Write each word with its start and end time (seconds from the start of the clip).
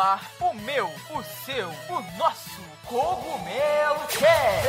ar 0.00 0.32
o 0.40 0.54
meu, 0.54 0.86
o 0.86 1.22
seu, 1.44 1.68
o 1.68 2.16
nosso 2.16 2.62
Cogumelo 2.86 4.00
Cast. 4.08 4.68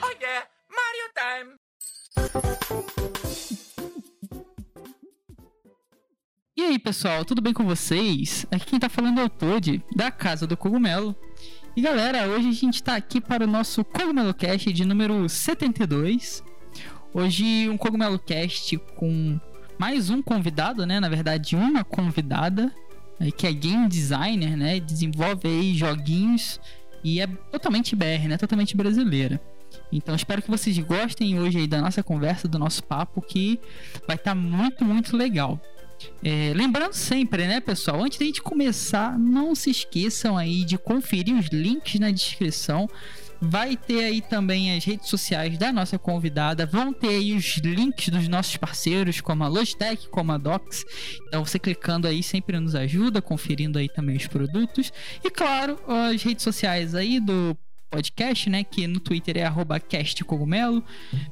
Oh 0.00 0.12
yeah, 0.22 0.46
Mario 0.70 1.10
time! 1.18 1.56
E 6.56 6.62
aí, 6.62 6.78
pessoal, 6.78 7.24
tudo 7.24 7.42
bem 7.42 7.52
com 7.52 7.64
vocês? 7.64 8.46
Aqui 8.52 8.66
quem 8.66 8.78
tá 8.78 8.88
falando 8.88 9.20
é 9.20 9.24
o 9.24 9.28
Toad, 9.28 9.84
da 9.96 10.12
Casa 10.12 10.46
do 10.46 10.56
Cogumelo. 10.56 11.16
E 11.74 11.82
galera, 11.82 12.28
hoje 12.28 12.48
a 12.48 12.52
gente 12.52 12.80
tá 12.80 12.94
aqui 12.94 13.20
para 13.20 13.42
o 13.42 13.48
nosso 13.48 13.84
Cogumelo 13.84 14.32
Cast 14.32 14.72
de 14.72 14.84
número 14.84 15.28
72. 15.28 16.44
Hoje 17.14 17.68
um 17.68 17.76
Cogumelo 17.76 18.18
Cast 18.18 18.78
com 18.96 19.38
mais 19.76 20.08
um 20.08 20.22
convidado, 20.22 20.86
né? 20.86 20.98
Na 20.98 21.10
verdade, 21.10 21.54
uma 21.54 21.84
convidada, 21.84 22.72
eh, 23.20 23.30
que 23.30 23.46
é 23.46 23.52
game 23.52 23.86
designer, 23.86 24.56
né? 24.56 24.80
Desenvolve 24.80 25.46
aí 25.46 25.74
joguinhos 25.74 26.58
e 27.04 27.20
é 27.20 27.26
totalmente 27.26 27.94
BR, 27.94 28.28
né? 28.28 28.38
Totalmente 28.38 28.74
brasileira. 28.74 29.38
Então 29.92 30.14
espero 30.14 30.40
que 30.40 30.50
vocês 30.50 30.78
gostem 30.78 31.38
hoje 31.38 31.58
aí 31.58 31.66
da 31.66 31.82
nossa 31.82 32.02
conversa, 32.02 32.48
do 32.48 32.58
nosso 32.58 32.82
papo, 32.82 33.20
que 33.20 33.60
vai 34.06 34.16
estar 34.16 34.30
tá 34.30 34.34
muito, 34.34 34.82
muito 34.82 35.14
legal. 35.14 35.60
É, 36.24 36.52
lembrando 36.54 36.94
sempre, 36.94 37.46
né, 37.46 37.60
pessoal, 37.60 38.02
antes 38.02 38.18
da 38.18 38.24
gente 38.24 38.40
começar, 38.40 39.18
não 39.18 39.54
se 39.54 39.70
esqueçam 39.70 40.36
aí 40.36 40.64
de 40.64 40.78
conferir 40.78 41.36
os 41.36 41.46
links 41.48 42.00
na 42.00 42.10
descrição 42.10 42.88
Vai 43.44 43.76
ter 43.76 44.04
aí 44.04 44.20
também 44.20 44.72
as 44.76 44.84
redes 44.84 45.08
sociais 45.08 45.58
da 45.58 45.72
nossa 45.72 45.98
convidada. 45.98 46.64
Vão 46.64 46.92
ter 46.92 47.08
aí 47.08 47.34
os 47.34 47.56
links 47.56 48.08
dos 48.08 48.28
nossos 48.28 48.56
parceiros, 48.56 49.20
como 49.20 49.42
a 49.42 49.48
Logitech, 49.48 50.08
como 50.10 50.30
a 50.30 50.38
Docs. 50.38 50.84
Então 51.26 51.44
você 51.44 51.58
clicando 51.58 52.06
aí 52.06 52.22
sempre 52.22 52.60
nos 52.60 52.76
ajuda, 52.76 53.20
conferindo 53.20 53.80
aí 53.80 53.88
também 53.88 54.16
os 54.16 54.28
produtos. 54.28 54.92
E 55.24 55.28
claro, 55.28 55.76
as 55.88 56.22
redes 56.22 56.44
sociais 56.44 56.94
aí 56.94 57.18
do 57.18 57.56
podcast, 57.90 58.48
né? 58.48 58.64
Que 58.64 58.86
no 58.86 59.00
Twitter 59.00 59.36
é 59.36 59.44
arroba 59.44 59.78
castcogumelo. 59.78 60.82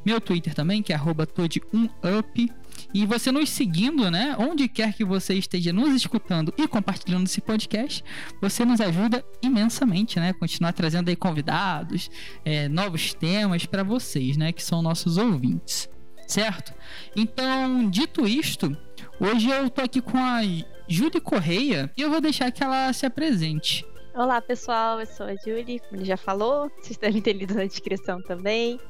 Meu 0.04 0.20
Twitter 0.20 0.52
também, 0.52 0.82
que 0.82 0.92
é 0.92 0.96
arroba 0.96 1.26
tod1up. 1.26 2.50
E 2.92 3.06
você 3.06 3.30
nos 3.30 3.50
seguindo, 3.50 4.10
né? 4.10 4.34
Onde 4.38 4.68
quer 4.68 4.92
que 4.92 5.04
você 5.04 5.34
esteja 5.34 5.72
nos 5.72 5.94
escutando 5.94 6.52
e 6.58 6.66
compartilhando 6.66 7.26
esse 7.26 7.40
podcast, 7.40 8.02
você 8.40 8.64
nos 8.64 8.80
ajuda 8.80 9.24
imensamente, 9.40 10.18
né? 10.18 10.32
Continuar 10.32 10.72
trazendo 10.72 11.08
aí 11.08 11.14
convidados, 11.14 12.10
é, 12.44 12.68
novos 12.68 13.14
temas 13.14 13.64
para 13.64 13.84
vocês, 13.84 14.36
né? 14.36 14.52
Que 14.52 14.62
são 14.62 14.82
nossos 14.82 15.16
ouvintes, 15.18 15.88
certo? 16.26 16.74
Então, 17.14 17.88
dito 17.88 18.26
isto, 18.26 18.76
hoje 19.20 19.48
eu 19.48 19.70
tô 19.70 19.82
aqui 19.82 20.00
com 20.00 20.18
a 20.18 20.40
Júlia 20.88 21.20
Correia 21.20 21.92
e 21.96 22.02
eu 22.02 22.10
vou 22.10 22.20
deixar 22.20 22.50
que 22.50 22.64
ela 22.64 22.92
se 22.92 23.06
apresente. 23.06 23.86
Olá, 24.12 24.42
pessoal. 24.42 24.98
Eu 24.98 25.06
sou 25.06 25.26
a 25.26 25.36
Julie, 25.36 25.78
como 25.78 25.96
ele 25.96 26.04
já 26.04 26.16
falou. 26.16 26.68
Vocês 26.80 26.98
devem 26.98 27.22
ter 27.22 27.34
lido 27.34 27.54
na 27.54 27.64
descrição 27.64 28.20
também. 28.22 28.80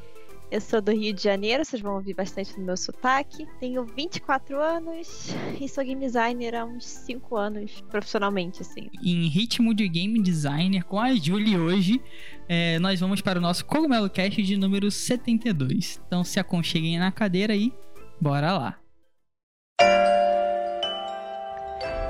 Eu 0.51 0.61
sou 0.61 0.83
do 0.83 0.91
Rio 0.91 1.13
de 1.13 1.23
Janeiro, 1.23 1.65
vocês 1.65 1.81
vão 1.81 1.95
ouvir 1.95 2.13
bastante 2.13 2.57
do 2.57 2.61
meu 2.61 2.77
sotaque. 2.77 3.47
Tenho 3.61 3.85
24 3.85 4.61
anos 4.61 5.33
e 5.61 5.69
sou 5.69 5.85
game 5.85 6.01
designer 6.01 6.57
há 6.57 6.65
uns 6.65 6.85
5 6.87 7.37
anos, 7.37 7.81
profissionalmente, 7.89 8.61
assim. 8.61 8.91
Em 9.01 9.29
ritmo 9.29 9.73
de 9.73 9.89
game 9.89 10.21
designer, 10.21 10.83
com 10.83 10.99
a 10.99 11.15
Julie 11.15 11.57
hoje, 11.57 12.03
é, 12.49 12.81
nós 12.81 12.99
vamos 12.99 13.21
para 13.21 13.39
o 13.39 13.41
nosso 13.41 13.65
Cogumelo 13.65 14.11
Cast 14.11 14.43
de 14.43 14.57
número 14.57 14.91
72. 14.91 16.01
Então 16.05 16.25
se 16.25 16.41
aconcheguem 16.41 16.99
na 16.99 17.13
cadeira 17.13 17.55
e 17.55 17.73
bora 18.21 18.53
lá! 18.59 18.77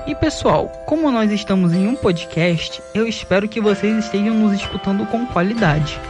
E 0.06 0.14
pessoal, 0.14 0.68
como 0.86 1.12
nós 1.12 1.30
estamos 1.30 1.74
em 1.74 1.86
um 1.86 1.94
podcast, 1.94 2.82
eu 2.94 3.06
espero 3.06 3.46
que 3.46 3.60
vocês 3.60 4.02
estejam 4.02 4.34
nos 4.34 4.54
escutando 4.54 5.04
com 5.06 5.26
qualidade. 5.26 6.00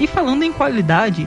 E 0.00 0.06
falando 0.06 0.42
em 0.42 0.52
qualidade, 0.52 1.26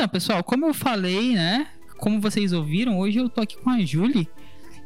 Então, 0.00 0.08
pessoal, 0.08 0.42
como 0.42 0.64
eu 0.64 0.72
falei, 0.72 1.34
né? 1.34 1.66
Como 1.98 2.22
vocês 2.22 2.54
ouviram, 2.54 2.98
hoje 2.98 3.18
eu 3.18 3.28
tô 3.28 3.42
aqui 3.42 3.58
com 3.58 3.68
a 3.68 3.84
Julie 3.84 4.26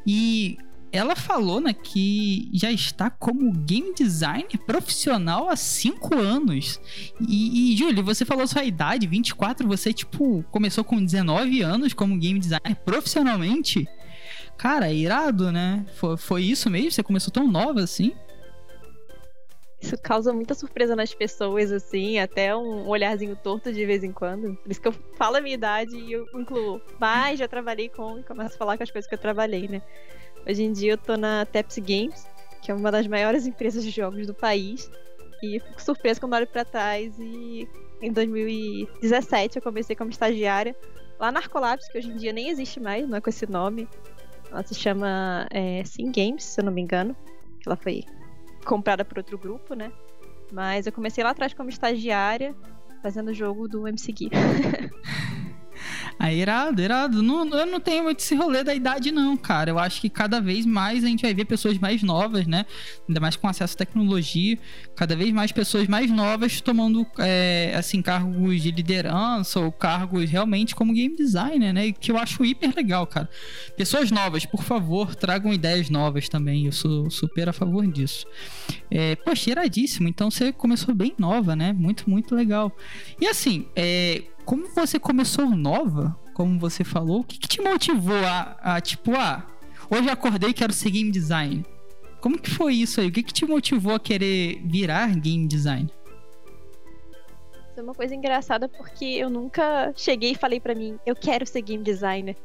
e 0.04 0.58
ela 0.90 1.14
falou 1.14 1.60
né, 1.60 1.72
que 1.72 2.50
já 2.52 2.72
está 2.72 3.08
como 3.08 3.52
game 3.52 3.94
designer 3.94 4.58
profissional 4.66 5.48
há 5.48 5.54
5 5.54 6.16
anos. 6.16 6.80
E, 7.20 7.80
e 7.80 8.02
você 8.02 8.24
falou 8.24 8.44
sua 8.48 8.64
idade, 8.64 9.06
24, 9.06 9.68
você, 9.68 9.92
tipo, 9.92 10.44
começou 10.50 10.82
com 10.82 11.00
19 11.00 11.62
anos 11.62 11.94
como 11.94 12.18
game 12.18 12.40
designer 12.40 12.74
profissionalmente? 12.84 13.86
Cara, 14.58 14.92
irado, 14.92 15.52
né? 15.52 15.86
Foi, 15.94 16.16
foi 16.16 16.42
isso 16.42 16.68
mesmo? 16.68 16.90
Você 16.90 17.04
começou 17.04 17.32
tão 17.32 17.46
nova 17.46 17.80
assim? 17.80 18.14
Isso 19.84 19.98
causa 19.98 20.32
muita 20.32 20.54
surpresa 20.54 20.96
nas 20.96 21.12
pessoas, 21.12 21.70
assim, 21.70 22.18
até 22.18 22.56
um 22.56 22.88
olharzinho 22.88 23.36
torto 23.36 23.70
de 23.70 23.84
vez 23.84 24.02
em 24.02 24.10
quando. 24.10 24.56
Por 24.56 24.72
isso 24.72 24.80
que 24.80 24.88
eu 24.88 24.94
falo 25.18 25.36
a 25.36 25.42
minha 25.42 25.54
idade 25.54 25.94
e 25.94 26.10
eu 26.10 26.26
incluo. 26.34 26.80
Mas 26.98 27.38
já 27.38 27.46
trabalhei 27.46 27.90
com 27.90 28.18
e 28.18 28.22
começo 28.22 28.54
a 28.54 28.58
falar 28.58 28.78
com 28.78 28.82
as 28.82 28.90
coisas 28.90 29.06
que 29.06 29.14
eu 29.14 29.18
trabalhei, 29.18 29.68
né? 29.68 29.82
Hoje 30.48 30.62
em 30.62 30.72
dia 30.72 30.92
eu 30.92 30.96
tô 30.96 31.18
na 31.18 31.44
Tepsi 31.44 31.82
Games, 31.82 32.26
que 32.62 32.70
é 32.70 32.74
uma 32.74 32.90
das 32.90 33.06
maiores 33.06 33.46
empresas 33.46 33.84
de 33.84 33.90
jogos 33.90 34.26
do 34.26 34.32
país. 34.32 34.90
E 35.42 35.60
fico 35.60 35.82
surpresa 35.82 36.18
quando 36.18 36.32
olho 36.32 36.46
pra 36.46 36.64
trás 36.64 37.14
e 37.18 37.68
em 38.00 38.10
2017 38.10 39.58
eu 39.58 39.62
comecei 39.62 39.94
como 39.94 40.08
estagiária 40.08 40.74
lá 41.20 41.30
na 41.30 41.40
Arcolabs, 41.40 41.86
que 41.88 41.98
hoje 41.98 42.08
em 42.08 42.16
dia 42.16 42.32
nem 42.32 42.48
existe 42.48 42.80
mais, 42.80 43.06
não 43.06 43.18
é 43.18 43.20
com 43.20 43.28
esse 43.28 43.46
nome. 43.46 43.86
Ela 44.50 44.62
se 44.62 44.74
chama 44.74 45.46
é, 45.50 45.84
Sim 45.84 46.10
Games, 46.10 46.42
se 46.42 46.58
eu 46.58 46.64
não 46.64 46.72
me 46.72 46.80
engano. 46.80 47.14
Ela 47.66 47.76
foi 47.76 48.02
comprada 48.64 49.04
por 49.04 49.18
outro 49.18 49.38
grupo, 49.38 49.74
né? 49.74 49.92
Mas 50.52 50.86
eu 50.86 50.92
comecei 50.92 51.22
lá 51.22 51.30
atrás 51.30 51.54
como 51.54 51.68
estagiária, 51.68 52.54
fazendo 53.02 53.28
o 53.28 53.34
jogo 53.34 53.68
do 53.68 53.86
MC 53.86 54.12
Gui. 54.12 54.30
Ah, 56.18 56.32
irado, 56.32 56.80
irado. 56.80 57.22
Não, 57.22 57.48
eu 57.48 57.66
não 57.66 57.80
tenho 57.80 58.04
muito 58.04 58.20
esse 58.20 58.34
rolê 58.34 58.62
da 58.62 58.74
idade, 58.74 59.10
não, 59.10 59.36
cara. 59.36 59.70
Eu 59.70 59.78
acho 59.78 60.00
que 60.00 60.08
cada 60.08 60.40
vez 60.40 60.64
mais 60.64 61.04
a 61.04 61.06
gente 61.06 61.22
vai 61.22 61.34
ver 61.34 61.44
pessoas 61.44 61.78
mais 61.78 62.02
novas, 62.02 62.46
né? 62.46 62.66
Ainda 63.08 63.20
mais 63.20 63.36
com 63.36 63.48
acesso 63.48 63.74
à 63.74 63.78
tecnologia. 63.78 64.58
Cada 64.94 65.16
vez 65.16 65.32
mais 65.32 65.52
pessoas 65.52 65.86
mais 65.88 66.10
novas 66.10 66.60
tomando, 66.60 67.06
é, 67.18 67.74
assim, 67.76 68.00
cargos 68.00 68.62
de 68.62 68.70
liderança 68.70 69.60
ou 69.60 69.72
cargos 69.72 70.30
realmente 70.30 70.74
como 70.74 70.92
game 70.92 71.14
designer, 71.16 71.72
né? 71.72 71.92
Que 71.92 72.10
eu 72.10 72.18
acho 72.18 72.44
hiper 72.44 72.72
legal, 72.74 73.06
cara. 73.06 73.28
Pessoas 73.76 74.10
novas, 74.10 74.46
por 74.46 74.62
favor, 74.62 75.14
tragam 75.14 75.52
ideias 75.52 75.90
novas 75.90 76.28
também. 76.28 76.66
Eu 76.66 76.72
sou 76.72 77.10
super 77.10 77.48
a 77.48 77.52
favor 77.52 77.86
disso. 77.86 78.26
É, 78.90 79.16
poxa, 79.16 79.50
iradíssimo. 79.50 80.08
Então 80.08 80.30
você 80.30 80.52
começou 80.52 80.94
bem 80.94 81.14
nova, 81.18 81.56
né? 81.56 81.72
Muito, 81.72 82.08
muito 82.08 82.34
legal. 82.34 82.74
E 83.20 83.26
assim, 83.26 83.66
é, 83.74 84.22
como 84.44 84.68
você 84.68 84.98
começou 84.98 85.46
nova, 85.50 86.16
como 86.34 86.58
você 86.58 86.84
falou, 86.84 87.20
o 87.20 87.24
que, 87.24 87.38
que 87.38 87.48
te 87.48 87.60
motivou 87.60 88.24
a, 88.24 88.56
a, 88.60 88.80
tipo, 88.80 89.12
ah, 89.14 89.46
hoje 89.90 90.08
acordei 90.10 90.50
e 90.50 90.54
quero 90.54 90.72
ser 90.72 90.90
game 90.90 91.10
design? 91.10 91.64
Como 92.20 92.38
que 92.38 92.50
foi 92.50 92.74
isso 92.74 93.00
aí? 93.00 93.08
O 93.08 93.12
que, 93.12 93.22
que 93.22 93.32
te 93.32 93.44
motivou 93.44 93.94
a 93.94 94.00
querer 94.00 94.60
virar 94.64 95.14
game 95.14 95.46
design? 95.46 95.90
Isso 97.70 97.80
é 97.80 97.82
uma 97.82 97.94
coisa 97.94 98.14
engraçada 98.14 98.68
porque 98.68 99.04
eu 99.04 99.28
nunca 99.28 99.92
cheguei 99.96 100.32
e 100.32 100.36
falei 100.36 100.60
para 100.60 100.74
mim, 100.74 100.98
eu 101.04 101.14
quero 101.14 101.46
ser 101.46 101.62
game 101.62 101.82
designer. 101.82 102.36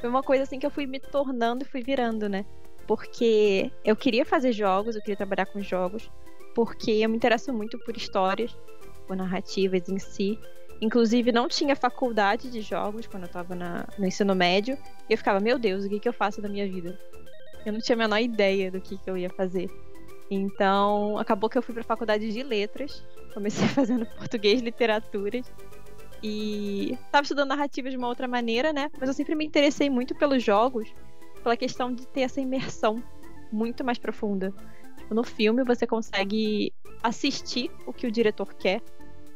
Foi 0.00 0.08
uma 0.08 0.22
coisa 0.22 0.44
assim 0.44 0.58
que 0.58 0.66
eu 0.66 0.70
fui 0.70 0.86
me 0.86 0.98
tornando 0.98 1.64
e 1.64 1.68
fui 1.68 1.82
virando, 1.82 2.28
né? 2.28 2.44
Porque 2.86 3.70
eu 3.84 3.94
queria 3.94 4.24
fazer 4.24 4.52
jogos, 4.52 4.96
eu 4.96 5.02
queria 5.02 5.16
trabalhar 5.16 5.46
com 5.46 5.62
jogos, 5.62 6.10
porque 6.54 6.90
eu 6.92 7.08
me 7.08 7.16
interesso 7.16 7.52
muito 7.52 7.78
por 7.80 7.96
histórias, 7.96 8.56
por 9.06 9.14
narrativas 9.16 9.88
em 9.88 9.98
si. 9.98 10.38
Inclusive, 10.80 11.30
não 11.30 11.46
tinha 11.46 11.76
faculdade 11.76 12.50
de 12.50 12.62
jogos 12.62 13.06
quando 13.06 13.24
eu 13.24 13.28
tava 13.28 13.54
na, 13.54 13.86
no 13.98 14.06
ensino 14.06 14.34
médio. 14.34 14.78
E 15.08 15.12
eu 15.12 15.18
ficava, 15.18 15.38
meu 15.38 15.58
Deus, 15.58 15.84
o 15.84 15.88
que, 15.88 16.00
que 16.00 16.08
eu 16.08 16.12
faço 16.12 16.40
da 16.40 16.48
minha 16.48 16.66
vida? 16.66 16.98
Eu 17.66 17.72
não 17.72 17.80
tinha 17.80 17.94
a 17.94 17.98
menor 17.98 18.18
ideia 18.18 18.70
do 18.70 18.80
que, 18.80 18.96
que 18.96 19.10
eu 19.10 19.16
ia 19.16 19.28
fazer. 19.28 19.70
Então, 20.30 21.18
acabou 21.18 21.50
que 21.50 21.58
eu 21.58 21.62
fui 21.62 21.74
pra 21.74 21.82
faculdade 21.82 22.32
de 22.32 22.42
letras. 22.42 23.04
Comecei 23.34 23.66
fazendo 23.68 24.06
português 24.06 24.62
literaturas. 24.62 25.52
E 26.22 26.98
tava 27.10 27.22
estudando 27.22 27.48
narrativa 27.48 27.90
de 27.90 27.96
uma 27.96 28.08
outra 28.08 28.28
maneira, 28.28 28.72
né? 28.72 28.90
Mas 28.98 29.08
eu 29.08 29.14
sempre 29.14 29.34
me 29.34 29.44
interessei 29.44 29.90
muito 29.90 30.14
pelos 30.14 30.42
jogos, 30.42 30.92
pela 31.42 31.56
questão 31.56 31.92
de 31.92 32.06
ter 32.06 32.22
essa 32.22 32.40
imersão 32.40 33.02
muito 33.52 33.84
mais 33.84 33.98
profunda. 33.98 34.52
Tipo, 34.96 35.14
no 35.14 35.24
filme 35.24 35.64
você 35.64 35.86
consegue 35.86 36.72
assistir 37.02 37.70
o 37.86 37.92
que 37.92 38.06
o 38.06 38.10
diretor 38.10 38.54
quer. 38.54 38.80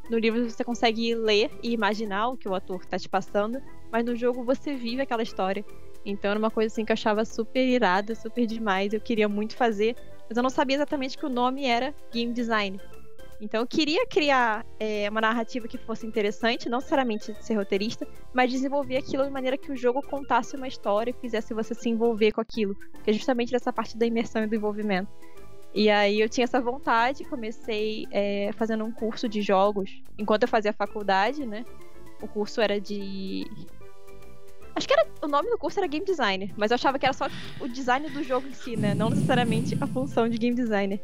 No 0.08 0.18
livro 0.18 0.48
você 0.48 0.62
consegue 0.62 1.14
ler 1.14 1.50
e 1.62 1.72
imaginar 1.72 2.28
o 2.28 2.36
que 2.36 2.48
o 2.48 2.54
ator 2.54 2.84
tá 2.84 2.98
te 2.98 3.08
passando, 3.08 3.60
mas 3.90 4.04
no 4.04 4.14
jogo 4.14 4.44
você 4.44 4.74
vive 4.74 5.00
aquela 5.00 5.22
história. 5.22 5.64
Então 6.04 6.30
era 6.30 6.38
uma 6.38 6.50
coisa 6.50 6.72
assim 6.72 6.84
que 6.84 6.92
eu 6.92 6.94
achava 6.94 7.24
super 7.24 7.66
irada, 7.66 8.14
super 8.14 8.46
demais. 8.46 8.92
Eu 8.92 9.00
queria 9.00 9.28
muito 9.28 9.56
fazer, 9.56 9.96
mas 10.28 10.36
eu 10.36 10.42
não 10.42 10.50
sabia 10.50 10.76
exatamente 10.76 11.16
que 11.16 11.24
o 11.24 11.30
nome 11.30 11.64
era 11.64 11.94
game 12.12 12.32
design. 12.32 12.78
Então 13.40 13.60
eu 13.60 13.66
queria 13.66 14.06
criar 14.06 14.64
é, 14.78 15.08
uma 15.10 15.20
narrativa 15.20 15.66
que 15.66 15.78
fosse 15.78 16.06
interessante, 16.06 16.68
não 16.68 16.78
necessariamente 16.78 17.34
ser 17.42 17.54
roteirista, 17.54 18.06
mas 18.32 18.50
desenvolver 18.50 18.96
aquilo 18.96 19.24
de 19.24 19.30
maneira 19.30 19.56
que 19.56 19.72
o 19.72 19.76
jogo 19.76 20.02
contasse 20.02 20.56
uma 20.56 20.68
história 20.68 21.10
e 21.10 21.20
fizesse 21.20 21.52
você 21.52 21.74
se 21.74 21.88
envolver 21.88 22.32
com 22.32 22.40
aquilo, 22.40 22.76
que 23.02 23.10
é 23.10 23.12
justamente 23.12 23.50
dessa 23.50 23.72
parte 23.72 23.96
da 23.96 24.06
imersão 24.06 24.44
e 24.44 24.46
do 24.46 24.54
envolvimento. 24.54 25.10
E 25.74 25.90
aí 25.90 26.20
eu 26.20 26.28
tinha 26.28 26.44
essa 26.44 26.60
vontade, 26.60 27.24
comecei 27.24 28.06
é, 28.12 28.50
fazendo 28.52 28.84
um 28.84 28.92
curso 28.92 29.28
de 29.28 29.42
jogos 29.42 30.00
enquanto 30.16 30.44
eu 30.44 30.48
fazia 30.48 30.72
faculdade, 30.72 31.44
né? 31.44 31.64
O 32.22 32.28
curso 32.28 32.60
era 32.60 32.80
de 32.80 33.44
Acho 34.74 34.88
que 34.88 34.92
era. 34.92 35.06
O 35.22 35.28
nome 35.28 35.48
do 35.48 35.56
curso 35.56 35.78
era 35.78 35.86
Game 35.86 36.04
Designer, 36.04 36.52
mas 36.56 36.70
eu 36.70 36.74
achava 36.74 36.98
que 36.98 37.06
era 37.06 37.12
só 37.12 37.26
o 37.60 37.68
design 37.68 38.08
do 38.10 38.22
jogo 38.22 38.46
em 38.46 38.52
si, 38.52 38.76
né? 38.76 38.94
Não 38.94 39.08
necessariamente 39.08 39.76
a 39.80 39.86
função 39.86 40.28
de 40.28 40.36
Game 40.36 40.54
Designer. 40.54 41.00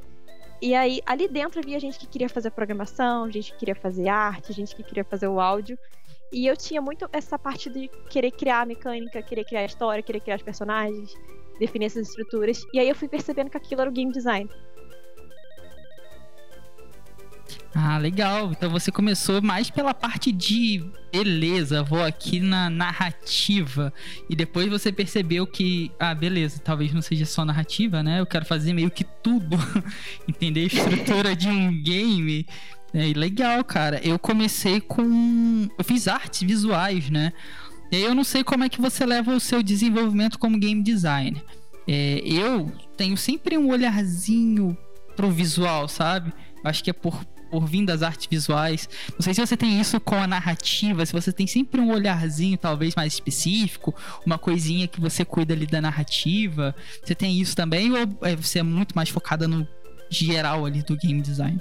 E 0.60 0.74
aí, 0.74 1.00
ali 1.06 1.26
dentro 1.26 1.58
havia 1.58 1.80
gente 1.80 1.98
que 1.98 2.06
queria 2.06 2.28
fazer 2.28 2.50
programação, 2.50 3.30
gente 3.30 3.52
que 3.52 3.58
queria 3.60 3.74
fazer 3.74 4.08
arte, 4.08 4.52
gente 4.52 4.76
que 4.76 4.82
queria 4.82 5.04
fazer 5.04 5.26
o 5.26 5.40
áudio. 5.40 5.78
E 6.30 6.46
eu 6.46 6.56
tinha 6.56 6.82
muito 6.82 7.08
essa 7.12 7.38
parte 7.38 7.70
de 7.70 7.88
querer 8.10 8.30
criar 8.32 8.60
a 8.60 8.66
mecânica, 8.66 9.22
querer 9.22 9.44
criar 9.44 9.60
a 9.60 9.64
história, 9.64 10.02
querer 10.02 10.20
criar 10.20 10.36
os 10.36 10.42
personagens, 10.42 11.14
definir 11.60 11.86
essas 11.86 12.08
estruturas. 12.08 12.64
E 12.72 12.80
aí 12.80 12.88
eu 12.88 12.94
fui 12.94 13.06
percebendo 13.06 13.50
que 13.50 13.56
aquilo 13.56 13.82
era 13.82 13.90
o 13.90 13.92
game 13.92 14.10
design. 14.10 14.48
Ah, 17.74 17.98
legal. 17.98 18.50
Então 18.50 18.68
você 18.68 18.90
começou 18.90 19.40
mais 19.40 19.70
pela 19.70 19.94
parte 19.94 20.32
de 20.32 20.84
beleza, 21.12 21.82
vou 21.82 22.02
aqui 22.02 22.40
na 22.40 22.68
narrativa. 22.68 23.92
E 24.28 24.34
depois 24.34 24.68
você 24.68 24.90
percebeu 24.90 25.46
que, 25.46 25.90
ah, 25.98 26.14
beleza, 26.14 26.60
talvez 26.62 26.92
não 26.92 27.02
seja 27.02 27.26
só 27.26 27.44
narrativa, 27.44 28.02
né? 28.02 28.20
Eu 28.20 28.26
quero 28.26 28.44
fazer 28.44 28.72
meio 28.72 28.90
que 28.90 29.04
tudo. 29.04 29.56
Entender 30.26 30.62
a 30.62 30.66
estrutura 30.66 31.36
de 31.36 31.48
um 31.48 31.80
game. 31.82 32.46
É 32.92 33.12
legal, 33.16 33.62
cara. 33.62 34.00
Eu 34.02 34.18
comecei 34.18 34.80
com. 34.80 35.68
Eu 35.78 35.84
fiz 35.84 36.08
artes 36.08 36.42
visuais, 36.42 37.08
né? 37.08 37.32
E 37.90 37.96
eu 37.96 38.14
não 38.14 38.24
sei 38.24 38.44
como 38.44 38.64
é 38.64 38.68
que 38.68 38.80
você 38.80 39.04
leva 39.04 39.34
o 39.34 39.40
seu 39.40 39.62
desenvolvimento 39.62 40.38
como 40.38 40.58
game 40.58 40.82
designer. 40.82 41.42
É, 41.88 42.20
eu 42.24 42.70
tenho 42.96 43.16
sempre 43.16 43.58
um 43.58 43.70
olharzinho 43.70 44.76
pro 45.16 45.30
visual, 45.30 45.88
sabe? 45.88 46.32
Acho 46.64 46.84
que 46.84 46.90
é 46.90 46.92
por 46.92 47.24
por 47.50 47.66
vir 47.66 47.84
das 47.84 48.02
artes 48.02 48.28
visuais. 48.30 48.88
Não 49.12 49.20
sei 49.20 49.34
se 49.34 49.44
você 49.44 49.56
tem 49.56 49.80
isso 49.80 50.00
com 50.00 50.14
a 50.14 50.26
narrativa, 50.26 51.04
se 51.04 51.12
você 51.12 51.32
tem 51.32 51.46
sempre 51.46 51.80
um 51.80 51.90
olharzinho 51.90 52.56
talvez 52.56 52.94
mais 52.94 53.14
específico, 53.14 53.94
uma 54.24 54.38
coisinha 54.38 54.86
que 54.86 55.00
você 55.00 55.24
cuida 55.24 55.52
ali 55.52 55.66
da 55.66 55.80
narrativa. 55.80 56.74
Você 57.04 57.14
tem 57.14 57.40
isso 57.40 57.56
também 57.56 57.90
ou 57.90 57.98
é, 58.22 58.36
você 58.36 58.60
é 58.60 58.62
muito 58.62 58.94
mais 58.94 59.08
focada 59.08 59.48
no 59.48 59.66
geral 60.08 60.64
ali 60.64 60.82
do 60.82 60.96
game 60.96 61.20
design? 61.20 61.60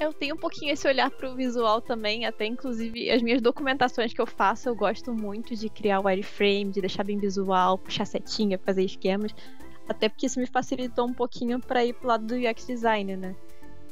Eu 0.00 0.12
tenho 0.12 0.36
um 0.36 0.38
pouquinho 0.38 0.72
esse 0.72 0.86
olhar 0.86 1.10
pro 1.10 1.34
visual 1.34 1.80
também, 1.80 2.24
até 2.24 2.46
inclusive 2.46 3.10
as 3.10 3.20
minhas 3.20 3.42
documentações 3.42 4.12
que 4.12 4.20
eu 4.20 4.26
faço, 4.26 4.68
eu 4.68 4.76
gosto 4.76 5.12
muito 5.12 5.56
de 5.56 5.68
criar 5.68 6.00
wireframe, 6.00 6.70
de 6.70 6.80
deixar 6.80 7.02
bem 7.02 7.18
visual, 7.18 7.76
puxar 7.76 8.04
setinha, 8.04 8.58
fazer 8.58 8.84
esquemas, 8.84 9.34
até 9.88 10.08
porque 10.08 10.26
isso 10.26 10.38
me 10.38 10.46
facilitou 10.46 11.06
um 11.06 11.12
pouquinho 11.12 11.58
para 11.58 11.84
ir 11.84 11.94
pro 11.94 12.08
lado 12.08 12.26
do 12.26 12.34
UX 12.34 12.66
design, 12.66 13.16
né? 13.16 13.34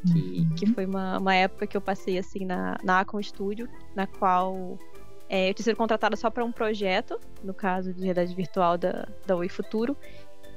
que, 0.06 0.46
que 0.54 0.66
foi 0.72 0.86
uma, 0.86 1.18
uma 1.18 1.34
época 1.34 1.66
que 1.66 1.76
eu 1.76 1.80
passei 1.80 2.18
assim 2.18 2.44
na, 2.44 2.78
na 2.82 3.00
Acom 3.00 3.20
Studio, 3.20 3.68
na 3.94 4.06
qual 4.06 4.78
é, 5.28 5.50
eu 5.50 5.54
tinha 5.54 5.64
sido 5.64 5.76
contratada 5.76 6.16
só 6.16 6.30
para 6.30 6.44
um 6.44 6.52
projeto, 6.52 7.18
no 7.42 7.52
caso 7.52 7.92
de 7.92 8.00
realidade 8.00 8.34
virtual 8.34 8.78
da, 8.78 9.08
da 9.26 9.36
Oi 9.36 9.48
Futuro. 9.48 9.96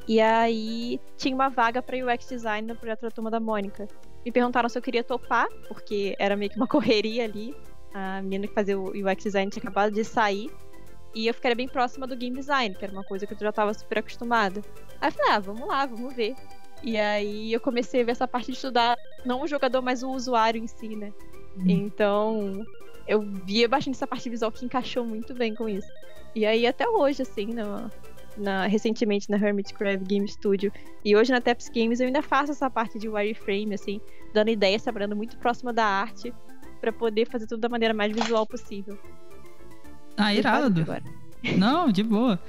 E 0.08 0.20
aí 0.20 1.00
tinha 1.18 1.36
uma 1.36 1.50
vaga 1.50 1.82
para 1.82 1.98
UX 1.98 2.28
design 2.28 2.68
no 2.68 2.76
projeto 2.76 3.02
da 3.02 3.12
Turma 3.12 3.30
da 3.30 3.40
Mônica. 3.40 3.88
Me 4.26 4.32
perguntaram 4.32 4.70
se 4.70 4.78
eu 4.78 4.82
queria 4.82 5.04
topar, 5.04 5.48
porque 5.68 6.16
era 6.20 6.36
meio 6.36 6.52
que 6.52 6.58
uma 6.58 6.68
correria 6.68 7.24
ali. 7.24 7.56
A 7.94 8.22
menina 8.22 8.48
que 8.48 8.54
fazia 8.54 8.80
o 8.80 8.90
UX 8.90 9.24
design 9.24 9.50
tinha 9.50 9.62
acabado 9.62 9.92
de 9.92 10.04
sair. 10.04 10.50
E 11.14 11.28
eu 11.28 11.34
ficaria 11.34 11.56
bem 11.56 11.68
próxima 11.68 12.06
do 12.06 12.16
game 12.16 12.38
design, 12.38 12.76
que 12.76 12.84
era 12.84 12.94
uma 12.94 13.04
coisa 13.04 13.26
que 13.26 13.34
eu 13.34 13.38
já 13.40 13.50
estava 13.50 13.74
super 13.74 14.00
acostumada. 14.00 14.62
Aí 15.02 15.10
eu 15.10 15.12
falei, 15.12 15.32
ah, 15.32 15.40
vamos 15.40 15.68
lá, 15.68 15.86
vamos 15.86 16.14
ver. 16.14 16.36
E 16.84 16.98
aí 16.98 17.52
eu 17.52 17.60
comecei 17.60 18.02
a 18.02 18.06
ver 18.06 18.12
essa 18.12 18.28
parte 18.28 18.48
de 18.48 18.54
estudar 18.54 18.96
não 19.26 19.42
o 19.42 19.48
jogador, 19.48 19.82
mas 19.82 20.04
o 20.04 20.12
usuário 20.12 20.62
em 20.62 20.68
si, 20.68 20.96
né? 20.96 21.12
Hum. 21.58 21.66
Então, 21.68 22.66
eu 23.08 23.22
via 23.22 23.68
bastante 23.68 23.96
essa 23.96 24.08
parte 24.08 24.30
visual 24.30 24.52
que 24.52 24.64
encaixou 24.64 25.04
muito 25.04 25.34
bem 25.34 25.56
com 25.56 25.68
isso. 25.68 25.90
E 26.36 26.46
aí 26.46 26.68
até 26.68 26.88
hoje, 26.88 27.24
assim, 27.24 27.48
no, 27.48 27.92
na, 28.40 28.68
recentemente 28.68 29.30
na 29.30 29.38
Hermit 29.38 29.74
Crab 29.74 30.04
Game 30.06 30.28
Studio 30.28 30.72
e 31.04 31.16
hoje 31.16 31.32
na 31.32 31.42
Taps 31.42 31.70
Games 31.70 32.00
eu 32.00 32.08
ainda 32.08 32.22
faço 32.22 32.52
essa 32.52 32.70
parte 32.70 32.98
de 32.98 33.08
wireframe, 33.08 33.74
assim, 33.74 34.00
dando 34.34 34.50
ideias, 34.50 34.82
trabalhando 34.82 35.16
muito 35.16 35.38
próxima 35.38 35.74
da 35.74 35.86
arte 35.86 36.34
para 36.80 36.92
poder 36.92 37.28
fazer 37.30 37.48
tudo 37.48 37.60
da 37.60 37.70
maneira 37.70 37.94
mais 37.94 38.12
visual 38.12 38.46
possível. 38.46 38.98
Ah, 40.18 40.34
irado. 40.34 40.86
Não, 41.58 41.90
de 41.90 42.04
boa. 42.04 42.40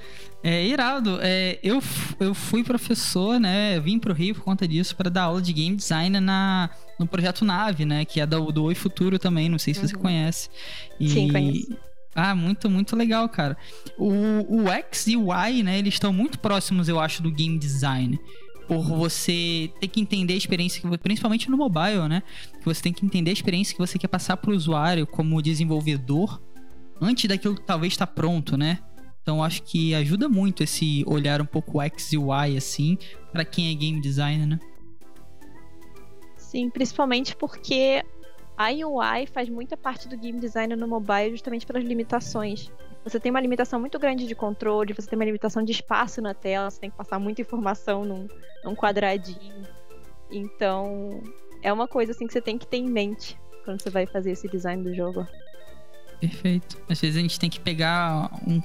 É, 0.42 0.66
Iraldo, 0.66 1.18
é, 1.20 1.58
eu, 1.62 1.80
eu 2.18 2.34
fui 2.34 2.64
professor, 2.64 3.38
né? 3.38 3.76
Eu 3.76 3.82
vim 3.82 3.98
pro 3.98 4.12
Rio 4.14 4.34
por 4.34 4.42
conta 4.42 4.66
disso 4.66 4.96
para 4.96 5.08
dar 5.08 5.24
aula 5.24 5.40
de 5.40 5.52
game 5.52 5.76
design 5.76 6.18
na, 6.18 6.70
no 6.98 7.06
projeto 7.06 7.44
Nave, 7.44 7.84
né? 7.84 8.04
Que 8.04 8.20
é 8.20 8.26
do, 8.26 8.50
do 8.50 8.64
Oi 8.64 8.74
Futuro 8.74 9.18
também, 9.18 9.48
não 9.48 9.58
sei 9.58 9.74
se 9.74 9.80
uhum. 9.80 9.88
você 9.88 9.96
conhece. 9.96 10.48
E... 10.98 11.08
Sim, 11.08 11.30
conheço. 11.30 11.76
Ah, 12.14 12.34
muito, 12.34 12.68
muito 12.68 12.96
legal, 12.96 13.28
cara. 13.28 13.56
O, 13.96 14.62
o 14.62 14.68
X 14.68 15.06
e 15.06 15.16
o 15.16 15.32
Y, 15.32 15.62
né? 15.62 15.78
Eles 15.78 15.94
estão 15.94 16.12
muito 16.12 16.38
próximos, 16.38 16.88
eu 16.88 16.98
acho, 16.98 17.22
do 17.22 17.30
game 17.30 17.58
design 17.58 18.18
por 18.70 18.84
você 18.84 19.68
ter 19.80 19.88
que 19.88 20.00
entender 20.00 20.34
a 20.34 20.36
experiência, 20.36 20.80
que, 20.80 20.98
principalmente 20.98 21.50
no 21.50 21.56
mobile, 21.56 22.08
né? 22.08 22.22
Que 22.60 22.64
você 22.64 22.80
tem 22.80 22.92
que 22.92 23.04
entender 23.04 23.30
a 23.30 23.32
experiência 23.32 23.74
que 23.74 23.80
você 23.80 23.98
quer 23.98 24.06
passar 24.06 24.36
para 24.36 24.52
o 24.52 24.54
usuário 24.54 25.08
como 25.08 25.42
desenvolvedor 25.42 26.40
antes 27.00 27.28
daquilo 27.28 27.56
que 27.56 27.62
talvez 27.62 27.92
está 27.92 28.06
pronto, 28.06 28.56
né? 28.56 28.78
Então 29.22 29.42
acho 29.42 29.64
que 29.64 29.92
ajuda 29.92 30.28
muito 30.28 30.62
esse 30.62 31.04
olhar 31.08 31.42
um 31.42 31.46
pouco 31.46 31.80
X 31.80 32.12
e 32.12 32.16
Y 32.16 32.56
assim, 32.56 32.96
para 33.32 33.44
quem 33.44 33.72
é 33.72 33.74
game 33.74 34.00
designer, 34.00 34.46
né? 34.46 34.60
Sim, 36.36 36.70
principalmente 36.70 37.34
porque 37.34 38.04
a 38.60 38.68
UI 38.72 39.26
faz 39.26 39.48
muita 39.48 39.74
parte 39.74 40.06
do 40.06 40.18
game 40.18 40.38
design 40.38 40.76
no 40.76 40.86
mobile 40.86 41.30
justamente 41.30 41.66
pelas 41.66 41.82
limitações. 41.82 42.70
Você 43.02 43.18
tem 43.18 43.30
uma 43.30 43.40
limitação 43.40 43.80
muito 43.80 43.98
grande 43.98 44.26
de 44.26 44.34
controle, 44.34 44.92
você 44.92 45.08
tem 45.08 45.18
uma 45.18 45.24
limitação 45.24 45.62
de 45.62 45.72
espaço 45.72 46.20
na 46.20 46.34
tela, 46.34 46.70
você 46.70 46.78
tem 46.78 46.90
que 46.90 46.96
passar 46.96 47.18
muita 47.18 47.40
informação 47.40 48.04
num, 48.04 48.28
num 48.62 48.76
quadradinho. 48.76 49.66
Então, 50.30 51.22
é 51.62 51.72
uma 51.72 51.88
coisa 51.88 52.12
assim 52.12 52.26
que 52.26 52.34
você 52.34 52.42
tem 52.42 52.58
que 52.58 52.66
ter 52.66 52.76
em 52.76 52.90
mente 52.90 53.40
quando 53.64 53.80
você 53.80 53.88
vai 53.88 54.04
fazer 54.04 54.32
esse 54.32 54.46
design 54.46 54.84
do 54.84 54.94
jogo. 54.94 55.26
Perfeito. 56.20 56.76
Às 56.86 57.00
vezes 57.00 57.16
a 57.16 57.20
gente 57.20 57.40
tem 57.40 57.48
que 57.48 57.60
pegar 57.60 58.30
um, 58.46 58.60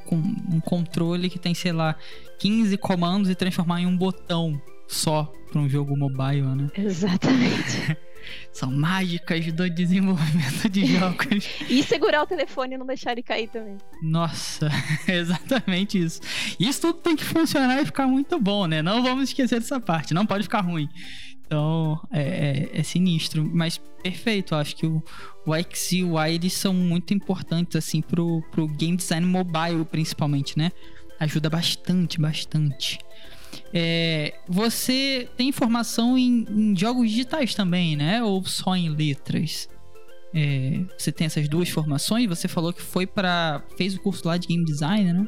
um 0.53 0.59
controle 0.59 1.29
que 1.29 1.39
tem, 1.39 1.53
sei 1.53 1.71
lá, 1.71 1.95
15 2.37 2.77
comandos 2.79 3.29
e 3.29 3.35
transformar 3.35 3.79
em 3.79 3.85
um 3.85 3.95
botão 3.95 4.61
só 4.87 5.31
para 5.51 5.61
um 5.61 5.69
jogo 5.69 5.95
mobile, 5.95 6.55
né? 6.55 6.69
Exatamente. 6.75 7.97
São 8.51 8.71
mágicas 8.71 9.51
do 9.53 9.69
desenvolvimento 9.69 10.67
de 10.69 10.85
jogos. 10.85 11.47
e 11.69 11.83
segurar 11.83 12.23
o 12.23 12.27
telefone 12.27 12.75
e 12.75 12.77
não 12.77 12.85
deixar 12.85 13.11
ele 13.11 13.21
cair 13.21 13.47
também. 13.49 13.77
Nossa, 14.01 14.69
exatamente 15.07 16.01
isso. 16.01 16.21
Isso 16.59 16.81
tudo 16.81 16.99
tem 16.99 17.15
que 17.15 17.23
funcionar 17.23 17.81
e 17.81 17.85
ficar 17.85 18.07
muito 18.07 18.39
bom, 18.39 18.65
né? 18.65 18.81
Não 18.81 19.03
vamos 19.03 19.29
esquecer 19.29 19.59
dessa 19.59 19.79
parte, 19.79 20.13
não 20.13 20.25
pode 20.25 20.43
ficar 20.43 20.61
ruim. 20.61 20.89
Então, 21.45 21.99
é, 22.11 22.69
é, 22.73 22.79
é 22.79 22.83
sinistro, 22.83 23.47
mas 23.53 23.77
perfeito. 24.01 24.55
Acho 24.55 24.75
que 24.75 24.87
o, 24.87 25.03
o 25.45 25.53
X 25.55 25.91
e 25.91 26.03
o 26.03 26.19
Y 26.19 26.49
são 26.49 26.73
muito 26.73 27.13
importantes, 27.13 27.75
assim, 27.75 28.01
pro, 28.01 28.41
pro 28.51 28.67
game 28.67 28.97
design 28.97 29.25
mobile, 29.25 29.85
principalmente, 29.85 30.57
né? 30.57 30.71
Ajuda 31.19 31.49
bastante, 31.49 32.19
bastante. 32.19 32.97
É, 33.73 34.33
você 34.47 35.29
tem 35.37 35.51
formação 35.51 36.17
em, 36.17 36.45
em, 36.49 36.75
jogos 36.75 37.09
digitais 37.09 37.53
também, 37.55 37.95
né? 37.95 38.23
Ou 38.23 38.43
só 38.45 38.75
em 38.75 38.89
letras? 38.89 39.69
É, 40.33 40.81
você 40.97 41.11
tem 41.11 41.25
essas 41.25 41.47
duas 41.47 41.69
formações? 41.69 42.27
Você 42.27 42.47
falou 42.47 42.73
que 42.73 42.81
foi 42.81 43.07
para 43.07 43.63
fez 43.77 43.95
o 43.95 44.01
curso 44.01 44.27
lá 44.27 44.37
de 44.37 44.47
game 44.47 44.65
design, 44.65 45.13
né? 45.13 45.27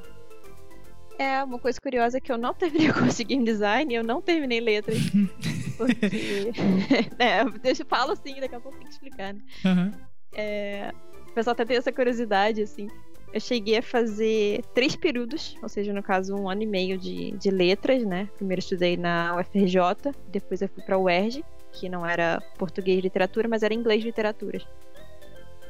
É, 1.19 1.43
uma 1.43 1.57
coisa 1.57 1.79
curiosa 1.81 2.17
é 2.17 2.21
que 2.21 2.31
eu 2.31 2.37
não 2.37 2.53
terminei 2.55 2.89
o 2.89 2.93
curso 2.93 3.17
de 3.17 3.23
game 3.23 3.43
design 3.43 3.91
e 3.91 3.97
eu 3.97 4.03
não 4.03 4.21
terminei 4.21 4.59
letras. 4.59 4.99
porque. 5.77 6.51
é, 7.17 7.45
deixa 7.61 7.83
eu 7.83 7.87
falo 7.87 8.11
assim, 8.11 8.39
daqui 8.39 8.55
a 8.55 8.59
pouco 8.59 8.77
tem 8.77 8.87
que 8.87 8.93
explicar, 8.93 9.33
né? 9.33 9.41
Uhum. 9.65 9.91
É, 10.33 10.91
pessoal 11.37 11.53
até 11.53 11.65
tem 11.65 11.77
essa 11.77 11.91
curiosidade, 11.91 12.61
assim. 12.63 12.87
Eu 13.33 13.41
cheguei 13.41 13.77
a 13.77 13.81
fazer 13.81 14.63
três 14.73 14.95
períodos, 14.95 15.55
ou 15.61 15.67
seja, 15.67 15.93
no 15.93 16.01
caso, 16.01 16.35
um 16.35 16.49
ano 16.49 16.63
e 16.63 16.65
meio 16.65 16.97
de, 16.97 17.31
de 17.31 17.51
letras, 17.51 18.03
né? 18.05 18.29
Primeiro 18.37 18.59
estudei 18.59 18.95
na 18.95 19.35
UFRJ, 19.35 20.13
depois 20.29 20.61
eu 20.61 20.69
fui 20.69 20.81
pra 20.83 20.97
UERJ, 20.97 21.43
que 21.73 21.89
não 21.89 22.05
era 22.05 22.41
português 22.57 23.01
literatura, 23.01 23.47
mas 23.47 23.63
era 23.63 23.73
inglês 23.73 24.03
literaturas. 24.03 24.65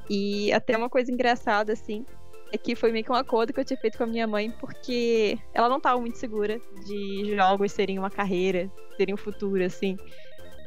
E 0.10 0.54
até 0.54 0.78
uma 0.78 0.90
coisa 0.90 1.12
engraçada, 1.12 1.74
assim, 1.74 2.06
é 2.52 2.58
que 2.58 2.76
foi 2.76 2.92
meio 2.92 3.04
que 3.04 3.12
um 3.12 3.16
acordo 3.16 3.52
que 3.52 3.60
eu 3.60 3.66
tinha 3.66 3.78
feito 3.78 3.98
com 3.98 4.04
a 4.04 4.08
minha 4.08 4.28
mãe, 4.28 4.52
porque 4.52 5.38
ela 5.54 5.68
não 5.68 5.78
estava 5.78 6.00
muito 6.00 6.18
segura 6.18 6.60
de 6.86 7.36
jogos 7.36 7.72
serem 7.72 8.00
uma 8.00 8.10
carreira, 8.10 8.72
serem 8.96 9.14
um 9.14 9.18
futuro, 9.18 9.64
assim. 9.64 9.98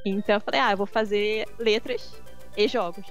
Então 0.04 0.34
eu 0.34 0.40
falei, 0.40 0.60
ah, 0.60 0.72
eu 0.72 0.76
vou 0.76 0.86
fazer 0.86 1.46
letras 1.58 2.20
e 2.56 2.68
jogos. 2.68 3.06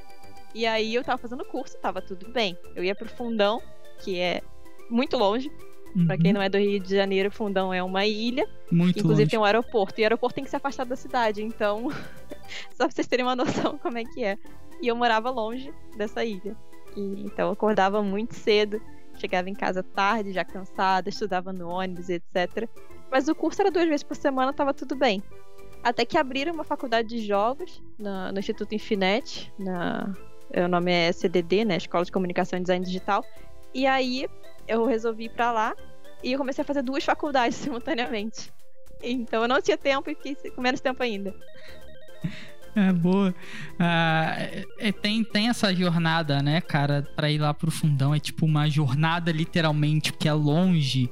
E 0.53 0.65
aí 0.65 0.95
eu 0.95 1.03
tava 1.03 1.17
fazendo 1.17 1.45
curso, 1.45 1.77
tava 1.77 2.01
tudo 2.01 2.29
bem. 2.31 2.57
Eu 2.75 2.83
ia 2.83 2.95
pro 2.95 3.07
Fundão, 3.07 3.61
que 3.99 4.19
é 4.19 4.41
muito 4.89 5.17
longe. 5.17 5.51
Uhum. 5.95 6.05
Pra 6.05 6.17
quem 6.17 6.33
não 6.33 6.41
é 6.41 6.49
do 6.49 6.57
Rio 6.57 6.79
de 6.79 6.95
Janeiro, 6.95 7.31
Fundão 7.31 7.73
é 7.73 7.81
uma 7.81 8.05
ilha. 8.05 8.47
Muito 8.71 8.99
inclusive 8.99 9.23
longe. 9.23 9.31
tem 9.31 9.39
um 9.39 9.43
aeroporto. 9.43 9.99
E 9.99 10.03
o 10.03 10.05
aeroporto 10.05 10.35
tem 10.35 10.43
que 10.43 10.49
ser 10.49 10.57
afastado 10.57 10.89
da 10.89 10.95
cidade. 10.95 11.43
Então, 11.43 11.89
só 12.71 12.85
pra 12.85 12.91
vocês 12.91 13.07
terem 13.07 13.25
uma 13.25 13.35
noção 13.35 13.77
como 13.77 13.97
é 13.97 14.03
que 14.03 14.23
é. 14.23 14.37
E 14.81 14.87
eu 14.87 14.95
morava 14.95 15.29
longe 15.29 15.73
dessa 15.97 16.23
ilha. 16.23 16.55
E, 16.95 17.23
então 17.23 17.47
eu 17.47 17.53
acordava 17.53 18.01
muito 18.01 18.33
cedo, 18.35 18.81
chegava 19.15 19.49
em 19.49 19.53
casa 19.53 19.83
tarde, 19.83 20.31
já 20.31 20.43
cansada, 20.43 21.09
estudava 21.09 21.51
no 21.53 21.69
ônibus, 21.69 22.09
etc. 22.09 22.67
Mas 23.11 23.27
o 23.27 23.35
curso 23.35 23.61
era 23.61 23.71
duas 23.71 23.87
vezes 23.87 24.03
por 24.03 24.15
semana, 24.15 24.53
tava 24.53 24.73
tudo 24.73 24.95
bem. 24.95 25.21
Até 25.83 26.05
que 26.05 26.17
abriram 26.17 26.53
uma 26.53 26.63
faculdade 26.63 27.07
de 27.07 27.25
jogos 27.25 27.81
na, 27.97 28.31
no 28.31 28.39
Instituto 28.39 28.75
Infinet, 28.75 29.51
na, 29.57 30.13
o 30.55 30.67
nome 30.67 30.91
é 30.91 31.11
CDD, 31.11 31.65
né? 31.65 31.77
Escola 31.77 32.05
de 32.05 32.11
Comunicação 32.11 32.57
e 32.57 32.61
Design 32.61 32.85
Digital. 32.85 33.23
E 33.73 33.85
aí 33.85 34.27
eu 34.67 34.85
resolvi 34.85 35.25
ir 35.25 35.29
pra 35.29 35.51
lá 35.51 35.75
e 36.23 36.31
eu 36.31 36.37
comecei 36.37 36.61
a 36.61 36.65
fazer 36.65 36.81
duas 36.81 37.03
faculdades 37.05 37.57
simultaneamente. 37.57 38.51
Então 39.01 39.41
eu 39.41 39.47
não 39.47 39.61
tinha 39.61 39.77
tempo 39.77 40.09
e 40.09 40.15
fiquei 40.15 40.51
com 40.51 40.61
menos 40.61 40.81
tempo 40.81 41.01
ainda. 41.01 41.33
É 42.75 42.93
boa. 42.93 43.33
Ah, 43.79 44.35
é, 44.77 44.91
tem, 44.91 45.23
tem 45.23 45.49
essa 45.49 45.73
jornada, 45.73 46.41
né, 46.41 46.61
cara, 46.61 47.01
pra 47.15 47.29
ir 47.29 47.39
lá 47.39 47.51
pro 47.51 47.71
fundão. 47.71 48.13
É 48.13 48.19
tipo 48.19 48.45
uma 48.45 48.69
jornada, 48.69 49.31
literalmente, 49.31 50.13
porque 50.13 50.29
é 50.29 50.33
longe. 50.33 51.09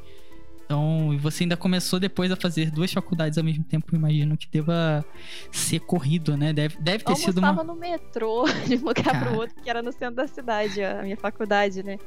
Então, 0.68 1.14
e 1.14 1.18
você 1.18 1.46
ainda 1.46 1.56
começou 1.56 1.98
depois 1.98 2.30
a 2.30 2.36
fazer 2.36 2.70
duas 2.70 2.92
faculdades 2.92 3.38
ao 3.38 3.44
mesmo 3.44 3.64
tempo. 3.64 3.96
Imagino 3.96 4.36
que 4.36 4.50
deva 4.50 5.04
ser 5.50 5.80
corrido, 5.80 6.36
né? 6.36 6.52
Deve, 6.52 6.76
deve 6.82 7.06
ter 7.06 7.14
eu 7.14 7.16
sido 7.16 7.38
uma. 7.38 7.56
Eu 7.58 7.64
no 7.64 7.74
metrô 7.74 8.44
de 8.68 8.76
um 8.76 8.80
lugar 8.86 9.02
Cara. 9.06 9.20
pro 9.20 9.34
outro, 9.34 9.56
que 9.64 9.70
era 9.70 9.82
no 9.82 9.94
centro 9.94 10.16
da 10.16 10.28
cidade, 10.28 10.84
a 10.84 11.04
minha 11.04 11.16
faculdade, 11.16 11.82
né? 11.84 11.98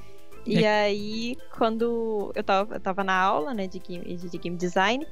E 0.45 0.63
É. 0.63 0.83
aí, 0.85 1.39
quando 1.57 2.33
eu 2.35 2.45
tava, 2.45 2.75
eu 2.75 2.81
tava 2.81 3.03
na 3.03 3.15
aula, 3.15 3.55
né, 3.55 3.67
de 3.67 3.79
game, 3.79 4.05
de 4.15 4.39
game 4.39 4.57
design, 4.59 5.07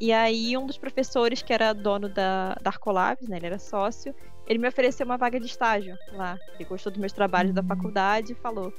e 0.00 0.12
aí 0.12 0.56
um 0.56 0.66
dos 0.66 0.76
professores, 0.76 1.40
que 1.40 1.52
era 1.52 1.72
dono 1.72 2.08
da, 2.08 2.56
da 2.60 2.70
Arcolabs, 2.70 3.28
né, 3.28 3.36
ele 3.36 3.46
era 3.46 3.58
sócio, 3.60 4.12
ele 4.46 4.58
me 4.58 4.66
ofereceu 4.68 5.06
uma 5.06 5.16
vaga 5.16 5.38
de 5.38 5.46
estágio 5.46 5.96
lá. 6.12 6.36
Ele 6.54 6.64
gostou 6.68 6.90
dos 6.90 7.00
meus 7.00 7.12
trabalhos 7.12 7.54
da 7.54 7.62
Hum. 7.62 7.66
faculdade 7.68 8.32
e 8.32 8.34
falou, 8.36 8.72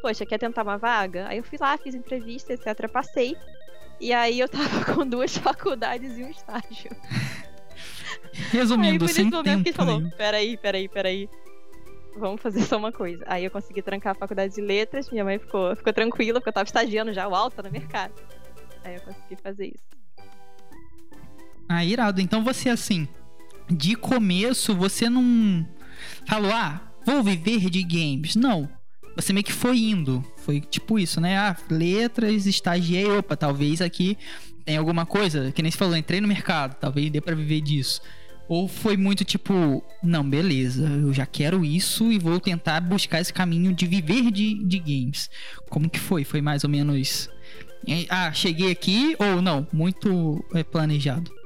poxa, 0.00 0.26
quer 0.26 0.38
tentar 0.38 0.62
uma 0.62 0.78
vaga? 0.78 1.28
Aí 1.28 1.38
eu 1.38 1.44
fui 1.44 1.58
lá, 1.60 1.76
fiz 1.76 1.94
entrevista, 1.94 2.52
etc, 2.52 2.88
passei. 2.90 3.36
E 4.00 4.12
aí 4.12 4.38
eu 4.38 4.48
tava 4.48 4.84
com 4.94 5.06
duas 5.06 5.36
faculdades 5.36 6.16
e 6.18 6.22
um 6.22 6.30
estágio. 6.30 6.90
Aí 8.34 8.44
Resumindo, 8.52 9.04
foi 9.04 9.14
sem 9.14 9.24
momento 9.24 9.44
tempo. 9.44 9.64
que 9.64 9.72
falou: 9.72 9.98
nenhum. 9.98 10.10
peraí, 10.10 10.56
peraí, 10.56 10.88
peraí. 10.88 11.28
Vamos 12.16 12.40
fazer 12.40 12.62
só 12.62 12.76
uma 12.76 12.92
coisa. 12.92 13.24
Aí 13.26 13.44
eu 13.44 13.50
consegui 13.50 13.82
trancar 13.82 14.12
a 14.12 14.14
faculdade 14.14 14.54
de 14.54 14.60
letras, 14.60 15.10
minha 15.10 15.24
mãe 15.24 15.38
ficou, 15.38 15.74
ficou 15.76 15.92
tranquila, 15.92 16.40
porque 16.40 16.48
eu 16.48 16.52
tava 16.52 16.66
estagiando 16.66 17.12
já 17.12 17.28
o 17.28 17.34
alta 17.34 17.62
no 17.62 17.70
mercado. 17.70 18.12
Aí 18.84 18.94
eu 18.94 19.00
consegui 19.02 19.36
fazer 19.42 19.66
isso. 19.66 19.98
Ah, 21.68 21.84
irado. 21.84 22.20
Então 22.20 22.42
você, 22.42 22.70
assim, 22.70 23.06
de 23.68 23.94
começo, 23.94 24.74
você 24.74 25.08
não 25.08 25.66
falou, 26.26 26.50
ah, 26.52 26.80
vou 27.04 27.22
viver 27.22 27.70
de 27.70 27.82
games. 27.82 28.34
Não. 28.34 28.68
Você 29.18 29.32
meio 29.32 29.44
que 29.44 29.52
foi 29.52 29.78
indo. 29.78 30.24
Foi 30.36 30.60
tipo 30.60 30.96
isso, 30.96 31.20
né? 31.20 31.36
Ah, 31.36 31.56
letras, 31.68 32.46
estagiei, 32.46 33.10
opa, 33.10 33.36
talvez 33.36 33.80
aqui 33.80 34.16
tem 34.64 34.76
alguma 34.76 35.04
coisa. 35.04 35.50
Que 35.50 35.60
nem 35.60 35.72
você 35.72 35.76
falou, 35.76 35.96
entrei 35.96 36.20
no 36.20 36.28
mercado, 36.28 36.76
talvez 36.78 37.10
dê 37.10 37.20
pra 37.20 37.34
viver 37.34 37.60
disso. 37.60 38.00
Ou 38.48 38.68
foi 38.68 38.96
muito 38.96 39.24
tipo, 39.24 39.82
não, 40.02 40.28
beleza, 40.28 40.86
eu 40.86 41.12
já 41.12 41.26
quero 41.26 41.64
isso 41.64 42.10
e 42.12 42.18
vou 42.18 42.38
tentar 42.38 42.80
buscar 42.80 43.20
esse 43.20 43.32
caminho 43.32 43.74
de 43.74 43.86
viver 43.86 44.30
de, 44.30 44.54
de 44.64 44.78
games. 44.78 45.28
Como 45.68 45.90
que 45.90 45.98
foi? 45.98 46.24
Foi 46.24 46.40
mais 46.40 46.62
ou 46.64 46.70
menos. 46.70 47.28
Ah, 48.08 48.32
cheguei 48.32 48.70
aqui 48.70 49.16
ou 49.18 49.42
não? 49.42 49.66
Muito 49.72 50.42
eh, 50.54 50.62
planejado. 50.62 51.37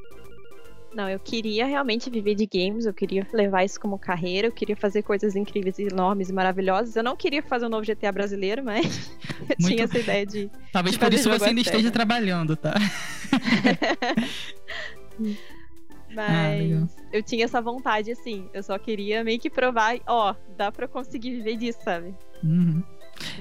Não, 0.95 1.09
eu 1.09 1.19
queria 1.19 1.65
realmente 1.65 2.11
viver 2.11 2.35
de 2.35 2.47
games, 2.47 2.85
eu 2.85 2.93
queria 2.93 3.27
levar 3.33 3.65
isso 3.65 3.81
como 3.81 3.99
carreira, 3.99 4.49
eu 4.49 4.53
queria 4.53 4.77
fazer 4.77 5.03
coisas 5.03 5.35
incríveis, 5.35 5.79
enormes 5.79 6.29
e 6.29 6.33
maravilhosas. 6.33 6.95
Eu 6.95 7.03
não 7.03 7.17
queria 7.17 7.43
fazer 7.43 7.65
um 7.67 7.71
novo 7.71 7.85
GTA 7.87 8.13
brasileiro, 8.13 8.63
mas 8.63 9.11
eu 9.41 9.57
Muito- 9.59 9.67
tinha 9.69 9.85
essa 9.85 9.99
ideia 9.99 10.27
de. 10.27 10.51
Talvez 10.73 10.93
de 10.95 10.99
por 10.99 11.13
isso 11.15 11.31
você 11.31 11.47
ainda 11.47 11.61
esteja 11.63 11.91
trabalhando, 11.91 12.57
tá? 12.57 12.75
Mas 16.15 16.61
legal. 16.61 16.89
eu 17.13 17.23
tinha 17.23 17.45
essa 17.45 17.61
vontade, 17.63 18.13
assim. 18.13 18.47
Eu 18.53 18.63
só 18.63 18.79
queria 18.79 19.25
meio 19.25 19.39
que 19.39 19.49
provar, 19.49 19.97
ó, 20.07 20.35
dá 20.57 20.71
pra 20.71 20.87
conseguir 20.87 21.31
viver 21.37 21.57
disso, 21.57 21.79
sabe? 21.83 22.15
Uhum. 22.45 22.83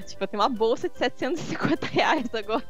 Tipo, 0.06 0.24
eu 0.24 0.28
tenho 0.28 0.42
uma 0.42 0.48
bolsa 0.48 0.88
de 0.88 0.98
750 0.98 1.86
reais 1.86 2.26
agora. 2.34 2.64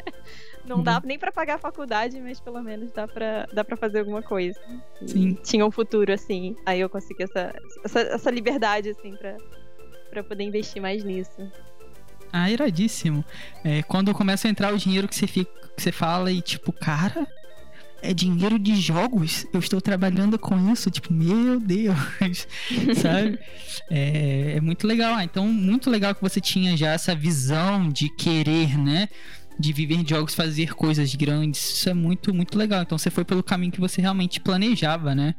Não 0.65 0.83
dá 0.83 0.97
Uhum. 0.97 1.03
nem 1.05 1.19
pra 1.19 1.33
pagar 1.33 1.55
a 1.55 1.59
faculdade, 1.59 2.21
mas 2.21 2.39
pelo 2.41 2.63
menos 2.63 2.93
dá 2.93 3.09
pra, 3.09 3.47
dá 3.53 3.65
pra 3.65 3.77
fazer 3.77 4.01
alguma 4.01 4.23
coisa. 4.23 4.59
E 5.03 5.09
Sim. 5.09 5.35
Tinha 5.43 5.67
um 5.67 5.71
futuro, 5.71 6.13
assim. 6.13 6.55
Aí 6.65 6.81
eu 6.81 6.89
consegui 6.89 7.25
essa, 7.25 7.53
essa, 7.85 8.01
essa 8.01 8.31
liberdade, 8.31 8.91
assim, 8.91 9.17
pra, 9.17 9.37
pra 10.11 10.23
poder 10.23 10.45
investir 10.45 10.81
mais 10.81 11.03
nisso. 11.03 11.51
Ah, 12.33 12.51
iradíssimo. 12.51 13.25
É, 13.65 13.83
quando 13.83 14.15
começa 14.15 14.47
a 14.49 14.51
entrar 14.51 14.73
o 14.73 14.79
dinheiro 14.79 15.07
que 15.09 15.15
você, 15.15 15.27
fica, 15.27 15.51
que 15.77 15.83
você 15.83 15.93
fala 15.93 16.31
e 16.33 16.41
tipo, 16.41 16.73
cara, 16.73 17.27
é 18.03 18.13
dinheiro 18.13 18.59
de 18.59 18.75
jogos? 18.77 19.47
Eu 19.53 19.61
estou 19.61 19.81
trabalhando 19.81 20.39
com 20.39 20.73
isso? 20.73 20.91
Tipo, 20.91 21.13
meu 21.13 21.59
Deus, 21.61 21.97
sabe? 23.01 23.39
É, 23.91 24.55
é 24.57 24.61
muito 24.61 24.87
legal. 24.87 25.15
Ah, 25.15 25.25
então, 25.25 25.47
muito 25.49 25.89
legal 25.89 26.15
que 26.15 26.21
você 26.21 26.41
tinha 26.41 26.77
já 26.77 26.91
essa 26.93 27.15
visão 27.15 27.89
de 27.89 28.09
querer, 28.09 28.77
né? 28.79 29.09
De 29.59 29.73
viver 29.73 30.03
de 30.03 30.11
jogos, 30.11 30.35
fazer 30.35 30.75
coisas 30.75 31.15
grandes. 31.15 31.61
Isso 31.79 31.89
é 31.89 31.95
muito, 31.95 32.33
muito 32.35 32.59
legal. 32.59 32.83
Então, 32.83 32.99
você 32.99 33.11
foi 33.11 33.25
pelo 33.25 33.43
caminho 33.43 33.71
que 33.73 33.81
você 33.81 34.01
realmente 34.01 34.41
planejava, 34.41 35.15
né? 35.15 35.35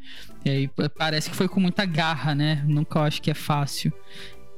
E 0.46 0.50
aí, 0.50 0.68
pa- 0.68 0.90
parece 0.90 1.30
que 1.30 1.36
foi 1.36 1.48
com 1.48 1.60
muita 1.60 1.86
garra, 1.86 2.34
né? 2.34 2.64
Nunca 2.68 3.02
acho 3.02 3.22
que 3.22 3.32
é 3.32 3.34
fácil. 3.34 3.92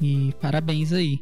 E 0.01 0.33
parabéns 0.41 0.91
aí. 0.93 1.19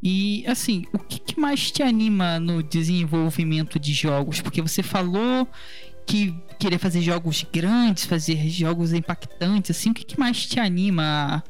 E 0.00 0.44
assim, 0.46 0.84
o 0.92 0.98
que 1.00 1.38
mais 1.40 1.72
te 1.72 1.82
anima 1.82 2.38
no 2.38 2.62
desenvolvimento 2.62 3.80
de 3.80 3.92
jogos? 3.92 4.40
Porque 4.40 4.62
você 4.62 4.80
falou 4.80 5.48
que 6.08 6.34
queria 6.58 6.78
fazer 6.78 7.02
jogos 7.02 7.44
grandes, 7.52 8.06
fazer 8.06 8.48
jogos 8.48 8.94
impactantes, 8.94 9.70
assim, 9.70 9.90
o 9.90 9.94
que, 9.94 10.04
que 10.04 10.18
mais 10.18 10.46
te 10.46 10.58
anima 10.58 11.02
a 11.04 11.42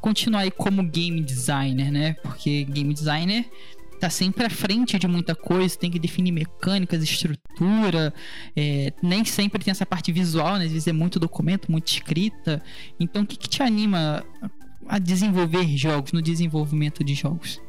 continuar 0.00 0.40
aí 0.40 0.50
como 0.50 0.82
game 0.82 1.20
designer, 1.22 1.90
né? 1.90 2.12
Porque 2.22 2.64
game 2.64 2.92
designer 2.92 3.48
tá 3.98 4.10
sempre 4.10 4.44
à 4.44 4.50
frente 4.50 4.98
de 4.98 5.08
muita 5.08 5.34
coisa, 5.34 5.78
tem 5.78 5.90
que 5.90 5.98
definir 5.98 6.30
mecânicas, 6.30 7.02
estrutura, 7.02 8.12
é, 8.54 8.92
nem 9.02 9.24
sempre 9.24 9.64
tem 9.64 9.70
essa 9.70 9.86
parte 9.86 10.12
visual, 10.12 10.58
né? 10.58 10.66
Às 10.66 10.72
vezes 10.72 10.88
é 10.88 10.92
muito 10.92 11.18
documento, 11.18 11.72
muita 11.72 11.90
escrita. 11.90 12.62
Então, 13.00 13.22
o 13.22 13.26
que, 13.26 13.38
que 13.38 13.48
te 13.48 13.62
anima 13.62 14.24
a 14.88 14.98
desenvolver 14.98 15.64
jogos, 15.76 16.12
no 16.12 16.20
desenvolvimento 16.20 17.02
de 17.02 17.14
jogos? 17.14 17.62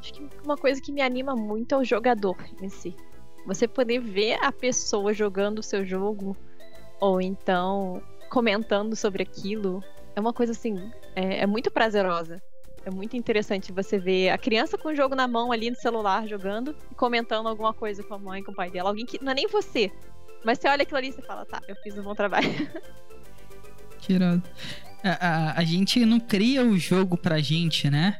Acho 0.00 0.12
que 0.12 0.28
uma 0.44 0.56
coisa 0.56 0.80
que 0.82 0.92
me 0.92 1.00
anima 1.00 1.34
muito 1.34 1.74
é 1.74 1.78
o 1.78 1.84
jogador 1.84 2.36
em 2.60 2.68
si. 2.68 2.94
Você 3.46 3.68
poder 3.68 4.00
ver 4.00 4.38
a 4.42 4.50
pessoa 4.50 5.12
jogando 5.12 5.58
o 5.58 5.62
seu 5.62 5.84
jogo, 5.84 6.36
ou 7.00 7.20
então 7.20 8.02
comentando 8.30 8.96
sobre 8.96 9.22
aquilo, 9.22 9.82
é 10.16 10.20
uma 10.20 10.32
coisa 10.32 10.52
assim, 10.52 10.90
é, 11.14 11.40
é 11.40 11.46
muito 11.46 11.70
prazerosa. 11.70 12.42
É 12.84 12.90
muito 12.90 13.16
interessante 13.16 13.72
você 13.72 13.98
ver 13.98 14.28
a 14.28 14.36
criança 14.36 14.76
com 14.76 14.88
o 14.88 14.94
jogo 14.94 15.14
na 15.14 15.26
mão 15.26 15.50
ali 15.50 15.70
no 15.70 15.76
celular 15.76 16.28
jogando 16.28 16.76
e 16.92 16.94
comentando 16.94 17.48
alguma 17.48 17.72
coisa 17.72 18.02
com 18.02 18.14
a 18.14 18.18
mãe, 18.18 18.42
com 18.42 18.52
o 18.52 18.54
pai 18.54 18.70
dela. 18.70 18.90
Alguém 18.90 19.06
que 19.06 19.22
não 19.22 19.32
é 19.32 19.34
nem 19.34 19.48
você. 19.48 19.90
Mas 20.44 20.58
você 20.58 20.68
olha 20.68 20.82
aquilo 20.82 20.98
ali 20.98 21.08
e 21.08 21.22
fala, 21.22 21.46
tá, 21.46 21.62
eu 21.66 21.74
fiz 21.76 21.96
um 21.96 22.02
bom 22.02 22.14
trabalho. 22.14 22.48
Tirado. 24.00 24.42
A, 25.02 25.28
a, 25.28 25.58
a 25.60 25.64
gente 25.64 26.04
não 26.04 26.20
cria 26.20 26.62
o 26.62 26.76
jogo 26.76 27.16
pra 27.16 27.40
gente, 27.40 27.88
né? 27.88 28.18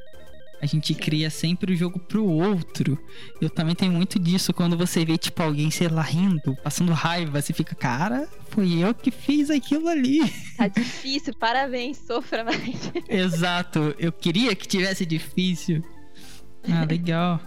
A 0.65 0.67
gente 0.67 0.95
cria 0.95 1.29
sempre 1.29 1.75
o 1.75 1.77
jogo 1.77 1.99
pro 1.99 2.25
outro. 2.25 2.99
Eu 3.39 3.51
também 3.51 3.75
tenho 3.75 3.93
muito 3.93 4.19
disso 4.19 4.51
quando 4.51 4.79
você 4.79 5.05
vê, 5.05 5.19
tipo, 5.19 5.43
alguém, 5.43 5.71
sei 5.71 5.89
lá, 5.89 6.01
rindo, 6.01 6.57
passando 6.65 6.91
raiva, 6.91 7.43
você 7.43 7.53
fica, 7.53 7.75
cara, 7.75 8.27
foi 8.49 8.73
eu 8.79 8.95
que 8.95 9.11
fiz 9.11 9.51
aquilo 9.51 9.87
ali. 9.89 10.21
Tá 10.57 10.67
difícil, 10.69 11.35
parabéns, 11.35 11.99
sofra 11.99 12.45
mais. 12.45 12.91
Exato, 13.11 13.95
eu 13.99 14.11
queria 14.11 14.57
que 14.57 14.67
tivesse 14.67 15.05
difícil. 15.05 15.85
Ah, 16.67 16.87
legal. 16.89 17.39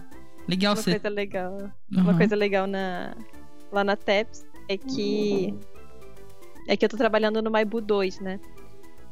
Legal 0.46 0.74
Uma 0.74 0.84
coisa 0.84 1.08
legal. 1.08 1.52
Uhum. 1.92 2.00
Uma 2.00 2.16
coisa 2.16 2.36
legal 2.36 2.68
na, 2.68 3.16
lá 3.72 3.82
na 3.82 3.96
TEPS 3.96 4.46
é 4.68 4.76
que. 4.76 5.52
É 6.68 6.76
que 6.76 6.84
eu 6.84 6.88
tô 6.88 6.96
trabalhando 6.96 7.42
no 7.42 7.50
Maibu 7.50 7.80
2, 7.80 8.20
né? 8.20 8.38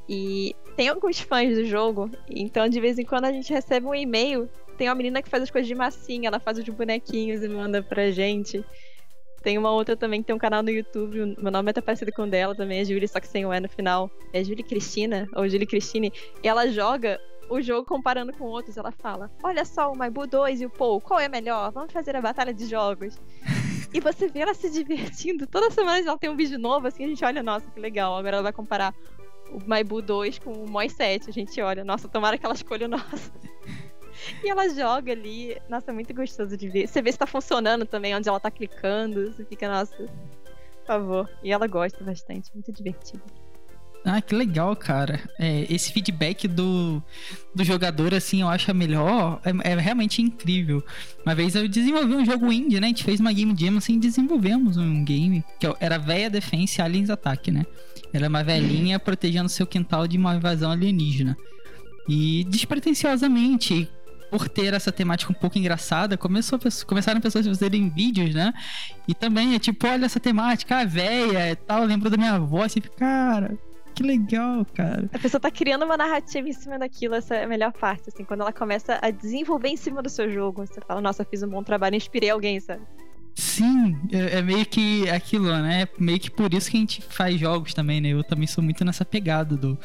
E 0.09 0.55
tem 0.77 0.89
alguns 0.89 1.21
fãs 1.21 1.55
do 1.57 1.65
jogo, 1.65 2.11
então 2.29 2.69
de 2.69 2.81
vez 2.81 2.99
em 2.99 3.05
quando 3.05 3.25
a 3.25 3.33
gente 3.33 3.53
recebe 3.53 3.87
um 3.87 3.95
e-mail. 3.95 4.49
Tem 4.77 4.89
uma 4.89 4.95
menina 4.95 5.23
que 5.23 5.31
faz 5.31 5.43
as 5.43 5.51
coisas 5.51 5.67
de 5.67 5.75
massinha, 5.75 6.29
ela 6.29 6.39
faz 6.39 6.59
os 6.59 6.69
bonequinhos 6.69 7.43
e 7.43 7.49
manda 7.49 7.83
pra 7.83 8.11
gente. 8.11 8.63
Tem 9.43 9.57
uma 9.57 9.71
outra 9.71 9.97
também 9.97 10.21
que 10.21 10.27
tem 10.27 10.37
um 10.37 10.39
canal 10.41 10.63
no 10.63 10.71
YouTube, 10.71 11.37
meu 11.39 11.53
nome 11.53 11.69
é 11.69 11.71
até 11.71 11.81
parecido 11.81 12.13
com 12.13 12.25
o 12.25 12.27
dela 12.27 12.55
também, 12.55 12.81
é 12.81 12.85
Julie, 12.85 13.09
só 13.09 13.21
que 13.21 13.29
sem 13.29 13.47
o 13.47 13.55
E 13.55 13.61
no 13.61 13.69
final. 13.69 14.11
É 14.33 14.43
Julie 14.43 14.65
Cristina, 14.65 15.29
ou 15.35 15.49
Julie 15.49 15.67
Cristine. 15.67 16.13
E 16.43 16.49
ela 16.49 16.67
joga 16.69 17.19
o 17.49 17.61
jogo 17.61 17.87
comparando 17.87 18.33
com 18.33 18.45
outros. 18.45 18.77
Ela 18.77 18.91
fala: 18.91 19.31
Olha 19.43 19.65
só, 19.65 19.93
o 19.93 19.97
Maibu 19.97 20.27
2 20.27 20.61
e 20.61 20.67
o 20.67 20.71
Paul, 20.71 21.01
qual 21.01 21.21
é 21.21 21.29
melhor? 21.29 21.71
Vamos 21.73 21.93
fazer 21.93 22.17
a 22.17 22.21
batalha 22.21 22.53
de 22.53 22.67
jogos. 22.67 23.19
e 23.95 24.01
você 24.01 24.29
vê 24.29 24.41
ela 24.41 24.55
se 24.55 24.71
divertindo. 24.71 25.47
Toda 25.47 25.71
semana 25.71 25.99
ela 25.99 26.19
tem 26.19 26.31
um 26.31 26.37
vídeo 26.37 26.59
novo, 26.59 26.87
assim, 26.87 27.05
a 27.05 27.09
gente 27.09 27.25
olha, 27.25 27.43
nossa, 27.43 27.71
que 27.71 27.81
legal. 27.81 28.17
Agora 28.17 28.37
ela 28.37 28.43
vai 28.43 28.53
comparar 28.53 28.95
o 29.51 29.61
Maibu 29.67 30.03
2 30.03 30.39
com 30.39 30.53
o 30.53 30.69
Moi 30.69 30.89
7. 30.89 31.31
A 31.31 31.33
gente 31.33 31.61
olha, 31.61 31.85
nossa, 31.85 32.09
tomara 32.09 32.39
que 32.39 32.45
ela 32.45 32.55
escolha 32.55 32.87
o 32.87 32.91
nosso. 32.91 33.33
E 34.43 34.49
ela 34.49 34.69
joga 34.71 35.13
ali. 35.13 35.57
Nossa, 35.69 35.91
é 35.91 35.95
muito 35.95 36.13
gostoso 36.15 36.57
de 36.57 36.69
ver. 36.69 36.89
Você 36.89 37.03
vê 37.03 37.13
se 37.13 37.19
tá 37.19 37.27
funcionando 37.27 37.85
também, 37.85 38.17
onde 38.17 38.29
ela 38.29 38.41
tá 38.41 38.51
clicando. 38.51 39.31
Você 39.31 39.45
fica, 39.45 39.69
nossa, 39.69 39.95
por 39.95 40.87
favor. 40.87 41.31
E 41.43 41.53
ela 41.53 41.67
gosta 41.67 42.03
bastante, 42.03 42.51
muito 42.55 42.73
divertido. 42.73 43.23
Ah, 44.09 44.23
que 44.23 44.37
legal, 44.37 44.77
cara. 44.77 45.21
É, 45.37 45.67
esse 45.69 45.93
feedback 45.93 46.47
do, 46.47 47.03
do 47.53 47.65
jogador, 47.65 48.15
assim, 48.15 48.43
eu 48.43 48.49
acho 48.49 48.71
a 48.71 48.75
melhor. 48.75 49.41
É, 49.45 49.73
é 49.73 49.75
realmente 49.75 50.23
incrível. 50.23 50.81
Uma 51.25 51.35
vez 51.35 51.57
eu 51.57 51.67
desenvolvi 51.67 52.15
um 52.15 52.25
jogo 52.25 52.53
indie, 52.53 52.79
né? 52.79 52.87
A 52.87 52.91
gente 52.91 53.03
fez 53.03 53.19
uma 53.19 53.33
game 53.33 53.53
jam, 53.59 53.77
assim, 53.77 53.99
desenvolvemos 53.99 54.77
um 54.77 55.05
game 55.05 55.45
que 55.59 55.67
era 55.81 55.99
Véia 55.99 56.31
Defense 56.31 56.81
Aliens 56.81 57.11
Attack, 57.11 57.51
né? 57.51 57.67
Era 58.13 58.29
uma 58.29 58.43
velhinha 58.43 58.99
protegendo 58.99 59.49
seu 59.49 59.67
quintal 59.67 60.07
de 60.07 60.17
uma 60.17 60.35
invasão 60.37 60.71
alienígena. 60.71 61.37
E 62.09 62.45
despretensiosamente, 62.45 63.91
por 64.31 64.49
ter 64.49 64.75
essa 64.75 64.93
temática 64.93 65.33
um 65.33 65.35
pouco 65.35 65.59
engraçada, 65.59 66.17
começou, 66.17 66.59
começaram 66.87 67.21
pessoas 67.21 67.47
a 67.47 67.51
fazerem 67.51 67.89
vídeos, 67.89 68.35
né? 68.35 68.53
E 69.07 69.15
também 69.15 69.55
é 69.55 69.59
tipo, 69.59 69.87
olha 69.87 70.07
essa 70.07 70.21
temática, 70.21 70.79
a 70.79 70.85
véia 70.85 71.53
e 71.53 71.57
tal, 71.57 71.85
lembro 71.85 72.11
da 72.11 72.17
minha 72.17 72.35
avó, 72.35 72.63
assim, 72.63 72.81
cara, 72.81 73.59
que 73.95 74.03
legal, 74.03 74.65
cara. 74.75 75.09
A 75.13 75.19
pessoa 75.19 75.41
tá 75.41 75.51
criando 75.51 75.85
uma 75.85 75.97
narrativa 75.97 76.49
em 76.49 76.53
cima 76.53 76.79
daquilo, 76.79 77.15
essa 77.15 77.35
é 77.35 77.45
a 77.45 77.49
melhor 77.49 77.73
parte, 77.73 78.09
assim, 78.09 78.25
quando 78.25 78.43
ela 78.43 78.53
começa 78.53 78.99
a 79.01 79.11
desenvolver 79.11 79.69
em 79.69 79.77
cima 79.77 80.03
do 80.03 80.09
seu 80.09 80.31
jogo. 80.31 80.67
Você 80.67 80.81
fala, 80.87 81.01
nossa, 81.01 81.25
fiz 81.25 81.43
um 81.43 81.49
bom 81.49 81.63
trabalho, 81.63 81.97
inspirei 81.97 82.31
alguém, 82.31 82.61
sabe? 82.61 82.83
Sim, 83.39 83.99
é, 84.11 84.39
é 84.39 84.43
meio 84.43 84.65
que 84.65 85.09
aquilo, 85.11 85.49
né? 85.49 85.87
Meio 85.99 86.19
que 86.19 86.31
por 86.31 86.55
isso 86.55 86.71
que 86.71 86.77
a 86.79 86.81
gente 86.81 87.03
faz 87.03 87.39
jogos 87.39 87.75
também, 87.75 88.01
né? 88.01 88.09
Eu 88.09 88.25
também 88.25 88.47
sou 88.47 88.65
muito 88.65 88.83
nessa 88.83 89.05
pegada 89.05 89.57
do, 89.59 89.79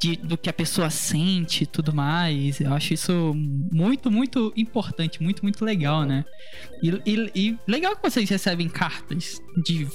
de, 0.00 0.16
do 0.16 0.36
que 0.36 0.50
a 0.50 0.52
pessoa 0.52 0.90
sente 0.90 1.62
e 1.62 1.66
tudo 1.66 1.94
mais. 1.94 2.60
Eu 2.60 2.74
acho 2.74 2.92
isso 2.92 3.32
muito, 3.36 4.10
muito 4.10 4.52
importante, 4.56 5.22
muito, 5.22 5.42
muito 5.44 5.64
legal, 5.64 6.02
né? 6.04 6.24
E, 6.82 6.90
e, 7.06 7.30
e 7.34 7.58
legal 7.68 7.94
que 7.96 8.02
vocês 8.10 8.28
recebem 8.28 8.68
cartas 8.68 9.40
de 9.64 9.86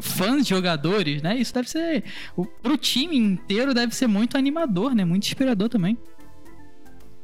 fãs 0.00 0.46
jogadores, 0.46 1.20
né? 1.20 1.36
Isso 1.36 1.52
deve 1.52 1.68
ser. 1.68 2.04
o- 2.34 2.46
Pro 2.46 2.78
time 2.78 3.16
inteiro 3.16 3.74
deve 3.74 3.94
ser 3.94 4.06
muito 4.06 4.38
animador, 4.38 4.94
né? 4.94 5.04
Muito 5.04 5.26
inspirador 5.26 5.68
também. 5.68 5.98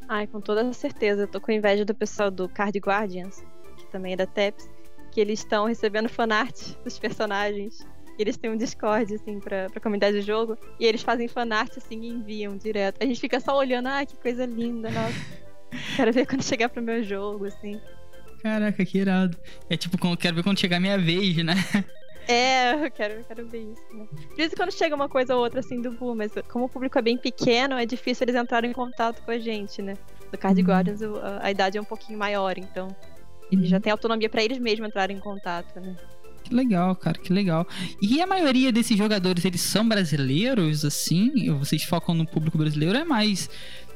Ai, 0.09 0.27
com 0.27 0.41
toda 0.41 0.71
certeza. 0.73 1.23
Eu 1.23 1.29
tô 1.29 1.41
com 1.41 1.53
inveja 1.53 1.85
do 1.85 1.95
pessoal 1.95 2.31
do 2.31 2.49
Card 2.49 2.79
Guardians, 2.79 3.45
que 3.77 3.87
também 3.91 4.15
é 4.15 4.17
da 4.17 4.27
TEPS, 4.27 4.69
que 5.19 5.23
eles 5.23 5.41
estão 5.41 5.67
recebendo 5.67 6.09
fanart 6.09 6.77
dos 6.85 6.97
personagens. 6.97 7.85
E 8.17 8.23
eles 8.23 8.37
têm 8.37 8.53
um 8.53 8.57
Discord, 8.57 9.13
assim, 9.13 9.41
pra, 9.41 9.69
pra 9.69 9.81
comunidade 9.81 10.17
do 10.17 10.23
jogo. 10.23 10.57
E 10.79 10.87
eles 10.87 11.03
fazem 11.03 11.27
fanart, 11.27 11.77
assim, 11.77 12.01
e 12.03 12.09
enviam 12.09 12.57
direto. 12.57 13.03
A 13.03 13.05
gente 13.05 13.21
fica 13.21 13.41
só 13.41 13.59
olhando, 13.59 13.89
ah, 13.89 14.07
que 14.07 14.17
coisa 14.17 14.47
linda, 14.47 14.89
nossa. 14.93 15.19
Quero 15.97 16.13
ver 16.13 16.25
quando 16.25 16.45
chegar 16.45 16.69
pro 16.69 16.81
meu 16.81 17.03
jogo, 17.03 17.47
assim. 17.47 17.81
Caraca, 18.41 18.85
que 18.85 18.99
irado. 18.99 19.37
É 19.69 19.77
tipo, 19.77 19.99
quero 20.17 20.37
ver 20.37 20.45
quando 20.45 20.61
chegar 20.61 20.77
a 20.77 20.81
minha 20.81 20.97
vez, 20.99 21.37
né? 21.45 21.55
É, 22.31 22.75
eu 22.85 22.91
quero, 22.91 23.15
eu 23.15 23.25
quero 23.25 23.49
ver 23.49 23.63
isso, 23.63 23.83
né? 23.97 24.07
De 24.13 24.37
vez 24.37 24.53
em 24.53 24.55
quando 24.55 24.71
chega 24.71 24.95
uma 24.95 25.09
coisa 25.09 25.35
ou 25.35 25.43
outra 25.43 25.61
assim 25.61 25.81
do 25.81 25.91
Boo, 25.93 26.15
mas 26.15 26.31
como 26.47 26.67
o 26.67 26.69
público 26.69 26.99
é 26.99 27.01
bem 27.01 27.17
pequeno, 27.17 27.75
é 27.79 27.87
difícil 27.87 28.25
eles 28.27 28.35
entrarem 28.37 28.71
em 28.71 28.75
contato 28.75 29.23
com 29.23 29.31
a 29.31 29.39
gente, 29.39 29.81
né? 29.81 29.95
No 30.31 30.37
Card 30.37 30.61
Uhum. 30.61 30.67
Guardians 30.67 31.03
a, 31.03 31.47
a 31.47 31.51
idade 31.51 31.79
é 31.79 31.81
um 31.81 31.87
pouquinho 31.87 32.19
maior, 32.19 32.59
então 32.59 32.95
eles 33.51 33.69
já 33.69 33.81
têm 33.81 33.93
autonomia 33.93 34.29
pra 34.29 34.43
eles 34.43 34.59
mesmos 34.59 34.89
entrarem 34.89 35.17
em 35.17 35.21
contato, 35.21 35.81
né? 35.81 35.97
Que 36.49 36.55
legal, 36.55 36.97
cara, 36.97 37.19
que 37.19 37.33
legal. 37.33 37.67
E 38.01 38.21
a 38.23 38.27
maioria 38.27 38.73
desses 38.73 38.97
jogadores, 38.97 39.45
eles 39.45 39.61
são 39.61 39.87
brasileiros, 39.87 40.85
assim? 40.85 41.53
Vocês 41.59 41.83
focam 41.83 42.15
no 42.15 42.27
público 42.27 42.57
brasileiro 42.57 42.97
é 42.97 43.05
mais 43.05 43.51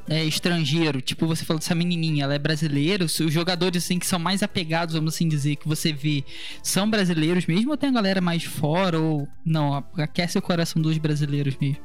é, 0.08 0.22
estrangeiro? 0.24 1.00
Tipo, 1.00 1.26
você 1.26 1.44
falou 1.44 1.58
dessa 1.58 1.74
menininha, 1.74 2.24
ela 2.24 2.34
é 2.34 2.38
brasileira? 2.38 3.04
Os 3.04 3.18
os 3.20 3.32
jogadores, 3.32 3.84
assim, 3.84 3.98
que 3.98 4.06
são 4.06 4.18
mais 4.18 4.42
apegados, 4.42 4.94
vamos 4.94 5.14
assim 5.14 5.28
dizer, 5.28 5.56
que 5.56 5.66
você 5.66 5.92
vê, 5.92 6.24
são 6.62 6.90
brasileiros 6.90 7.46
mesmo? 7.46 7.70
Ou 7.70 7.76
tem 7.76 7.88
a 7.88 7.92
galera 7.92 8.20
mais 8.20 8.44
fora? 8.44 9.00
Ou 9.00 9.26
não, 9.44 9.82
aquece 9.96 10.36
o 10.36 10.42
coração 10.42 10.82
dos 10.82 10.98
brasileiros 10.98 11.56
mesmo? 11.58 11.82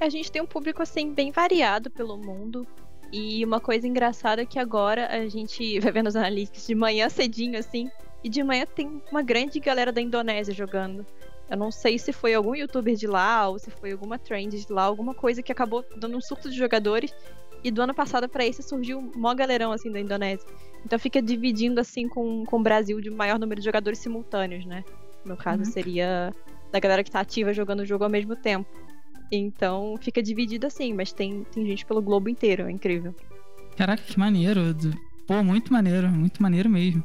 A 0.00 0.08
gente 0.08 0.32
tem 0.32 0.42
um 0.42 0.46
público 0.46 0.82
assim 0.82 1.12
bem 1.12 1.30
variado 1.30 1.90
pelo 1.90 2.16
mundo. 2.16 2.66
E 3.12 3.44
uma 3.44 3.60
coisa 3.60 3.86
engraçada 3.86 4.40
é 4.42 4.46
que 4.46 4.58
agora 4.58 5.06
a 5.08 5.28
gente 5.28 5.78
vai 5.80 5.92
vendo 5.92 6.06
os 6.06 6.16
analytics 6.16 6.66
de 6.66 6.74
manhã 6.74 7.08
cedinho, 7.08 7.58
assim, 7.58 7.90
e 8.24 8.28
de 8.28 8.42
manhã 8.42 8.64
tem 8.66 9.02
uma 9.10 9.22
grande 9.22 9.60
galera 9.60 9.92
da 9.92 10.00
Indonésia 10.00 10.54
jogando. 10.54 11.04
Eu 11.50 11.56
não 11.58 11.70
sei 11.70 11.98
se 11.98 12.12
foi 12.12 12.32
algum 12.32 12.54
youtuber 12.54 12.94
de 12.94 13.06
lá 13.06 13.48
ou 13.48 13.58
se 13.58 13.70
foi 13.70 13.92
alguma 13.92 14.18
trend 14.18 14.64
de 14.64 14.72
lá, 14.72 14.84
alguma 14.84 15.12
coisa 15.12 15.42
que 15.42 15.52
acabou 15.52 15.84
dando 15.96 16.16
um 16.16 16.20
surto 16.20 16.48
de 16.48 16.56
jogadores. 16.56 17.14
E 17.62 17.70
do 17.70 17.82
ano 17.82 17.94
passado 17.94 18.28
pra 18.28 18.44
esse 18.44 18.62
surgiu 18.62 18.98
um 18.98 19.12
mó 19.14 19.32
galerão 19.34 19.70
assim 19.70 19.92
da 19.92 20.00
Indonésia. 20.00 20.48
Então 20.84 20.98
fica 20.98 21.20
dividindo 21.20 21.78
assim 21.80 22.08
com, 22.08 22.44
com 22.44 22.58
o 22.58 22.62
Brasil 22.62 23.00
de 23.00 23.10
maior 23.10 23.38
número 23.38 23.60
de 23.60 23.64
jogadores 23.64 23.98
simultâneos, 23.98 24.64
né? 24.64 24.82
No 25.24 25.36
caso 25.36 25.62
Uhum. 25.62 25.70
seria 25.70 26.34
da 26.72 26.80
galera 26.80 27.04
que 27.04 27.10
tá 27.10 27.20
ativa 27.20 27.52
jogando 27.52 27.80
o 27.80 27.86
jogo 27.86 28.02
ao 28.02 28.10
mesmo 28.10 28.34
tempo. 28.34 28.68
Então 29.34 29.96
fica 30.00 30.22
dividido 30.22 30.66
assim, 30.66 30.92
mas 30.92 31.12
tem, 31.12 31.44
tem 31.52 31.64
gente 31.66 31.86
pelo 31.86 32.02
globo 32.02 32.28
inteiro, 32.28 32.64
é 32.68 32.70
incrível. 32.70 33.14
Caraca, 33.76 34.02
que 34.02 34.18
maneiro. 34.18 34.60
Pô, 35.26 35.42
muito 35.42 35.72
maneiro, 35.72 36.08
muito 36.10 36.42
maneiro 36.42 36.68
mesmo. 36.68 37.02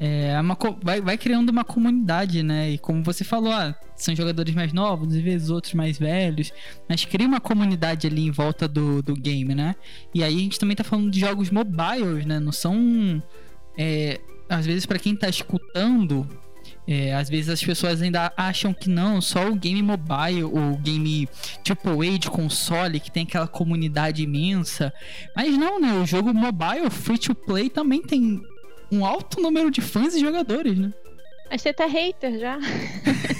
É 0.00 0.40
uma, 0.40 0.54
co- 0.54 0.76
vai, 0.82 1.00
vai 1.00 1.16
criando 1.18 1.50
uma 1.50 1.64
comunidade, 1.64 2.42
né? 2.42 2.70
E 2.70 2.78
como 2.78 3.02
você 3.02 3.24
falou, 3.24 3.52
ah, 3.52 3.74
são 3.96 4.14
jogadores 4.14 4.54
mais 4.54 4.72
novos, 4.72 5.12
às 5.14 5.20
vezes 5.20 5.50
outros 5.50 5.74
mais 5.74 5.98
velhos, 5.98 6.52
mas 6.88 7.04
cria 7.04 7.26
uma 7.26 7.40
comunidade 7.40 8.06
ali 8.06 8.24
em 8.26 8.30
volta 8.30 8.68
do, 8.68 9.02
do 9.02 9.14
game, 9.14 9.54
né? 9.56 9.74
E 10.14 10.22
aí 10.22 10.34
a 10.36 10.38
gente 10.38 10.58
também 10.58 10.76
tá 10.76 10.84
falando 10.84 11.10
de 11.10 11.18
jogos 11.20 11.50
mobiles, 11.50 12.24
né? 12.26 12.38
Não 12.40 12.52
são. 12.52 13.20
é, 13.76 14.20
às 14.48 14.64
vezes, 14.66 14.86
pra 14.86 14.98
quem 15.00 15.14
tá 15.16 15.28
escutando, 15.28 16.26
é, 16.90 17.14
às 17.14 17.28
vezes 17.28 17.50
as 17.50 17.62
pessoas 17.62 18.00
ainda 18.00 18.32
acham 18.34 18.72
que 18.72 18.88
não, 18.88 19.20
só 19.20 19.46
o 19.46 19.54
game 19.54 19.82
mobile, 19.82 20.44
o 20.44 20.74
game 20.78 21.28
AAA 21.68 22.18
de 22.18 22.30
console, 22.30 22.98
que 22.98 23.10
tem 23.10 23.24
aquela 23.24 23.46
comunidade 23.46 24.22
imensa. 24.22 24.90
Mas 25.36 25.54
não, 25.58 25.78
né? 25.78 25.92
O 25.92 26.06
jogo 26.06 26.32
mobile, 26.32 26.88
free 26.88 27.18
to 27.18 27.34
play, 27.34 27.68
também 27.68 28.00
tem 28.00 28.42
um 28.90 29.04
alto 29.04 29.38
número 29.42 29.70
de 29.70 29.82
fãs 29.82 30.14
e 30.14 30.20
jogadores, 30.20 30.78
né? 30.78 30.90
Mas 31.50 31.62
tem 31.62 31.70
até 31.70 31.86
hater 31.86 32.38
já. 32.38 32.58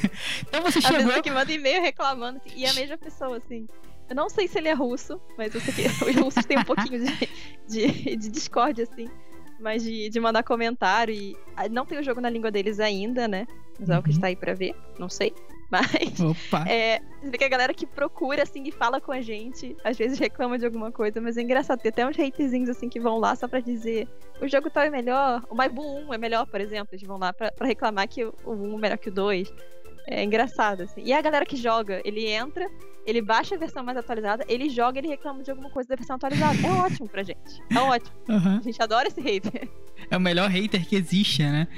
Então 0.48 0.62
você 0.62 0.78
A 0.78 0.82
chegou. 0.82 0.96
pessoa 0.98 1.22
que 1.22 1.30
manda 1.30 1.52
e-mail 1.52 1.80
reclamando. 1.80 2.40
assim, 2.44 2.58
E 2.58 2.64
é 2.64 2.70
a 2.70 2.74
mesma 2.74 2.98
pessoa, 2.98 3.36
assim. 3.38 3.66
Eu 4.10 4.16
não 4.16 4.28
sei 4.28 4.48
se 4.48 4.58
ele 4.58 4.68
é 4.68 4.72
russo, 4.72 5.20
mas 5.36 5.54
eu 5.54 5.60
sei 5.60 5.72
que 5.74 5.82
os 6.04 6.16
russos 6.16 6.44
têm 6.44 6.58
um 6.58 6.64
pouquinho 6.64 7.04
de, 7.04 7.28
de, 7.68 8.16
de 8.16 8.28
discórdia, 8.28 8.84
assim. 8.90 9.06
Mas 9.58 9.82
de, 9.82 10.08
de 10.08 10.20
mandar 10.20 10.42
comentário 10.42 11.12
e. 11.14 11.36
ah, 11.56 11.68
Não 11.68 11.84
tem 11.84 11.98
o 11.98 12.02
jogo 12.02 12.20
na 12.20 12.30
língua 12.30 12.50
deles 12.50 12.78
ainda, 12.80 13.26
né? 13.26 13.46
Mas 13.78 13.88
é 13.90 13.98
o 13.98 14.02
que 14.02 14.08
Uhum. 14.10 14.14
está 14.14 14.26
aí 14.28 14.36
pra 14.36 14.54
ver. 14.54 14.74
Não 14.98 15.08
sei. 15.08 15.32
Mas. 15.70 16.18
Opa! 16.20 16.64
É, 16.66 16.98
você 17.20 17.30
vê 17.30 17.36
que 17.38 17.44
a 17.44 17.48
galera 17.48 17.74
que 17.74 17.86
procura, 17.86 18.42
assim, 18.42 18.62
e 18.66 18.72
fala 18.72 19.00
com 19.02 19.12
a 19.12 19.20
gente, 19.20 19.76
às 19.84 19.98
vezes 19.98 20.18
reclama 20.18 20.58
de 20.58 20.64
alguma 20.64 20.90
coisa, 20.90 21.20
mas 21.20 21.36
é 21.36 21.42
engraçado. 21.42 21.78
Tem 21.80 21.90
até 21.90 22.06
uns 22.06 22.18
haterzinhos, 22.18 22.70
assim, 22.70 22.88
que 22.88 22.98
vão 22.98 23.18
lá 23.18 23.36
só 23.36 23.46
pra 23.46 23.60
dizer 23.60 24.08
o 24.40 24.48
jogo 24.48 24.70
tal 24.70 24.84
é 24.84 24.88
melhor, 24.90 25.42
o 25.50 25.54
Maibu 25.54 25.82
1 25.82 26.14
é 26.14 26.18
melhor, 26.18 26.46
por 26.46 26.58
exemplo. 26.60 26.88
Eles 26.92 27.06
vão 27.06 27.18
lá 27.18 27.34
pra, 27.34 27.52
pra 27.52 27.66
reclamar 27.66 28.08
que 28.08 28.24
o 28.24 28.32
o 28.46 28.52
1 28.52 28.74
é 28.76 28.80
melhor 28.80 28.96
que 28.98 29.10
o 29.10 29.12
2. 29.12 29.52
É 30.10 30.24
engraçado, 30.24 30.82
assim. 30.82 31.02
E 31.04 31.12
a 31.12 31.20
galera 31.20 31.44
que 31.44 31.54
joga, 31.54 32.00
ele 32.02 32.26
entra, 32.26 32.66
ele 33.06 33.20
baixa 33.20 33.54
a 33.54 33.58
versão 33.58 33.84
mais 33.84 33.96
atualizada, 33.98 34.42
ele 34.48 34.70
joga 34.70 34.98
ele 34.98 35.08
reclama 35.08 35.42
de 35.42 35.50
alguma 35.50 35.68
coisa 35.68 35.88
da 35.90 35.96
versão 35.96 36.16
atualizada. 36.16 36.56
É 36.66 36.70
ótimo 36.70 37.08
pra 37.08 37.22
gente. 37.22 37.62
É 37.70 37.78
ótimo. 37.78 38.16
Aham. 38.28 38.58
A 38.58 38.62
gente 38.62 38.82
adora 38.82 39.08
esse 39.08 39.20
hater. 39.20 39.68
É 40.10 40.16
o 40.16 40.20
melhor 40.20 40.48
hater 40.48 40.86
que 40.88 40.96
existe, 40.96 41.42
né? 41.42 41.68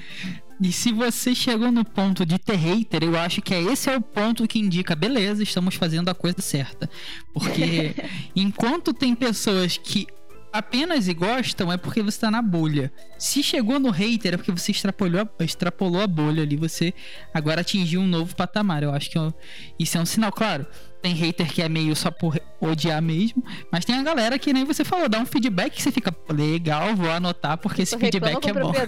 E 0.62 0.70
se 0.70 0.92
você 0.92 1.34
chegou 1.34 1.72
no 1.72 1.84
ponto 1.84 2.24
de 2.24 2.38
ter 2.38 2.54
hater, 2.56 3.02
eu 3.02 3.18
acho 3.18 3.42
que 3.42 3.52
é 3.52 3.62
esse 3.62 3.90
é 3.90 3.96
o 3.96 4.00
ponto 4.00 4.46
que 4.46 4.58
indica, 4.58 4.94
beleza, 4.94 5.42
estamos 5.42 5.74
fazendo 5.74 6.08
a 6.08 6.14
coisa 6.14 6.40
certa. 6.40 6.88
Porque 7.32 7.94
enquanto 8.36 8.92
tem 8.92 9.14
pessoas 9.14 9.76
que 9.76 10.06
apenas 10.52 11.08
gostam, 11.08 11.72
é 11.72 11.76
porque 11.76 12.02
você 12.02 12.20
tá 12.20 12.30
na 12.30 12.42
bolha. 12.42 12.92
Se 13.18 13.42
chegou 13.42 13.78
no 13.78 13.90
hater, 13.90 14.34
é 14.34 14.36
porque 14.36 14.50
você 14.52 14.72
extrapolou, 14.72 15.22
a- 15.22 15.44
extrapolou 15.44 16.00
a 16.02 16.06
bolha 16.06 16.42
ali, 16.42 16.56
você 16.56 16.92
agora 17.32 17.60
atingiu 17.60 18.00
um 18.00 18.06
novo 18.06 18.34
patamar. 18.34 18.82
Eu 18.82 18.92
acho 18.92 19.10
que 19.10 19.18
é 19.18 19.20
um- 19.20 19.32
isso 19.78 19.96
é 19.96 20.00
um 20.00 20.06
sinal, 20.06 20.32
claro. 20.32 20.66
Tem 21.02 21.14
hater 21.14 21.50
que 21.50 21.62
é 21.62 21.68
meio 21.68 21.96
só 21.96 22.10
por 22.10 22.38
odiar 22.60 23.00
mesmo, 23.00 23.42
mas 23.72 23.86
tem 23.86 23.94
a 23.96 24.02
galera 24.02 24.38
que 24.38 24.52
nem 24.52 24.64
você 24.64 24.84
falou, 24.84 25.08
dá 25.08 25.18
um 25.18 25.24
feedback 25.24 25.72
que 25.76 25.82
você 25.82 25.90
fica 25.90 26.14
legal, 26.28 26.94
vou 26.94 27.10
anotar 27.10 27.56
porque 27.56 27.82
esse 27.82 27.94
feedback 28.10 28.34
é 28.50 28.52
bom. 28.52 28.70
né? 28.72 28.78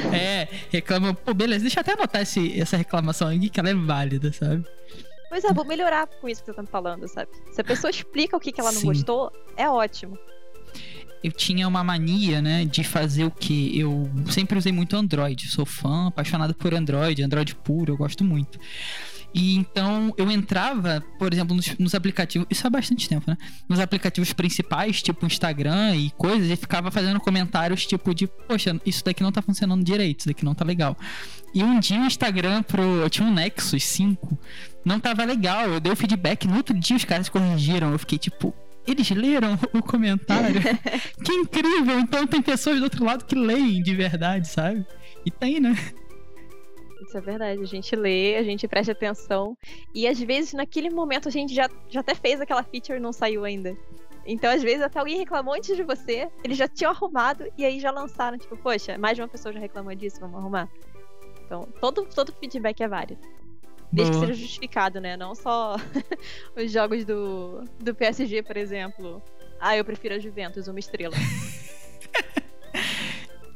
É, 0.16 0.48
reclama, 0.70 1.12
pô, 1.12 1.34
beleza, 1.34 1.60
deixa 1.60 1.78
eu 1.78 1.82
até 1.82 1.92
anotar 1.92 2.22
esse, 2.22 2.58
essa 2.58 2.78
reclamação 2.78 3.28
aqui, 3.28 3.50
que 3.50 3.60
ela 3.60 3.68
é 3.68 3.74
válida, 3.74 4.32
sabe? 4.32 4.64
Pois 5.28 5.44
é, 5.44 5.52
vou 5.52 5.64
melhorar 5.66 6.06
com 6.06 6.28
isso 6.28 6.40
que 6.42 6.46
você 6.50 6.54
tá 6.56 6.62
me 6.62 6.68
falando, 6.68 7.06
sabe? 7.06 7.30
Se 7.52 7.60
a 7.60 7.64
pessoa 7.64 7.90
explica 7.90 8.36
o 8.36 8.40
que, 8.40 8.50
que 8.50 8.60
ela 8.60 8.72
não 8.72 8.80
Sim. 8.80 8.86
gostou, 8.86 9.30
é 9.56 9.68
ótimo. 9.68 10.18
Eu 11.22 11.32
tinha 11.32 11.68
uma 11.68 11.84
mania, 11.84 12.40
né, 12.40 12.64
de 12.64 12.82
fazer 12.82 13.24
o 13.24 13.30
que? 13.30 13.78
Eu 13.78 14.10
sempre 14.30 14.56
usei 14.58 14.72
muito 14.72 14.96
Android, 14.96 15.48
sou 15.48 15.66
fã, 15.66 16.08
apaixonado 16.08 16.54
por 16.54 16.72
Android, 16.74 17.22
Android 17.22 17.54
puro, 17.56 17.92
eu 17.92 17.96
gosto 17.96 18.24
muito. 18.24 18.58
E 19.32 19.54
então 19.54 20.12
eu 20.16 20.28
entrava, 20.30 21.02
por 21.18 21.32
exemplo, 21.32 21.54
nos, 21.54 21.78
nos 21.78 21.94
aplicativos, 21.94 22.46
isso 22.50 22.66
há 22.66 22.70
bastante 22.70 23.08
tempo, 23.08 23.30
né? 23.30 23.36
Nos 23.68 23.78
aplicativos 23.78 24.32
principais, 24.32 25.02
tipo 25.02 25.24
Instagram 25.24 25.94
e 25.94 26.10
coisas, 26.10 26.50
e 26.50 26.56
ficava 26.56 26.90
fazendo 26.90 27.20
comentários 27.20 27.86
tipo 27.86 28.12
de, 28.12 28.26
poxa, 28.26 28.80
isso 28.84 29.04
daqui 29.04 29.22
não 29.22 29.30
tá 29.30 29.40
funcionando 29.40 29.84
direito, 29.84 30.20
isso 30.20 30.28
daqui 30.28 30.44
não 30.44 30.54
tá 30.54 30.64
legal. 30.64 30.96
E 31.54 31.62
um 31.62 31.78
dia 31.78 32.00
o 32.00 32.06
Instagram 32.06 32.62
pro. 32.62 32.82
Eu 32.82 33.10
tinha 33.10 33.26
um 33.26 33.32
Nexus 33.32 33.84
5, 33.84 34.38
não 34.84 34.98
tava 34.98 35.24
legal. 35.24 35.68
Eu 35.68 35.80
dei 35.80 35.92
o 35.92 35.96
feedback, 35.96 36.46
no 36.46 36.56
outro 36.56 36.78
dia 36.78 36.96
os 36.96 37.04
caras 37.04 37.28
corrigiram. 37.28 37.92
Eu 37.92 37.98
fiquei 37.98 38.18
tipo. 38.18 38.54
Eles 38.90 39.10
leram 39.10 39.56
o 39.72 39.82
comentário. 39.82 40.60
que 41.24 41.32
incrível! 41.32 42.00
Então 42.00 42.26
tem 42.26 42.42
pessoas 42.42 42.78
do 42.78 42.84
outro 42.84 43.04
lado 43.04 43.24
que 43.24 43.36
leem 43.36 43.82
de 43.82 43.94
verdade, 43.94 44.48
sabe? 44.48 44.84
E 45.24 45.30
tem, 45.30 45.60
né? 45.60 45.74
Isso 47.02 47.16
é 47.16 47.20
verdade. 47.20 47.62
A 47.62 47.66
gente 47.66 47.94
lê, 47.94 48.36
a 48.36 48.42
gente 48.42 48.66
presta 48.66 48.92
atenção. 48.92 49.56
E 49.94 50.08
às 50.08 50.18
vezes, 50.18 50.52
naquele 50.54 50.90
momento, 50.90 51.28
a 51.28 51.30
gente 51.30 51.54
já, 51.54 51.68
já 51.88 52.00
até 52.00 52.14
fez 52.14 52.40
aquela 52.40 52.64
feature 52.64 52.98
e 52.98 53.00
não 53.00 53.12
saiu 53.12 53.44
ainda. 53.44 53.76
Então, 54.26 54.50
às 54.50 54.62
vezes, 54.62 54.82
até 54.82 54.98
alguém 54.98 55.18
reclamou 55.18 55.54
antes 55.54 55.74
de 55.74 55.82
você, 55.82 56.28
eles 56.44 56.58
já 56.58 56.68
tinham 56.68 56.90
arrumado 56.90 57.44
e 57.56 57.64
aí 57.64 57.80
já 57.80 57.90
lançaram, 57.90 58.36
tipo, 58.38 58.56
poxa, 58.56 58.98
mais 58.98 59.16
de 59.16 59.22
uma 59.22 59.28
pessoa 59.28 59.52
já 59.52 59.60
reclamou 59.60 59.94
disso, 59.94 60.20
vamos 60.20 60.36
arrumar. 60.36 60.68
Então, 61.44 61.66
todo, 61.80 62.06
todo 62.06 62.32
feedback 62.32 62.80
é 62.82 62.88
válido. 62.88 63.20
Desde 63.92 64.12
que 64.12 64.20
seja 64.20 64.34
justificado, 64.34 65.00
né? 65.00 65.16
Não 65.16 65.34
só 65.34 65.76
os 66.56 66.70
jogos 66.70 67.04
do, 67.04 67.64
do 67.78 67.94
PSG, 67.94 68.42
por 68.42 68.56
exemplo. 68.56 69.22
Ah, 69.60 69.76
eu 69.76 69.84
prefiro 69.84 70.14
a 70.14 70.18
Juventus, 70.18 70.68
uma 70.68 70.78
estrela. 70.78 71.14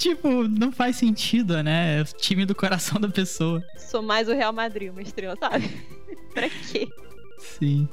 Tipo, 0.04 0.46
não 0.46 0.70
faz 0.70 0.96
sentido, 0.96 1.62
né? 1.62 1.98
É 1.98 2.02
o 2.02 2.04
time 2.04 2.44
do 2.44 2.54
coração 2.54 3.00
da 3.00 3.08
pessoa. 3.08 3.64
Sou 3.78 4.02
mais 4.02 4.28
o 4.28 4.34
Real 4.34 4.52
Madrid, 4.52 4.90
uma 4.90 5.00
estrela, 5.00 5.34
sabe? 5.34 5.66
pra 6.34 6.50
quê? 6.50 6.86
Sim. 7.38 7.88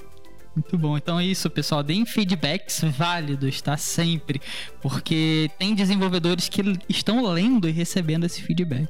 Muito 0.53 0.77
bom. 0.77 0.97
Então 0.97 1.17
é 1.17 1.25
isso, 1.25 1.49
pessoal. 1.49 1.81
Deem 1.81 2.05
feedbacks 2.05 2.81
válidos, 2.83 3.61
tá? 3.61 3.77
Sempre. 3.77 4.41
Porque 4.81 5.49
tem 5.57 5.73
desenvolvedores 5.73 6.49
que 6.49 6.61
estão 6.89 7.25
lendo 7.31 7.69
e 7.69 7.71
recebendo 7.71 8.25
esse 8.25 8.41
feedback. 8.41 8.89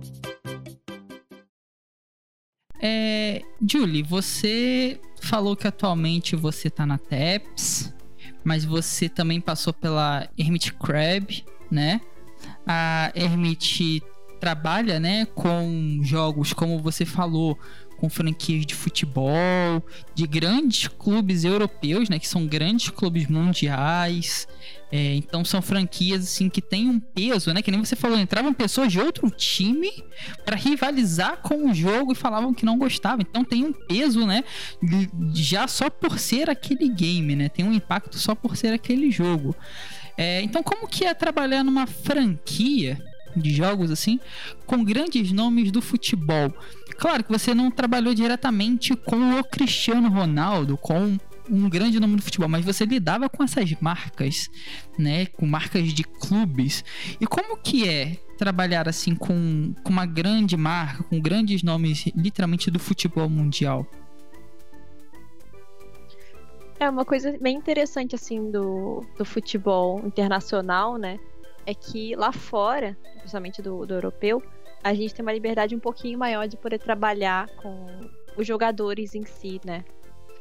É, 2.81 3.43
Julie, 3.65 4.01
você 4.01 4.99
falou 5.21 5.55
que 5.55 5.67
atualmente 5.67 6.35
você 6.35 6.69
tá 6.69 6.85
na 6.85 6.97
TEPS, 6.97 7.93
mas 8.43 8.65
você 8.65 9.07
também 9.07 9.39
passou 9.39 9.71
pela 9.71 10.27
Hermit 10.37 10.73
Crab, 10.73 11.45
né? 11.69 12.01
A 12.65 13.11
Hermit 13.13 14.01
trabalha, 14.39 14.99
né, 14.99 15.25
com 15.25 15.99
jogos, 16.01 16.51
como 16.51 16.79
você 16.79 17.05
falou, 17.05 17.57
com 17.97 18.09
franquias 18.09 18.65
de 18.65 18.73
futebol, 18.73 19.85
de 20.15 20.25
grandes 20.25 20.87
clubes 20.87 21.43
europeus, 21.43 22.09
né, 22.09 22.17
que 22.17 22.27
são 22.27 22.47
grandes 22.47 22.89
clubes 22.89 23.27
mundiais. 23.27 24.47
É, 24.91 25.15
então 25.15 25.45
são 25.45 25.61
franquias 25.61 26.23
assim 26.23 26.49
que 26.49 26.61
têm 26.61 26.89
um 26.89 26.99
peso, 26.99 27.53
né? 27.53 27.61
Que 27.61 27.71
nem 27.71 27.79
você 27.83 27.95
falou, 27.95 28.19
entravam 28.19 28.53
pessoas 28.53 28.91
de 28.91 28.99
outro 28.99 29.29
time 29.31 29.89
para 30.43 30.57
rivalizar 30.57 31.37
com 31.37 31.71
o 31.71 31.73
jogo 31.73 32.11
e 32.11 32.15
falavam 32.15 32.53
que 32.53 32.65
não 32.65 32.77
gostavam. 32.77 33.25
Então 33.27 33.43
tem 33.43 33.63
um 33.63 33.71
peso, 33.71 34.25
né? 34.27 34.43
Já 35.33 35.65
só 35.67 35.89
por 35.89 36.19
ser 36.19 36.49
aquele 36.49 36.89
game, 36.89 37.35
né? 37.37 37.47
Tem 37.47 37.63
um 37.63 37.71
impacto 37.71 38.19
só 38.19 38.35
por 38.35 38.57
ser 38.57 38.73
aquele 38.73 39.09
jogo. 39.09 39.55
É, 40.17 40.41
então 40.41 40.61
como 40.61 40.87
que 40.87 41.05
é 41.05 41.13
trabalhar 41.13 41.63
numa 41.63 41.87
franquia 41.87 43.01
de 43.33 43.53
jogos 43.53 43.89
assim 43.91 44.19
com 44.65 44.83
grandes 44.83 45.31
nomes 45.31 45.71
do 45.71 45.81
futebol? 45.81 46.53
Claro 46.97 47.23
que 47.23 47.31
você 47.31 47.55
não 47.55 47.71
trabalhou 47.71 48.13
diretamente 48.13 48.93
com 48.93 49.39
o 49.39 49.43
Cristiano 49.43 50.09
Ronaldo, 50.09 50.75
com 50.75 51.17
um 51.49 51.69
grande 51.69 51.99
nome 51.99 52.15
do 52.15 52.21
futebol, 52.21 52.47
mas 52.47 52.65
você 52.65 52.85
lidava 52.85 53.29
com 53.29 53.43
essas 53.43 53.71
marcas, 53.79 54.49
né? 54.97 55.25
Com 55.25 55.45
marcas 55.45 55.93
de 55.93 56.03
clubes. 56.03 56.83
E 57.19 57.25
como 57.25 57.57
que 57.57 57.87
é 57.87 58.17
trabalhar 58.37 58.87
assim 58.87 59.15
com, 59.15 59.73
com 59.83 59.89
uma 59.89 60.05
grande 60.05 60.57
marca, 60.57 61.03
com 61.03 61.19
grandes 61.19 61.63
nomes 61.63 62.05
literalmente 62.15 62.71
do 62.71 62.79
futebol 62.79 63.29
mundial? 63.29 63.85
É 66.79 66.89
uma 66.89 67.05
coisa 67.05 67.37
bem 67.39 67.55
interessante, 67.55 68.15
assim, 68.15 68.49
do, 68.49 69.05
do 69.15 69.23
futebol 69.23 70.01
internacional, 70.03 70.97
né? 70.97 71.19
É 71.63 71.75
que 71.75 72.15
lá 72.15 72.31
fora, 72.31 72.97
principalmente 73.19 73.61
do, 73.61 73.85
do 73.85 73.93
europeu, 73.93 74.41
a 74.83 74.91
gente 74.93 75.13
tem 75.13 75.21
uma 75.21 75.31
liberdade 75.31 75.75
um 75.75 75.79
pouquinho 75.79 76.17
maior 76.17 76.47
de 76.47 76.57
poder 76.57 76.79
trabalhar 76.79 77.47
com 77.57 78.09
os 78.35 78.47
jogadores 78.47 79.13
em 79.13 79.23
si, 79.23 79.61
né? 79.63 79.85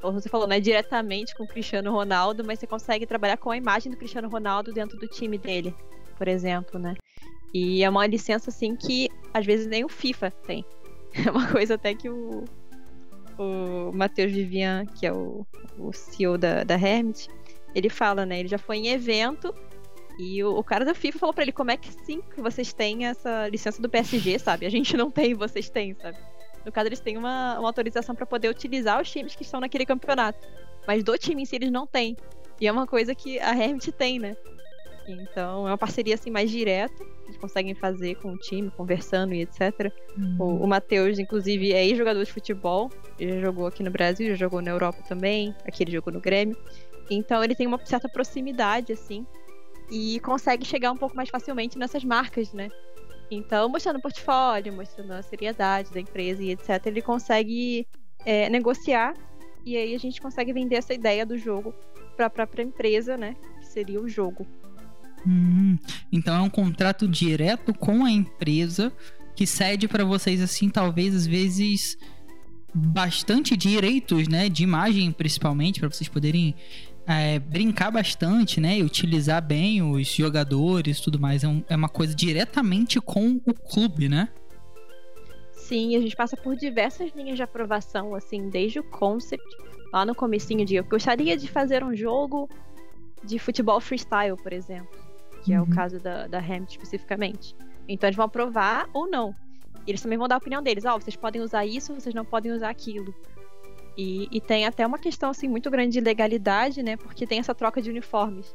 Como 0.00 0.18
você 0.18 0.28
falou, 0.28 0.46
não 0.46 0.56
é 0.56 0.60
diretamente 0.60 1.34
com 1.34 1.44
o 1.44 1.48
Cristiano 1.48 1.92
Ronaldo, 1.92 2.42
mas 2.44 2.58
você 2.58 2.66
consegue 2.66 3.06
trabalhar 3.06 3.36
com 3.36 3.50
a 3.50 3.56
imagem 3.56 3.90
do 3.90 3.98
Cristiano 3.98 4.28
Ronaldo 4.28 4.72
dentro 4.72 4.98
do 4.98 5.06
time 5.06 5.36
dele, 5.36 5.74
por 6.16 6.26
exemplo, 6.26 6.78
né? 6.78 6.96
E 7.52 7.82
é 7.82 7.90
uma 7.90 8.06
licença, 8.06 8.50
assim, 8.50 8.76
que 8.76 9.08
às 9.34 9.44
vezes 9.44 9.66
nem 9.66 9.84
o 9.84 9.88
FIFA 9.88 10.30
tem. 10.30 10.64
É 11.12 11.28
uma 11.28 11.50
coisa 11.50 11.74
até 11.74 11.92
que 11.92 12.08
o, 12.08 12.44
o 13.36 13.90
Matheus 13.92 14.30
Vivian, 14.30 14.86
que 14.86 15.04
é 15.04 15.12
o, 15.12 15.44
o 15.76 15.92
CEO 15.92 16.38
da, 16.38 16.62
da 16.62 16.74
Hermit, 16.74 17.28
ele 17.74 17.88
fala, 17.88 18.24
né? 18.24 18.38
Ele 18.38 18.48
já 18.48 18.58
foi 18.58 18.76
em 18.76 18.88
evento 18.88 19.52
e 20.20 20.44
o, 20.44 20.56
o 20.56 20.62
cara 20.62 20.84
da 20.84 20.94
FIFA 20.94 21.18
falou 21.18 21.34
pra 21.34 21.42
ele 21.42 21.50
como 21.50 21.70
é 21.70 21.76
que 21.76 21.90
sim 22.04 22.20
que 22.20 22.40
vocês 22.40 22.72
têm 22.72 23.06
essa 23.06 23.48
licença 23.48 23.80
do 23.80 23.88
PSG, 23.88 24.38
sabe? 24.38 24.66
A 24.66 24.70
gente 24.70 24.96
não 24.96 25.10
tem, 25.10 25.34
vocês 25.34 25.68
têm, 25.68 25.94
sabe? 25.94 26.18
No 26.64 26.72
caso, 26.72 26.88
eles 26.88 27.00
têm 27.00 27.16
uma, 27.16 27.58
uma 27.58 27.68
autorização 27.68 28.14
pra 28.14 28.26
poder 28.26 28.48
utilizar 28.48 29.00
os 29.00 29.10
times 29.10 29.34
que 29.34 29.42
estão 29.42 29.60
naquele 29.60 29.86
campeonato. 29.86 30.46
Mas 30.86 31.02
do 31.02 31.16
time 31.16 31.42
em 31.42 31.44
si 31.44 31.56
eles 31.56 31.70
não 31.70 31.86
têm. 31.86 32.16
E 32.60 32.66
é 32.66 32.72
uma 32.72 32.86
coisa 32.86 33.14
que 33.14 33.38
a 33.38 33.56
Hermit 33.56 33.90
tem, 33.92 34.18
né? 34.18 34.36
Então 35.08 35.66
é 35.66 35.70
uma 35.70 35.78
parceria 35.78 36.14
assim 36.14 36.30
mais 36.30 36.50
direta, 36.50 36.94
que 36.94 37.26
eles 37.26 37.36
conseguem 37.36 37.74
fazer 37.74 38.16
com 38.16 38.32
o 38.32 38.36
time, 38.36 38.70
conversando 38.70 39.34
e 39.34 39.40
etc. 39.42 39.92
O, 40.38 40.44
o 40.44 40.66
Matheus, 40.66 41.18
inclusive, 41.18 41.72
é 41.72 41.84
ex-jogador 41.86 42.24
de 42.24 42.32
futebol. 42.32 42.90
Ele 43.18 43.34
já 43.34 43.40
jogou 43.40 43.66
aqui 43.66 43.82
no 43.82 43.90
Brasil, 43.90 44.28
já 44.28 44.34
jogou 44.34 44.60
na 44.60 44.70
Europa 44.70 45.02
também. 45.08 45.54
Aqui 45.66 45.82
ele 45.82 45.92
jogou 45.92 46.12
no 46.12 46.20
Grêmio. 46.20 46.56
Então 47.10 47.42
ele 47.42 47.54
tem 47.54 47.66
uma 47.66 47.78
certa 47.84 48.08
proximidade, 48.08 48.92
assim. 48.92 49.26
E 49.90 50.20
consegue 50.20 50.64
chegar 50.64 50.92
um 50.92 50.96
pouco 50.96 51.16
mais 51.16 51.28
facilmente 51.28 51.76
nessas 51.76 52.04
marcas, 52.04 52.52
né? 52.52 52.68
Então, 53.30 53.68
mostrando 53.68 53.96
o 53.96 54.02
portfólio, 54.02 54.72
mostrando 54.72 55.12
a 55.12 55.22
seriedade 55.22 55.92
da 55.92 56.00
empresa 56.00 56.42
e 56.42 56.50
etc., 56.50 56.86
ele 56.86 57.00
consegue 57.00 57.86
é, 58.26 58.48
negociar 58.48 59.14
e 59.64 59.76
aí 59.76 59.94
a 59.94 59.98
gente 59.98 60.20
consegue 60.20 60.52
vender 60.52 60.76
essa 60.76 60.94
ideia 60.94 61.24
do 61.24 61.36
jogo 61.36 61.74
para 62.16 62.26
a 62.26 62.30
própria 62.30 62.62
empresa, 62.62 63.16
né? 63.16 63.36
Que 63.60 63.66
seria 63.66 64.00
o 64.00 64.08
jogo. 64.08 64.46
Hum, 65.26 65.78
então 66.10 66.34
é 66.34 66.40
um 66.40 66.50
contrato 66.50 67.06
direto 67.06 67.74
com 67.74 68.04
a 68.04 68.10
empresa 68.10 68.92
que 69.36 69.46
cede 69.46 69.86
para 69.86 70.04
vocês 70.04 70.40
assim, 70.40 70.68
talvez 70.68 71.14
às 71.14 71.26
vezes 71.26 71.96
bastante 72.74 73.56
direitos, 73.56 74.28
né, 74.28 74.48
de 74.48 74.62
imagem 74.62 75.10
principalmente 75.12 75.80
para 75.80 75.90
vocês 75.90 76.08
poderem 76.08 76.54
é, 77.10 77.38
brincar 77.40 77.90
bastante, 77.90 78.60
né, 78.60 78.78
e 78.78 78.82
utilizar 78.84 79.42
bem 79.42 79.82
os 79.82 80.06
jogadores, 80.06 81.00
tudo 81.00 81.18
mais. 81.18 81.42
É, 81.42 81.48
um, 81.48 81.64
é 81.68 81.74
uma 81.74 81.88
coisa 81.88 82.14
diretamente 82.14 83.00
com 83.00 83.40
o 83.44 83.52
clube, 83.52 84.08
né? 84.08 84.28
Sim, 85.52 85.96
a 85.96 86.00
gente 86.00 86.14
passa 86.14 86.36
por 86.36 86.56
diversas 86.56 87.12
linhas 87.14 87.36
de 87.36 87.42
aprovação, 87.42 88.14
assim, 88.14 88.48
desde 88.48 88.78
o 88.78 88.84
concept 88.84 89.44
lá 89.92 90.04
no 90.04 90.14
comecinho 90.14 90.64
de 90.64 90.76
eu 90.76 90.84
gostaria 90.84 91.36
de 91.36 91.48
fazer 91.48 91.82
um 91.82 91.94
jogo 91.94 92.48
de 93.24 93.38
futebol 93.38 93.80
freestyle, 93.80 94.36
por 94.36 94.52
exemplo, 94.52 94.98
que 95.42 95.52
uhum. 95.52 95.58
é 95.58 95.60
o 95.60 95.64
uhum. 95.64 95.70
caso 95.70 95.98
da, 95.98 96.28
da 96.28 96.38
Hamlet 96.38 96.70
especificamente. 96.70 97.56
Então 97.88 98.08
eles 98.08 98.16
vão 98.16 98.26
aprovar 98.26 98.88
ou 98.92 99.08
não. 99.08 99.34
Eles 99.86 100.00
também 100.00 100.16
vão 100.16 100.28
dar 100.28 100.36
a 100.36 100.38
opinião 100.38 100.62
deles. 100.62 100.84
Ó, 100.84 100.94
oh, 100.94 101.00
vocês 101.00 101.16
podem 101.16 101.42
usar 101.42 101.66
isso, 101.66 101.92
vocês 101.92 102.14
não 102.14 102.24
podem 102.24 102.52
usar 102.52 102.70
aquilo. 102.70 103.12
E, 103.96 104.28
e, 104.30 104.40
tem 104.40 104.66
até 104.66 104.86
uma 104.86 104.98
questão 104.98 105.30
assim 105.30 105.48
muito 105.48 105.70
grande 105.70 105.92
de 105.92 106.00
legalidade, 106.00 106.82
né? 106.82 106.96
Porque 106.96 107.26
tem 107.26 107.38
essa 107.38 107.54
troca 107.54 107.82
de 107.82 107.90
uniformes. 107.90 108.54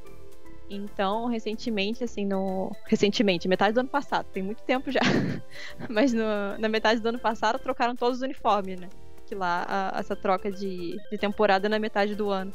Então, 0.70 1.28
recentemente, 1.28 2.04
assim, 2.04 2.26
no. 2.26 2.72
Recentemente, 2.88 3.48
metade 3.48 3.74
do 3.74 3.82
ano 3.82 3.90
passado, 3.90 4.26
tem 4.32 4.42
muito 4.42 4.64
tempo 4.64 4.92
já. 4.92 5.02
Mas 5.90 6.14
no... 6.14 6.58
na 6.58 6.68
metade 6.68 7.00
do 7.00 7.10
ano 7.10 7.20
passado 7.20 7.60
trocaram 7.60 7.96
todos 7.96 8.18
os 8.18 8.24
uniformes, 8.24 8.80
né? 8.80 8.90
Que 9.28 9.36
lá 9.36 9.66
a... 9.68 10.00
essa 10.00 10.16
troca 10.16 10.52
de... 10.52 10.98
de 11.12 11.18
temporada 11.18 11.70
na 11.70 11.78
metade 11.78 12.16
do 12.16 12.30
ano. 12.30 12.52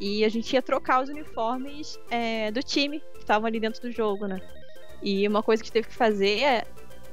E 0.00 0.24
a 0.24 0.28
gente 0.28 0.52
ia 0.52 0.62
trocar 0.62 1.02
os 1.02 1.08
uniformes 1.08 1.98
é, 2.10 2.50
do 2.52 2.62
time 2.62 3.00
que 3.00 3.18
estavam 3.18 3.46
ali 3.46 3.58
dentro 3.58 3.82
do 3.82 3.90
jogo, 3.90 4.26
né? 4.26 4.40
E 5.02 5.26
uma 5.26 5.42
coisa 5.42 5.62
que 5.62 5.70
teve 5.70 5.88
que 5.88 5.94
fazer 5.94 6.40
é 6.40 6.64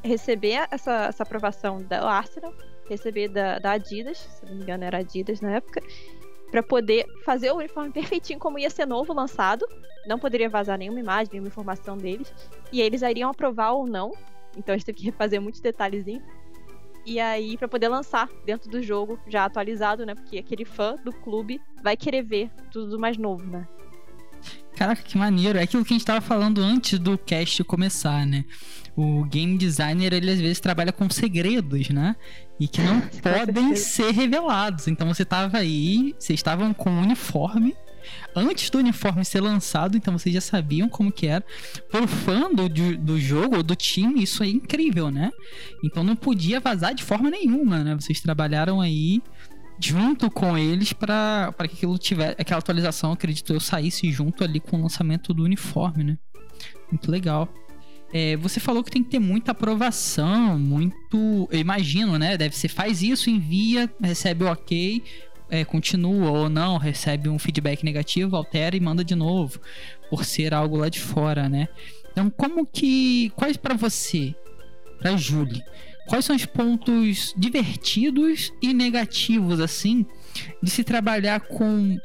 receber 0.03 0.67
essa, 0.71 1.05
essa 1.05 1.23
aprovação 1.23 1.81
da 1.81 2.07
Arsenal, 2.07 2.53
receber 2.87 3.27
da, 3.27 3.59
da 3.59 3.71
Adidas, 3.71 4.17
se 4.17 4.45
não 4.45 4.55
me 4.55 4.61
engano 4.61 4.83
era 4.83 4.99
Adidas 4.99 5.41
na 5.41 5.55
época, 5.55 5.81
para 6.51 6.63
poder 6.63 7.05
fazer 7.23 7.51
o 7.51 7.57
uniforme 7.57 7.91
perfeitinho 7.93 8.39
como 8.39 8.59
ia 8.59 8.69
ser 8.69 8.85
novo 8.85 9.13
lançado. 9.13 9.65
Não 10.07 10.19
poderia 10.19 10.49
vazar 10.49 10.77
nenhuma 10.77 10.99
imagem, 10.99 11.33
nenhuma 11.33 11.47
informação 11.47 11.97
deles. 11.97 12.33
E 12.71 12.81
eles 12.81 13.01
iriam 13.01 13.29
aprovar 13.29 13.71
ou 13.71 13.87
não. 13.87 14.13
Então 14.55 14.73
a 14.73 14.77
gente 14.77 14.85
teve 14.85 14.99
que 14.99 15.05
refazer 15.05 15.41
muitos 15.41 15.61
detalhezinhos. 15.61 16.23
E 17.05 17.19
aí, 17.19 17.55
para 17.55 17.67
poder 17.67 17.87
lançar 17.87 18.27
dentro 18.45 18.69
do 18.69 18.81
jogo, 18.81 19.19
já 19.27 19.45
atualizado, 19.45 20.05
né? 20.05 20.15
Porque 20.15 20.39
aquele 20.39 20.65
fã 20.65 20.95
do 21.03 21.11
clube 21.11 21.61
vai 21.83 21.95
querer 21.95 22.23
ver 22.23 22.49
tudo 22.71 22.97
mais 22.97 23.15
novo, 23.15 23.45
né? 23.45 23.67
Caraca, 24.75 25.01
que 25.01 25.17
maneiro. 25.17 25.57
É 25.57 25.63
aquilo 25.63 25.85
que 25.85 25.93
a 25.93 25.97
gente 25.97 26.05
tava 26.05 26.21
falando 26.21 26.61
antes 26.61 26.99
do 26.99 27.17
cast 27.17 27.63
começar, 27.63 28.25
né? 28.25 28.43
O 28.95 29.23
game 29.25 29.57
designer, 29.57 30.13
ele 30.13 30.31
às 30.31 30.39
vezes 30.39 30.59
trabalha 30.59 30.91
com 30.91 31.09
segredos, 31.09 31.89
né? 31.89 32.15
E 32.59 32.67
que 32.67 32.81
não 32.81 33.01
podem 33.21 33.75
ser 33.75 34.11
revelados. 34.11 34.87
Então 34.87 35.07
você 35.07 35.25
tava 35.25 35.57
aí, 35.57 36.13
vocês 36.19 36.39
estavam 36.39 36.73
com 36.73 36.89
um 36.89 37.01
uniforme 37.01 37.75
antes 38.35 38.69
do 38.69 38.77
uniforme 38.77 39.23
ser 39.23 39.41
lançado, 39.41 39.97
então 39.97 40.17
vocês 40.17 40.33
já 40.33 40.41
sabiam 40.41 40.89
como 40.89 41.11
que 41.11 41.27
era. 41.27 41.43
Por 41.89 42.07
fã 42.07 42.51
do, 42.51 42.69
do 42.69 43.19
jogo 43.19 43.57
ou 43.57 43.63
do 43.63 43.75
time, 43.75 44.21
isso 44.21 44.43
é 44.43 44.47
incrível, 44.47 45.09
né? 45.09 45.31
Então 45.83 46.03
não 46.03 46.15
podia 46.15 46.59
vazar 46.59 46.93
de 46.93 47.03
forma 47.03 47.29
nenhuma, 47.29 47.83
né? 47.83 47.95
Vocês 47.95 48.19
trabalharam 48.19 48.81
aí 48.81 49.21
junto 49.79 50.29
com 50.31 50.57
eles 50.57 50.93
para 50.93 51.53
que 51.57 51.75
aquilo 51.75 51.97
tiver 51.97 52.35
aquela 52.39 52.59
atualização, 52.59 53.11
acredito 53.11 53.53
eu, 53.53 53.59
saísse 53.59 54.11
junto 54.11 54.43
ali 54.43 54.59
com 54.59 54.77
o 54.77 54.81
lançamento 54.81 55.33
do 55.33 55.43
uniforme, 55.43 56.03
né? 56.03 56.17
Muito 56.91 57.11
legal. 57.11 57.49
É, 58.13 58.37
você 58.37 58.59
falou 58.59 58.83
que 58.83 58.91
tem 58.91 59.03
que 59.03 59.09
ter 59.09 59.19
muita 59.19 59.51
aprovação, 59.51 60.57
muito. 60.57 61.49
Eu 61.51 61.59
imagino, 61.59 62.17
né? 62.17 62.37
Deve 62.37 62.55
ser 62.55 62.69
faz 62.69 63.01
isso, 63.01 63.29
envia, 63.29 63.91
recebe 64.01 64.45
o 64.45 64.51
ok, 64.51 65.03
é, 65.49 65.65
continua 65.65 66.31
ou 66.31 66.49
não, 66.49 66.77
recebe 66.77 67.27
um 67.27 67.37
feedback 67.37 67.83
negativo, 67.83 68.35
altera 68.35 68.75
e 68.75 68.79
manda 68.79 69.03
de 69.03 69.15
novo, 69.15 69.59
por 70.09 70.23
ser 70.23 70.53
algo 70.53 70.77
lá 70.77 70.87
de 70.87 70.99
fora, 70.99 71.49
né? 71.49 71.67
Então, 72.11 72.29
como 72.29 72.65
que. 72.65 73.31
Quais 73.35 73.57
para 73.57 73.75
você, 73.75 74.33
para 74.99 75.17
Julie, 75.17 75.61
quais 76.07 76.25
são 76.25 76.35
os 76.35 76.45
pontos 76.45 77.33
divertidos 77.37 78.53
e 78.61 78.73
negativos, 78.73 79.59
assim, 79.59 80.05
de 80.61 80.69
se 80.69 80.83
trabalhar 80.83 81.39
com, 81.41 81.97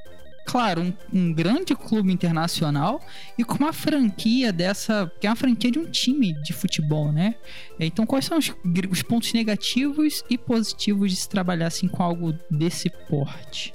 claro, 0.46 0.82
um, 0.82 0.92
um, 1.12 1.32
grande 1.32 1.74
clube 1.74 2.12
internacional 2.12 3.00
e 3.36 3.44
com 3.44 3.56
uma 3.56 3.72
franquia 3.72 4.52
dessa, 4.52 5.10
que 5.20 5.26
é 5.26 5.30
uma 5.30 5.36
franquia 5.36 5.70
de 5.70 5.78
um 5.78 5.90
time 5.90 6.32
de 6.42 6.52
futebol, 6.52 7.12
né? 7.12 7.34
Então, 7.78 8.06
quais 8.06 8.24
são 8.24 8.38
os, 8.38 8.52
os 8.90 9.02
pontos 9.02 9.32
negativos 9.32 10.24
e 10.30 10.38
positivos 10.38 11.10
de 11.10 11.16
se 11.16 11.28
trabalhar, 11.28 11.66
assim, 11.66 11.88
com 11.88 12.02
algo 12.02 12.32
desse 12.50 12.90
porte? 13.08 13.74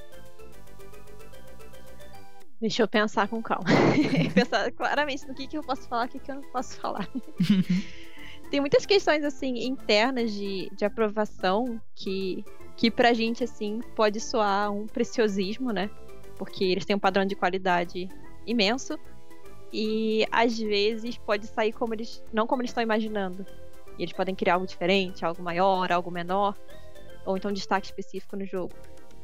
Deixa 2.60 2.82
eu 2.82 2.88
pensar 2.88 3.28
com 3.28 3.44
calma. 3.44 3.66
pensar 4.34 4.72
claramente 4.72 5.28
no 5.28 5.36
que, 5.36 5.46
que 5.46 5.58
eu 5.58 5.62
posso 5.62 5.88
falar 5.88 6.06
e 6.06 6.08
o 6.08 6.12
que, 6.12 6.20
que 6.20 6.32
eu 6.32 6.36
não 6.36 6.52
posso 6.52 6.78
falar. 6.78 7.08
tem 8.56 8.62
muitas 8.62 8.86
questões, 8.86 9.22
assim, 9.26 9.66
internas 9.66 10.32
de, 10.32 10.70
de 10.74 10.86
aprovação 10.86 11.78
que, 11.94 12.42
que 12.78 12.90
pra 12.90 13.12
gente, 13.12 13.44
assim, 13.44 13.82
pode 13.94 14.22
soar 14.22 14.72
um 14.72 14.88
preciosismo, 14.88 15.74
né? 15.74 15.90
Porque 16.38 16.64
eles 16.64 16.86
têm 16.86 16.96
um 16.96 17.00
padrão 17.00 17.26
de 17.26 17.36
qualidade 17.36 18.08
imenso 18.48 18.98
e 19.74 20.26
às 20.32 20.58
vezes 20.58 21.18
pode 21.18 21.48
sair 21.48 21.74
como 21.74 21.94
eles 21.94 22.24
não 22.32 22.48
como 22.48 22.62
eles 22.62 22.70
estão 22.70 22.82
imaginando. 22.82 23.46
E 24.00 24.04
eles 24.04 24.14
podem 24.14 24.34
criar 24.34 24.54
algo 24.54 24.66
diferente, 24.66 25.26
algo 25.26 25.44
maior, 25.44 25.92
algo 25.92 26.10
menor, 26.10 26.56
ou 27.26 27.36
então 27.36 27.52
um 27.52 27.54
destaque 27.54 27.88
específico 27.88 28.38
no 28.38 28.46
jogo. 28.46 28.74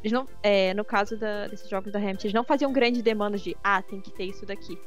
Eles 0.03 0.11
não, 0.11 0.25
é, 0.43 0.73
no 0.73 0.83
caso 0.83 1.15
da, 1.15 1.47
desses 1.47 1.69
jogos 1.69 1.89
da 1.93 1.99
Hamilton, 1.99 2.23
eles 2.23 2.33
não 2.33 2.43
faziam 2.43 2.73
grandes 2.73 3.01
demandas 3.01 3.39
de 3.39 3.55
ah, 3.63 3.81
tem 3.81 4.01
que 4.01 4.11
ter 4.11 4.25
isso 4.25 4.45
daqui. 4.45 4.77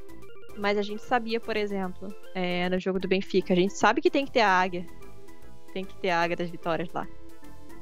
Mas 0.56 0.78
a 0.78 0.82
gente 0.82 1.02
sabia, 1.02 1.40
por 1.40 1.56
exemplo, 1.56 2.14
é, 2.34 2.68
no 2.68 2.78
jogo 2.78 2.98
do 2.98 3.08
Benfica, 3.08 3.52
a 3.52 3.56
gente 3.56 3.74
sabe 3.74 4.00
que 4.00 4.10
tem 4.10 4.24
que 4.24 4.32
ter 4.32 4.40
a 4.40 4.48
águia. 4.48 4.86
Tem 5.72 5.84
que 5.84 5.96
ter 5.96 6.10
a 6.10 6.20
águia 6.20 6.36
das 6.36 6.50
vitórias 6.50 6.88
lá. 6.92 7.06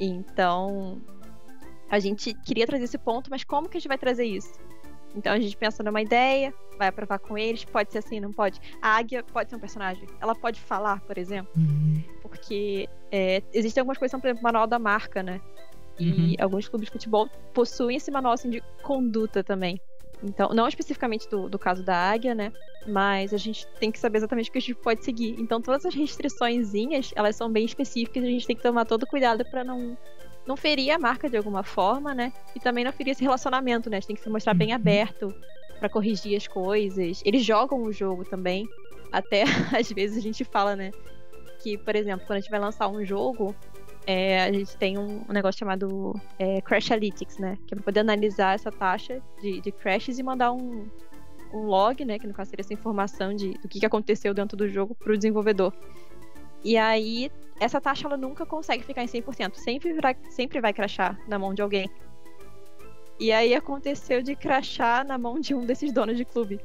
Então, 0.01 1.01
a 1.91 1.99
gente 1.99 2.33
queria 2.33 2.67
trazer 2.67 2.85
esse 2.85 2.99
ponto, 2.99 3.31
mas 3.31 3.45
como 3.45 3.69
que 3.69 3.77
a 3.77 3.81
gente 3.81 3.89
vai 3.89 3.99
trazer 3.99 4.25
isso? 4.25 4.53
Então 5.15 5.33
a 5.33 5.39
gente 5.39 5.57
pensa 5.57 5.83
numa 5.83 6.01
ideia, 6.01 6.55
vai 6.79 6.89
aprovar 6.89 7.19
com 7.19 7.37
eles, 7.37 7.65
pode 7.65 7.93
ser 7.93 7.99
assim, 7.99 8.19
não 8.19 8.33
pode. 8.33 8.61
A 8.81 8.97
águia 8.97 9.23
pode 9.23 9.51
ser 9.51 9.57
um 9.57 9.61
personagem, 9.61 10.07
ela 10.21 10.35
pode 10.35 10.61
falar, 10.61 11.01
por 11.01 11.19
exemplo, 11.19 11.53
uhum. 11.57 12.03
porque 12.23 12.89
é, 13.11 13.43
existem 13.53 13.81
algumas 13.81 13.99
coisas, 13.99 14.19
por 14.19 14.27
exemplo, 14.27 14.43
manual 14.43 14.67
da 14.67 14.79
marca, 14.79 15.23
né? 15.23 15.41
E 15.99 16.11
uhum. 16.11 16.35
alguns 16.41 16.69
clubes 16.69 16.87
de 16.87 16.93
futebol 16.93 17.29
possuem 17.53 17.97
esse 17.99 18.11
manual 18.11 18.35
assim, 18.35 18.49
de 18.49 18.63
conduta 18.83 19.45
também. 19.45 19.79
Então, 20.23 20.51
não 20.51 20.69
especificamente 20.69 21.29
do, 21.29 21.49
do 21.49 21.59
caso 21.59 21.83
da 21.83 21.97
águia, 21.97 22.35
né? 22.35 22.53
Mas 22.87 23.35
a 23.35 23.37
gente 23.37 23.67
tem 23.81 23.91
que 23.91 23.99
saber 23.99 24.19
exatamente 24.19 24.49
o 24.49 24.53
que 24.53 24.59
a 24.59 24.61
gente 24.61 24.75
pode 24.75 25.05
seguir. 25.05 25.35
Então, 25.39 25.61
todas 25.61 25.85
as 25.85 25.95
restrições, 25.95 26.73
elas 27.15 27.37
são 27.37 27.51
bem 27.51 27.65
específicas, 27.65 28.23
a 28.23 28.27
gente 28.27 28.47
tem 28.47 28.57
que 28.57 28.63
tomar 28.63 28.85
todo 28.85 29.07
cuidado 29.07 29.45
para 29.45 29.65
não 29.65 29.97
não 30.45 30.57
ferir 30.57 30.91
a 30.91 30.99
marca 30.99 31.29
de 31.29 31.37
alguma 31.37 31.63
forma, 31.63 32.15
né? 32.15 32.33
E 32.55 32.61
também 32.61 32.85
não 32.85 32.93
ferir 32.93 33.13
esse 33.13 33.23
relacionamento, 33.23 33.89
né? 33.89 33.97
A 33.97 34.01
gente 34.01 34.09
tem 34.09 34.17
que 34.17 34.23
se 34.23 34.29
mostrar 34.29 34.55
bem 34.55 34.71
uhum. 34.71 34.75
aberto 34.75 35.35
para 35.79 35.89
corrigir 35.89 36.37
as 36.37 36.47
coisas. 36.47 37.23
Eles 37.25 37.45
jogam 37.45 37.83
o 37.83 37.93
jogo 37.93 38.25
também. 38.25 38.69
Até 39.13 39.45
às 39.77 39.91
vezes 39.91 40.19
a 40.19 40.21
gente 40.21 40.45
fala, 40.45 40.75
né? 40.75 40.91
Que, 41.61 41.79
por 41.79 41.95
exemplo, 41.95 42.27
quando 42.27 42.39
a 42.39 42.41
gente 42.41 42.51
vai 42.51 42.59
lançar 42.59 42.89
um 42.89 43.05
jogo, 43.05 43.55
é, 44.07 44.43
a 44.43 44.53
gente 44.53 44.77
tem 44.77 44.99
um, 44.99 45.25
negócio 45.29 45.59
chamado 45.59 46.15
é, 46.39 46.61
Crash 46.61 46.91
Analytics, 46.91 47.39
né? 47.39 47.57
Que 47.67 47.75
é 47.75 47.77
pra 47.77 47.85
poder 47.85 48.01
analisar 48.01 48.55
essa 48.55 48.71
taxa 48.71 49.21
de, 49.41 49.61
de 49.61 49.71
crashes 49.71 50.19
e 50.19 50.23
mandar 50.23 50.53
um, 50.53 50.89
um 51.53 51.61
log, 51.67 52.05
né? 52.05 52.19
Que 52.19 52.27
no 52.27 52.35
caso 52.35 52.51
seria 52.51 52.63
essa 52.63 52.75
informação 52.75 53.35
de, 53.35 53.53
do 53.59 53.69
que, 53.69 53.79
que 53.81 53.87
aconteceu 53.87 54.35
dentro 54.35 54.57
do 54.57 54.69
jogo 54.69 54.95
pro 54.95 55.17
desenvolvedor. 55.17 55.73
E 56.65 56.77
aí, 56.77 57.31
essa 57.61 57.81
taxa 57.81 58.07
ela 58.07 58.17
nunca 58.17 58.45
consegue 58.45 58.85
ficar 58.85 59.03
em 59.03 59.07
100%. 59.07 59.55
Sempre 59.55 59.93
vai, 60.01 60.17
sempre 60.31 60.61
vai 60.61 60.73
crashar 60.73 61.19
na 61.29 61.39
mão 61.39 61.55
de 61.55 61.63
alguém. 61.63 61.89
E 63.21 63.31
aí 63.31 63.55
aconteceu 63.55 64.23
de 64.23 64.35
crashar 64.35 65.07
na 65.07 65.17
mão 65.17 65.39
de 65.39 65.55
um 65.55 65.65
desses 65.65 65.93
donos 65.93 66.17
de 66.17 66.25
clube. 66.25 66.61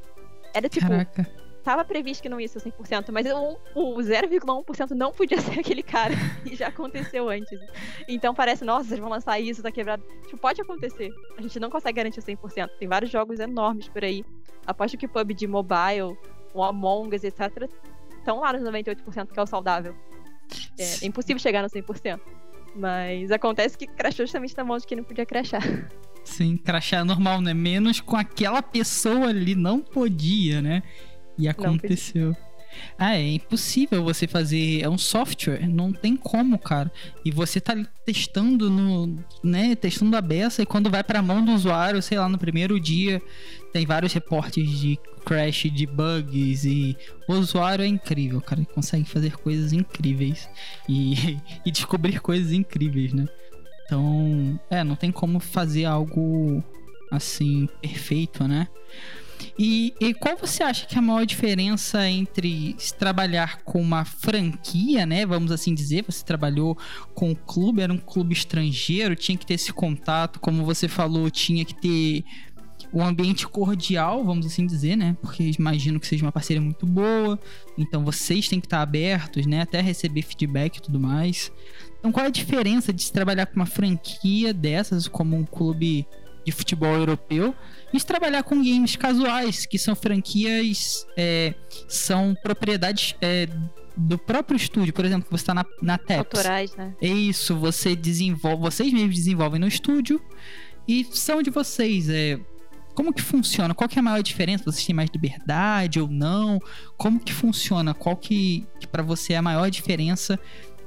Era 0.54 0.68
tipo, 0.68 0.88
Caraca 0.88 1.47
estava 1.68 1.84
previsto 1.84 2.22
que 2.22 2.30
não 2.30 2.40
ia 2.40 2.48
ser 2.48 2.60
100%, 2.60 3.12
mas 3.12 3.26
o, 3.28 3.58
o 3.76 3.98
0,1% 3.98 4.92
não 4.92 5.12
podia 5.12 5.40
ser 5.42 5.60
aquele 5.60 5.84
cara. 5.84 6.14
e 6.46 6.56
já 6.56 6.68
aconteceu 6.68 7.30
antes. 7.30 7.60
Então 8.08 8.34
parece, 8.34 8.64
nossa, 8.64 8.88
vocês 8.88 9.00
vão 9.00 9.10
lançar 9.10 9.38
isso, 9.40 9.62
tá 9.62 9.70
quebrado. 9.70 10.02
Tipo, 10.24 10.38
pode 10.38 10.62
acontecer. 10.62 11.12
A 11.38 11.42
gente 11.42 11.60
não 11.60 11.70
consegue 11.70 11.98
garantir 11.98 12.22
100%. 12.22 12.70
Tem 12.80 12.88
vários 12.88 13.12
jogos 13.12 13.40
enormes 13.40 13.90
por 13.90 14.04
aí. 14.04 14.24
Aposto 14.66 14.98
que 14.98 15.08
PUBG 15.08 15.46
Mobile, 15.46 16.18
o 16.54 16.64
Among 16.64 17.14
Us, 17.14 17.26
etc., 17.26 17.70
estão 18.18 18.40
lá 18.40 18.54
nos 18.54 18.62
98% 18.62 19.32
que 19.34 19.40
é 19.40 19.44
o 19.44 19.46
saudável. 19.46 19.94
É, 20.80 21.04
é 21.04 21.06
impossível 21.06 21.40
chegar 21.40 21.62
no 21.62 21.70
100%. 21.70 22.20
Mas 22.76 23.30
acontece 23.32 23.78
que 23.78 23.88
crashou 23.88 24.26
justamente 24.26 24.56
na 24.56 24.64
mão 24.64 24.78
de 24.78 24.88
quem 24.88 24.98
não 24.98 25.04
podia 25.04 25.26
crashar. 25.26 25.64
Sim, 26.24 26.56
crachar 26.58 27.04
normal, 27.04 27.42
né? 27.42 27.54
Menos 27.54 28.00
com 28.00 28.16
aquela 28.16 28.62
pessoa 28.62 29.30
ali 29.30 29.56
não 29.56 29.80
podia, 29.82 30.62
né? 30.62 30.84
E 31.38 31.48
aconteceu. 31.48 32.36
Ah, 32.98 33.16
é 33.16 33.34
impossível 33.34 34.04
você 34.04 34.28
fazer. 34.28 34.82
É 34.82 34.90
um 34.90 34.98
software, 34.98 35.68
não 35.68 35.92
tem 35.92 36.16
como, 36.16 36.58
cara. 36.58 36.92
E 37.24 37.32
você 37.32 37.60
tá 37.60 37.76
testando 38.06 38.70
no. 38.70 39.18
né? 39.44 39.76
Testando 39.76 40.16
a 40.16 40.22
beça 40.22 40.62
e 40.62 40.66
quando 40.66 40.90
vai 40.90 41.04
pra 41.04 41.22
mão 41.22 41.44
do 41.44 41.54
usuário, 41.54 42.02
sei 42.02 42.18
lá, 42.18 42.28
no 42.28 42.38
primeiro 42.38 42.80
dia, 42.80 43.22
tem 43.74 43.86
vários 43.86 44.14
reportes 44.14 44.70
de 44.70 45.00
crash, 45.26 45.70
de 45.72 45.86
bugs 45.86 46.66
e 46.66 46.96
o 47.28 47.34
usuário 47.34 47.84
é 47.84 47.88
incrível, 47.88 48.42
cara. 48.42 48.62
Ele 48.62 48.70
consegue 48.74 49.06
fazer 49.06 49.38
coisas 49.38 49.74
incríveis 49.74 50.50
e, 50.88 51.38
e 51.66 51.72
descobrir 51.72 52.20
coisas 52.20 52.52
incríveis, 52.52 53.14
né? 53.14 53.28
Então, 53.86 54.60
é, 54.70 54.84
não 54.84 54.96
tem 54.96 55.12
como 55.12 55.40
fazer 55.40 55.86
algo 55.86 56.64
assim 57.10 57.70
perfeito, 57.82 58.46
né? 58.46 58.68
E, 59.58 59.94
e, 60.00 60.14
qual 60.14 60.38
você 60.38 60.64
acha 60.64 60.86
que 60.86 60.96
é 60.96 61.00
a 61.00 61.02
maior 61.02 61.26
diferença 61.26 62.08
entre 62.08 62.76
trabalhar 62.98 63.62
com 63.64 63.82
uma 63.82 64.06
franquia, 64.06 65.06
né? 65.06 65.26
Vamos 65.26 65.52
assim 65.52 65.74
dizer, 65.74 66.04
você 66.06 66.24
trabalhou 66.24 66.78
com 67.14 67.32
o 67.32 67.36
clube, 67.36 67.82
era 67.82 67.92
um 67.92 67.98
clube 67.98 68.34
estrangeiro, 68.34 69.16
tinha 69.16 69.38
que 69.38 69.46
ter 69.46 69.56
esse 69.56 69.74
contato, 69.74 70.40
como 70.40 70.64
você 70.64 70.88
falou, 70.88 71.30
tinha 71.30 71.66
que 71.66 71.74
ter 71.74 72.24
um 72.94 73.04
ambiente 73.04 73.48
cordial, 73.48 74.24
vamos 74.24 74.46
assim 74.46 74.66
dizer, 74.66 74.96
né? 74.96 75.18
Porque 75.22 75.52
imagino 75.58 76.00
que 76.00 76.08
seja 76.08 76.26
uma 76.26 76.32
parceria 76.32 76.62
muito 76.62 76.86
boa, 76.86 77.40
então 77.78 78.04
vocês 78.04 78.48
têm 78.48 78.60
que 78.60 78.68
estar 78.68 78.82
abertos, 78.82 79.46
né? 79.46 79.62
Até 79.62 79.82
receber 79.82 80.22
feedback 80.22 80.78
e 80.78 80.82
tudo 80.82 81.00
mais. 81.00 81.52
Então, 82.00 82.12
qual 82.12 82.26
é 82.26 82.30
a 82.30 82.32
diferença 82.32 82.94
de 82.94 83.04
se 83.04 83.12
trabalhar 83.12 83.48
com 83.48 83.56
uma 83.56 83.66
franquia 83.66 84.54
dessas, 84.54 85.08
como 85.08 85.36
um 85.36 85.44
clube 85.44 86.08
de 86.48 86.52
futebol 86.54 86.96
europeu, 86.96 87.54
e 87.94 88.00
trabalhar 88.00 88.42
com 88.42 88.56
games 88.56 88.96
casuais, 88.96 89.66
que 89.66 89.78
são 89.78 89.94
franquias, 89.94 91.06
é, 91.18 91.54
são 91.90 92.34
propriedades 92.42 93.16
é, 93.22 93.50
do 93.98 94.18
próprio 94.18 94.56
estúdio, 94.56 94.94
por 94.94 95.04
exemplo, 95.04 95.26
que 95.26 95.32
você 95.32 95.42
está 95.42 95.54
na, 95.54 95.66
na 95.82 95.98
TEPS. 95.98 96.40
Autorais, 96.40 96.76
né? 96.78 96.96
É 97.02 97.10
isso, 97.10 97.54
você 97.58 97.98
desenvolve, 97.98 98.62
vocês 98.62 98.94
mesmos 98.94 99.16
desenvolvem 99.16 99.60
no 99.60 99.68
estúdio 99.68 100.22
e 100.88 101.06
são 101.12 101.42
de 101.42 101.50
vocês. 101.50 102.08
É, 102.08 102.40
como 102.96 103.12
que 103.12 103.22
funciona? 103.22 103.76
Qual 103.76 103.90
que 103.90 104.00
é 104.00 104.02
a 104.02 104.04
maior 104.04 104.24
diferença? 104.24 104.64
Vocês 104.64 104.86
têm 104.86 104.96
mais 104.96 105.10
liberdade 105.14 106.00
ou 106.00 106.08
não? 106.08 106.62
Como 106.96 107.20
que 107.20 107.34
funciona? 107.34 107.94
Qual 107.94 108.16
que, 108.16 108.66
que 108.80 108.88
para 108.88 109.04
você 109.04 109.34
é 109.34 109.38
a 109.38 109.42
maior 109.42 109.70
diferença 109.70 110.40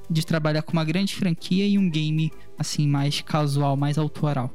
de 0.09 0.25
trabalhar 0.25 0.63
com 0.63 0.73
uma 0.73 0.85
grande 0.85 1.15
franquia 1.15 1.67
e 1.67 1.77
um 1.77 1.91
game 1.91 2.33
assim 2.59 2.89
mais 2.89 3.21
casual, 3.21 3.77
mais 3.77 3.99
autoral? 3.99 4.51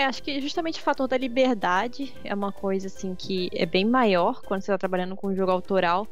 É, 0.00 0.06
acho 0.06 0.22
que 0.22 0.40
justamente 0.40 0.80
o 0.80 0.82
fator 0.82 1.06
da 1.06 1.18
liberdade 1.18 2.14
é 2.24 2.34
uma 2.34 2.50
coisa 2.50 2.86
assim 2.86 3.14
que 3.14 3.50
é 3.52 3.66
bem 3.66 3.84
maior 3.84 4.40
quando 4.40 4.62
você 4.62 4.70
está 4.72 4.78
trabalhando 4.78 5.14
com 5.14 5.26
um 5.26 5.36
jogo 5.36 5.52
autoral. 5.52 6.08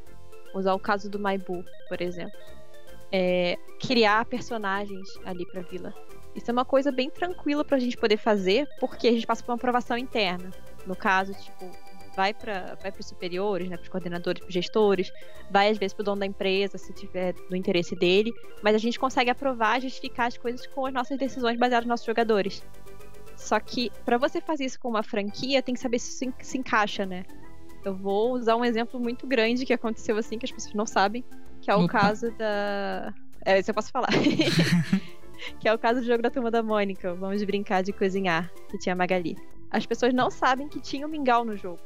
Usar 0.54 0.74
o 0.74 0.78
caso 0.78 1.08
do 1.08 1.18
Maibu, 1.18 1.64
por 1.88 2.02
exemplo. 2.02 2.38
É, 3.10 3.56
criar 3.80 4.26
personagens 4.26 5.08
ali 5.24 5.46
para 5.46 5.62
vila. 5.62 5.94
Isso 6.34 6.50
é 6.50 6.52
uma 6.52 6.66
coisa 6.66 6.92
bem 6.92 7.08
tranquila 7.08 7.64
para 7.64 7.78
a 7.78 7.80
gente 7.80 7.96
poder 7.96 8.18
fazer, 8.18 8.68
porque 8.78 9.08
a 9.08 9.12
gente 9.12 9.26
passa 9.26 9.42
por 9.42 9.52
uma 9.52 9.56
aprovação 9.56 9.96
interna. 9.96 10.50
No 10.86 10.94
caso, 10.94 11.32
tipo, 11.32 11.70
vai 12.14 12.34
para 12.34 12.76
vai 12.82 12.92
os 13.00 13.06
superiores, 13.06 13.70
né, 13.70 13.78
para 13.78 13.84
os 13.84 13.88
coordenadores, 13.88 14.40
para 14.42 14.48
os 14.48 14.54
gestores, 14.54 15.10
vai 15.50 15.70
às 15.70 15.78
vezes 15.78 15.94
para 15.94 16.02
o 16.02 16.04
dono 16.04 16.20
da 16.20 16.26
empresa, 16.26 16.76
se 16.76 16.92
tiver 16.92 17.32
do 17.48 17.56
interesse 17.56 17.96
dele, 17.96 18.34
mas 18.62 18.74
a 18.74 18.78
gente 18.78 18.98
consegue 18.98 19.30
aprovar, 19.30 19.80
justificar 19.80 20.26
as 20.26 20.36
coisas 20.36 20.66
com 20.66 20.84
as 20.84 20.92
nossas 20.92 21.16
decisões 21.16 21.56
baseadas 21.56 21.86
nos 21.86 21.92
nossos 21.92 22.06
jogadores. 22.06 22.62
Só 23.38 23.58
que 23.60 23.90
para 24.04 24.18
você 24.18 24.40
fazer 24.40 24.64
isso 24.64 24.78
com 24.80 24.88
uma 24.88 25.02
franquia, 25.02 25.62
tem 25.62 25.72
que 25.72 25.80
saber 25.80 26.00
se 26.00 26.10
isso 26.10 26.34
se 26.42 26.58
encaixa, 26.58 27.06
né? 27.06 27.22
Eu 27.84 27.94
vou 27.94 28.32
usar 28.32 28.56
um 28.56 28.64
exemplo 28.64 28.98
muito 28.98 29.26
grande 29.28 29.64
que 29.64 29.72
aconteceu 29.72 30.16
assim, 30.16 30.36
que 30.36 30.44
as 30.44 30.50
pessoas 30.50 30.74
não 30.74 30.84
sabem, 30.84 31.24
que 31.60 31.70
é 31.70 31.74
o 31.74 31.84
Opa. 31.84 32.00
caso 32.00 32.32
da. 32.32 33.14
É, 33.46 33.60
isso 33.60 33.70
eu 33.70 33.74
posso 33.74 33.92
falar. 33.92 34.08
que 35.60 35.68
é 35.68 35.72
o 35.72 35.78
caso 35.78 36.00
do 36.00 36.06
jogo 36.06 36.20
da 36.20 36.30
turma 36.30 36.50
da 36.50 36.64
Mônica. 36.64 37.14
Vamos 37.14 37.42
brincar 37.44 37.82
de 37.82 37.92
cozinhar, 37.92 38.52
que 38.68 38.76
tinha 38.76 38.92
a 38.92 38.96
Magali. 38.96 39.36
As 39.70 39.86
pessoas 39.86 40.12
não 40.12 40.30
sabem 40.30 40.68
que 40.68 40.80
tinha 40.80 41.06
o 41.06 41.08
um 41.08 41.12
mingau 41.12 41.44
no 41.44 41.56
jogo. 41.56 41.80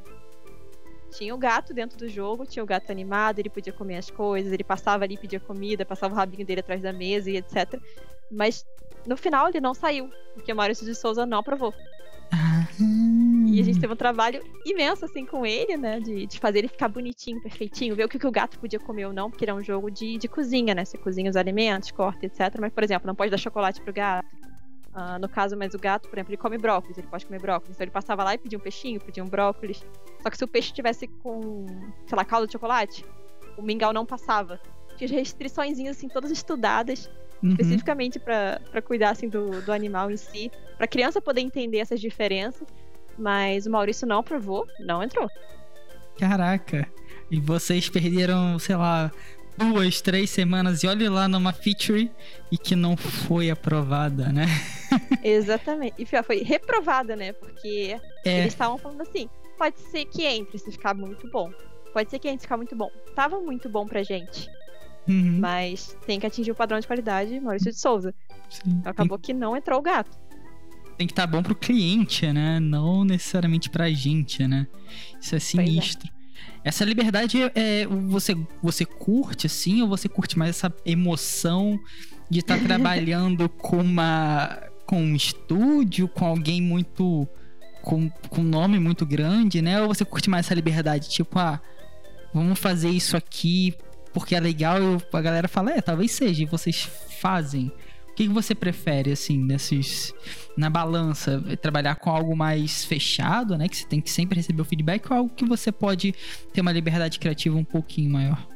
Tinha 1.11 1.35
o 1.35 1.39
gato 1.39 1.75
dentro 1.75 1.99
do 1.99 2.09
jogo, 2.09 2.47
tinha 2.47 2.63
o 2.63 2.67
gato 2.67 2.91
animado, 2.91 3.39
ele 3.41 3.51
podia 3.51 3.75
comer 3.75 3.99
as 3.99 4.11
coisas, 4.11 4.51
ele 4.51 4.65
passava 4.65 5.05
ali, 5.05 5.19
pedia 5.19 5.39
comida, 5.39 5.85
passava 5.85 6.15
o 6.15 6.17
rabinho 6.17 6.47
dele 6.47 6.61
atrás 6.61 6.81
da 6.81 6.95
mesa 6.95 7.31
e 7.31 7.37
etc. 7.37 7.79
Mas 8.31 8.65
no 9.07 9.17
final 9.17 9.49
ele 9.49 9.61
não 9.61 9.75
saiu, 9.75 10.11
porque 10.35 10.53
o 10.53 10.57
Maurício 10.57 10.85
de 10.87 10.95
Souza 10.95 11.27
não 11.27 11.39
aprovou. 11.39 11.75
Ah. 12.33 12.67
E 13.53 13.61
a 13.61 13.63
gente 13.63 13.79
teve 13.79 13.93
um 13.93 13.97
trabalho 13.97 14.43
imenso, 14.65 15.05
assim, 15.05 15.27
com 15.27 15.45
ele, 15.45 15.77
né? 15.77 16.01
De, 16.01 16.27
de 16.27 16.41
fazer 16.41 16.61
ele 16.61 16.69
ficar 16.69 16.89
bonitinho, 16.89 17.41
perfeitinho, 17.43 17.95
ver 17.95 18.05
o 18.05 18.09
que, 18.09 18.19
que 18.19 18.27
o 18.27 18.31
gato 18.31 18.59
podia 18.59 18.81
comer 18.81 19.07
ou 19.07 19.13
não, 19.13 19.31
porque 19.31 19.45
ele 19.45 19.51
é 19.51 19.55
um 19.55 19.63
jogo 19.63 19.91
de, 19.91 20.17
de 20.17 20.27
cozinha, 20.27 20.75
né? 20.75 20.85
Você 20.85 20.97
cozinha 20.97 21.29
os 21.29 21.37
alimentos, 21.37 21.91
corta, 21.91 22.25
etc. 22.25 22.41
Mas, 22.59 22.73
por 22.73 22.83
exemplo, 22.83 23.07
não 23.07 23.15
pode 23.15 23.31
dar 23.31 23.37
chocolate 23.37 23.81
pro 23.83 23.93
gato. 23.93 24.27
Uh, 24.95 25.19
no 25.21 25.29
caso, 25.29 25.57
mas 25.57 25.75
o 25.75 25.79
gato, 25.79 26.09
por 26.09 26.19
exemplo, 26.19 26.31
ele 26.31 26.37
come 26.37 26.59
brócolis, 26.59 26.97
ele 26.97 27.07
pode 27.07 27.27
comer 27.27 27.41
brócolis. 27.41 27.75
Então 27.77 27.85
ele 27.85 27.91
passava 27.91 28.25
lá 28.25 28.35
e 28.35 28.39
pedia 28.39 28.59
um 28.59 28.63
peixinho, 28.63 29.01
pedia 29.01 29.23
um 29.23 29.29
brócolis. 29.29 29.85
Só 30.23 30.31
que 30.31 30.39
se 30.39 30.45
o 30.45 30.49
peixe 30.49 30.73
tivesse 30.73 31.07
com, 31.07 31.67
sei 32.07 32.17
lá, 32.17 32.25
caldo 32.25 32.47
de 32.47 32.53
chocolate, 32.53 33.05
o 33.57 33.63
mingau 33.63 33.93
não 33.93 34.07
passava. 34.07 34.61
Tinha 34.97 35.11
restrições, 35.11 35.79
assim, 35.81 36.09
todas 36.09 36.31
estudadas 36.31 37.11
uhum. 37.43 37.51
especificamente 37.51 38.19
para 38.19 38.83
cuidar 38.85 39.11
assim, 39.11 39.29
do, 39.29 39.61
do 39.63 39.73
animal 39.73 40.11
em 40.11 40.17
si, 40.17 40.51
para 40.77 40.85
a 40.85 40.89
criança 40.89 41.21
poder 41.21 41.41
entender 41.41 41.79
essas 41.79 42.01
diferenças. 42.01 42.67
Mas 43.19 43.67
o 43.67 43.71
Maurício 43.71 44.07
não 44.07 44.21
aprovou, 44.21 44.67
não 44.81 45.03
entrou. 45.03 45.29
Caraca! 46.19 46.89
E 47.31 47.41
vocês 47.41 47.89
perderam, 47.89 48.59
sei 48.59 48.77
lá, 48.77 49.11
duas, 49.57 50.01
três 50.01 50.31
semanas 50.31 50.83
e 50.83 50.87
olhe 50.87 51.09
lá 51.09 51.29
numa 51.29 51.53
feature 51.53 52.11
e 52.51 52.59
que 52.59 52.75
não 52.75 52.97
foi 52.97 53.51
aprovada, 53.51 54.31
né? 54.31 54.47
Exatamente. 55.23 55.95
E 55.99 56.07
foi 56.07 56.43
reprovada, 56.43 57.17
né? 57.17 57.33
Porque 57.33 57.99
é. 58.25 58.41
eles 58.41 58.53
estavam 58.53 58.79
falando 58.79 59.03
assim: 59.03 59.29
pode 59.59 59.79
ser 59.81 60.05
que 60.07 60.25
entre 60.25 60.59
se 60.59 60.71
ficar 60.71 60.95
muito 60.95 61.29
bom. 61.31 61.51
Pode 61.93 62.11
ser 62.11 62.19
que 62.19 62.29
entre 62.29 62.41
se 62.41 62.47
ficar 62.47 62.57
muito 62.57 62.75
bom. 62.75 62.91
Tava 63.15 63.39
muito 63.41 63.69
bom 63.69 63.87
pra 63.87 64.03
gente. 64.03 64.49
Uhum. 65.09 65.39
Mas 65.41 65.97
tem 66.07 66.21
que 66.21 66.27
atingir 66.27 66.51
o 66.51 66.55
padrão 66.55 66.79
de 66.79 66.87
qualidade 66.87 67.39
Maurício 67.41 67.71
de 67.71 67.79
Souza. 67.79 68.15
Sim, 68.49 68.63
então, 68.67 68.91
Acabou 68.91 69.19
tem... 69.19 69.35
que 69.35 69.41
não 69.41 69.57
entrou 69.57 69.79
o 69.79 69.83
gato. 69.83 70.17
Tem 70.97 71.07
que 71.07 71.13
estar 71.13 71.27
tá 71.27 71.27
bom 71.27 71.43
pro 71.43 71.55
cliente, 71.55 72.31
né? 72.33 72.61
Não 72.61 73.05
necessariamente 73.05 73.69
pra 73.71 73.91
gente, 73.91 74.47
né? 74.47 74.67
Isso 75.21 75.35
é, 75.35 75.39
é. 75.39 75.41
sinistro. 75.41 76.09
É. 76.09 76.23
Essa 76.65 76.85
liberdade 76.85 77.39
é, 77.55 77.87
você 77.87 78.37
você 78.63 78.85
curte 78.85 79.47
assim 79.47 79.83
ou 79.83 79.89
você 79.89 80.09
curte 80.09 80.39
mais 80.39 80.51
essa 80.51 80.73
emoção 80.87 81.79
de 82.31 82.39
estar 82.39 82.59
tá 82.59 82.63
trabalhando 82.65 83.49
com 83.49 83.79
uma 83.79 84.63
com 84.87 85.03
um 85.03 85.17
estúdio, 85.17 86.07
com 86.07 86.27
alguém 86.27 86.61
muito 86.61 87.27
com, 87.83 88.09
com 88.29 88.41
um 88.41 88.45
nome 88.45 88.79
muito 88.79 89.05
grande, 89.05 89.61
né? 89.61 89.83
Ou 89.83 89.89
você 89.89 90.05
curte 90.05 90.31
mais 90.31 90.47
essa 90.47 90.55
liberdade, 90.55 91.09
tipo, 91.09 91.39
ah, 91.39 91.61
vamos 92.33 92.59
fazer 92.59 92.91
isso 92.91 93.17
aqui 93.17 93.75
porque 94.13 94.35
é 94.35 94.41
legal 94.41 94.79
e 94.79 95.17
a 95.17 95.21
galera 95.21 95.49
fala, 95.49 95.73
é, 95.73 95.81
talvez 95.81 96.13
seja, 96.13 96.43
e 96.43 96.47
vocês 96.47 96.89
fazem. 97.21 97.73
O 98.09 98.15
que, 98.15 98.29
você 98.29 98.55
prefere, 98.55 99.11
assim, 99.11 99.39
nesses. 99.39 100.13
Na 100.55 100.69
balança? 100.69 101.43
Trabalhar 101.63 101.97
com 101.97 102.11
algo 102.11 102.37
mais 102.37 102.85
fechado, 102.85 103.57
né? 103.57 103.67
Que 103.69 103.77
você 103.77 103.87
tem 103.87 104.03
que 104.03 104.11
sempre 104.11 104.37
receber 104.37 104.61
o 104.61 104.67
feedback, 104.67 105.11
ou 105.11 105.17
algo 105.17 105.35
que 105.35 105.47
você 105.47 105.73
pode 105.73 106.15
ter 106.53 106.61
uma 106.61 106.73
liberdade 106.73 107.19
criativa 107.19 107.57
um 107.57 107.65
pouquinho 107.65 108.11
maior? 108.11 108.52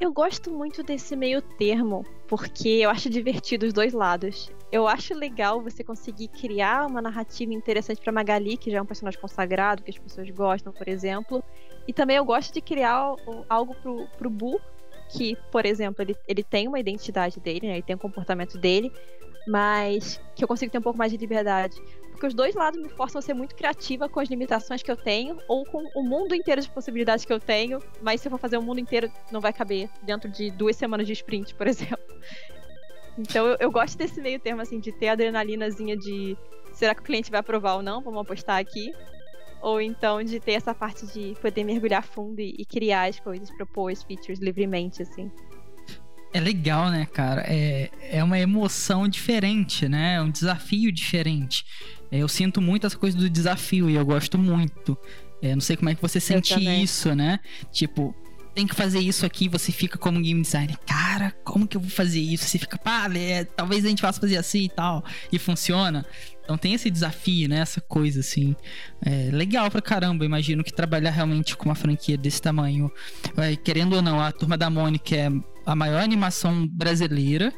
Eu 0.00 0.10
gosto 0.14 0.50
muito 0.50 0.82
desse 0.82 1.14
meio 1.14 1.42
termo, 1.42 2.06
porque 2.26 2.68
eu 2.68 2.88
acho 2.88 3.10
divertido 3.10 3.66
os 3.66 3.72
dois 3.74 3.92
lados. 3.92 4.50
Eu 4.72 4.88
acho 4.88 5.12
legal 5.12 5.60
você 5.60 5.84
conseguir 5.84 6.28
criar 6.28 6.86
uma 6.86 7.02
narrativa 7.02 7.52
interessante 7.52 8.00
para 8.00 8.10
Magali, 8.10 8.56
que 8.56 8.70
já 8.70 8.78
é 8.78 8.82
um 8.82 8.86
personagem 8.86 9.20
consagrado, 9.20 9.82
que 9.82 9.90
as 9.90 9.98
pessoas 9.98 10.30
gostam, 10.30 10.72
por 10.72 10.88
exemplo. 10.88 11.44
E 11.86 11.92
também 11.92 12.16
eu 12.16 12.24
gosto 12.24 12.54
de 12.54 12.62
criar 12.62 13.14
algo 13.46 13.74
pro, 13.74 14.06
pro 14.16 14.30
Bu, 14.30 14.58
que, 15.10 15.36
por 15.52 15.66
exemplo, 15.66 16.02
ele, 16.02 16.16
ele 16.26 16.42
tem 16.42 16.66
uma 16.66 16.80
identidade 16.80 17.38
dele, 17.38 17.66
né? 17.66 17.74
Ele 17.74 17.82
tem 17.82 17.94
um 17.94 17.98
comportamento 17.98 18.56
dele, 18.56 18.90
mas 19.46 20.18
que 20.34 20.42
eu 20.42 20.48
consigo 20.48 20.72
ter 20.72 20.78
um 20.78 20.82
pouco 20.82 20.98
mais 20.98 21.12
de 21.12 21.18
liberdade. 21.18 21.76
Porque 22.20 22.26
os 22.26 22.34
dois 22.34 22.54
lados 22.54 22.78
me 22.78 22.90
forçam 22.90 23.18
a 23.18 23.22
ser 23.22 23.32
muito 23.32 23.54
criativa 23.54 24.06
com 24.06 24.20
as 24.20 24.28
limitações 24.28 24.82
que 24.82 24.90
eu 24.90 24.96
tenho, 24.96 25.38
ou 25.48 25.64
com 25.64 25.82
o 25.94 26.02
mundo 26.02 26.34
inteiro 26.34 26.60
de 26.60 26.68
possibilidades 26.68 27.24
que 27.24 27.32
eu 27.32 27.40
tenho, 27.40 27.78
mas 28.02 28.20
se 28.20 28.28
eu 28.28 28.30
for 28.30 28.36
fazer 28.36 28.58
o 28.58 28.62
mundo 28.62 28.78
inteiro, 28.78 29.10
não 29.32 29.40
vai 29.40 29.54
caber 29.54 29.88
dentro 30.02 30.28
de 30.28 30.50
duas 30.50 30.76
semanas 30.76 31.06
de 31.06 31.14
sprint, 31.14 31.54
por 31.54 31.64
exemplo. 31.66 32.04
Então 33.16 33.46
eu, 33.46 33.56
eu 33.58 33.70
gosto 33.70 33.96
desse 33.96 34.20
meio 34.20 34.38
termo, 34.38 34.60
assim, 34.60 34.78
de 34.78 34.92
ter 34.92 35.08
a 35.08 35.12
adrenalinazinha 35.12 35.96
de 35.96 36.36
será 36.74 36.94
que 36.94 37.00
o 37.00 37.04
cliente 37.04 37.30
vai 37.30 37.40
aprovar 37.40 37.76
ou 37.76 37.82
não? 37.82 38.02
Vamos 38.02 38.20
apostar 38.20 38.58
aqui. 38.58 38.92
ou 39.62 39.80
então 39.80 40.22
de 40.22 40.38
ter 40.40 40.52
essa 40.52 40.74
parte 40.74 41.06
de 41.06 41.34
poder 41.40 41.64
mergulhar 41.64 42.02
fundo 42.02 42.38
e, 42.38 42.54
e 42.58 42.66
criar 42.66 43.08
as 43.08 43.18
coisas, 43.18 43.50
propor 43.50 43.90
as 43.90 44.02
features 44.02 44.40
livremente, 44.40 45.00
assim. 45.00 45.32
É 46.34 46.38
legal, 46.38 46.90
né, 46.90 47.06
cara? 47.06 47.44
É, 47.46 47.90
é 48.02 48.22
uma 48.22 48.38
emoção 48.38 49.08
diferente, 49.08 49.88
né? 49.88 50.16
É 50.16 50.20
um 50.20 50.30
desafio 50.30 50.92
diferente. 50.92 51.64
É, 52.10 52.18
eu 52.18 52.28
sinto 52.28 52.60
muito 52.60 52.86
essa 52.86 52.96
coisa 52.96 53.16
do 53.16 53.28
desafio 53.28 53.88
e 53.88 53.94
eu 53.94 54.04
gosto 54.04 54.38
muito. 54.38 54.96
É, 55.42 55.54
não 55.54 55.60
sei 55.60 55.76
como 55.76 55.88
é 55.88 55.94
que 55.94 56.02
você 56.02 56.20
sente 56.20 56.54
isso, 56.82 57.14
né? 57.14 57.40
Tipo, 57.72 58.14
tem 58.54 58.66
que 58.66 58.74
fazer 58.74 58.98
isso 58.98 59.24
aqui, 59.24 59.48
você 59.48 59.72
fica 59.72 59.96
como 59.96 60.20
game 60.20 60.42
designer, 60.42 60.76
cara, 60.86 61.34
como 61.44 61.66
que 61.66 61.76
eu 61.76 61.80
vou 61.80 61.90
fazer 61.90 62.20
isso? 62.20 62.44
Você 62.44 62.58
fica, 62.58 62.76
pá, 62.76 63.08
é, 63.14 63.44
talvez 63.44 63.84
a 63.84 63.88
gente 63.88 64.02
possa 64.02 64.20
fazer 64.20 64.36
assim 64.36 64.64
e 64.64 64.68
tal, 64.68 65.04
e 65.32 65.38
funciona. 65.38 66.04
Então 66.42 66.58
tem 66.58 66.74
esse 66.74 66.90
desafio, 66.90 67.48
né? 67.48 67.60
Essa 67.60 67.80
coisa, 67.80 68.20
assim. 68.20 68.56
É 69.00 69.30
legal 69.30 69.70
pra 69.70 69.80
caramba. 69.80 70.24
Imagino 70.24 70.64
que 70.64 70.72
trabalhar 70.72 71.12
realmente 71.12 71.56
com 71.56 71.66
uma 71.66 71.76
franquia 71.76 72.16
desse 72.16 72.42
tamanho, 72.42 72.90
é, 73.36 73.54
querendo 73.54 73.94
ou 73.94 74.02
não, 74.02 74.20
a 74.20 74.32
Turma 74.32 74.58
da 74.58 74.68
Mônica 74.68 75.14
é 75.14 75.28
a 75.64 75.76
maior 75.76 76.02
animação 76.02 76.66
brasileira, 76.66 77.52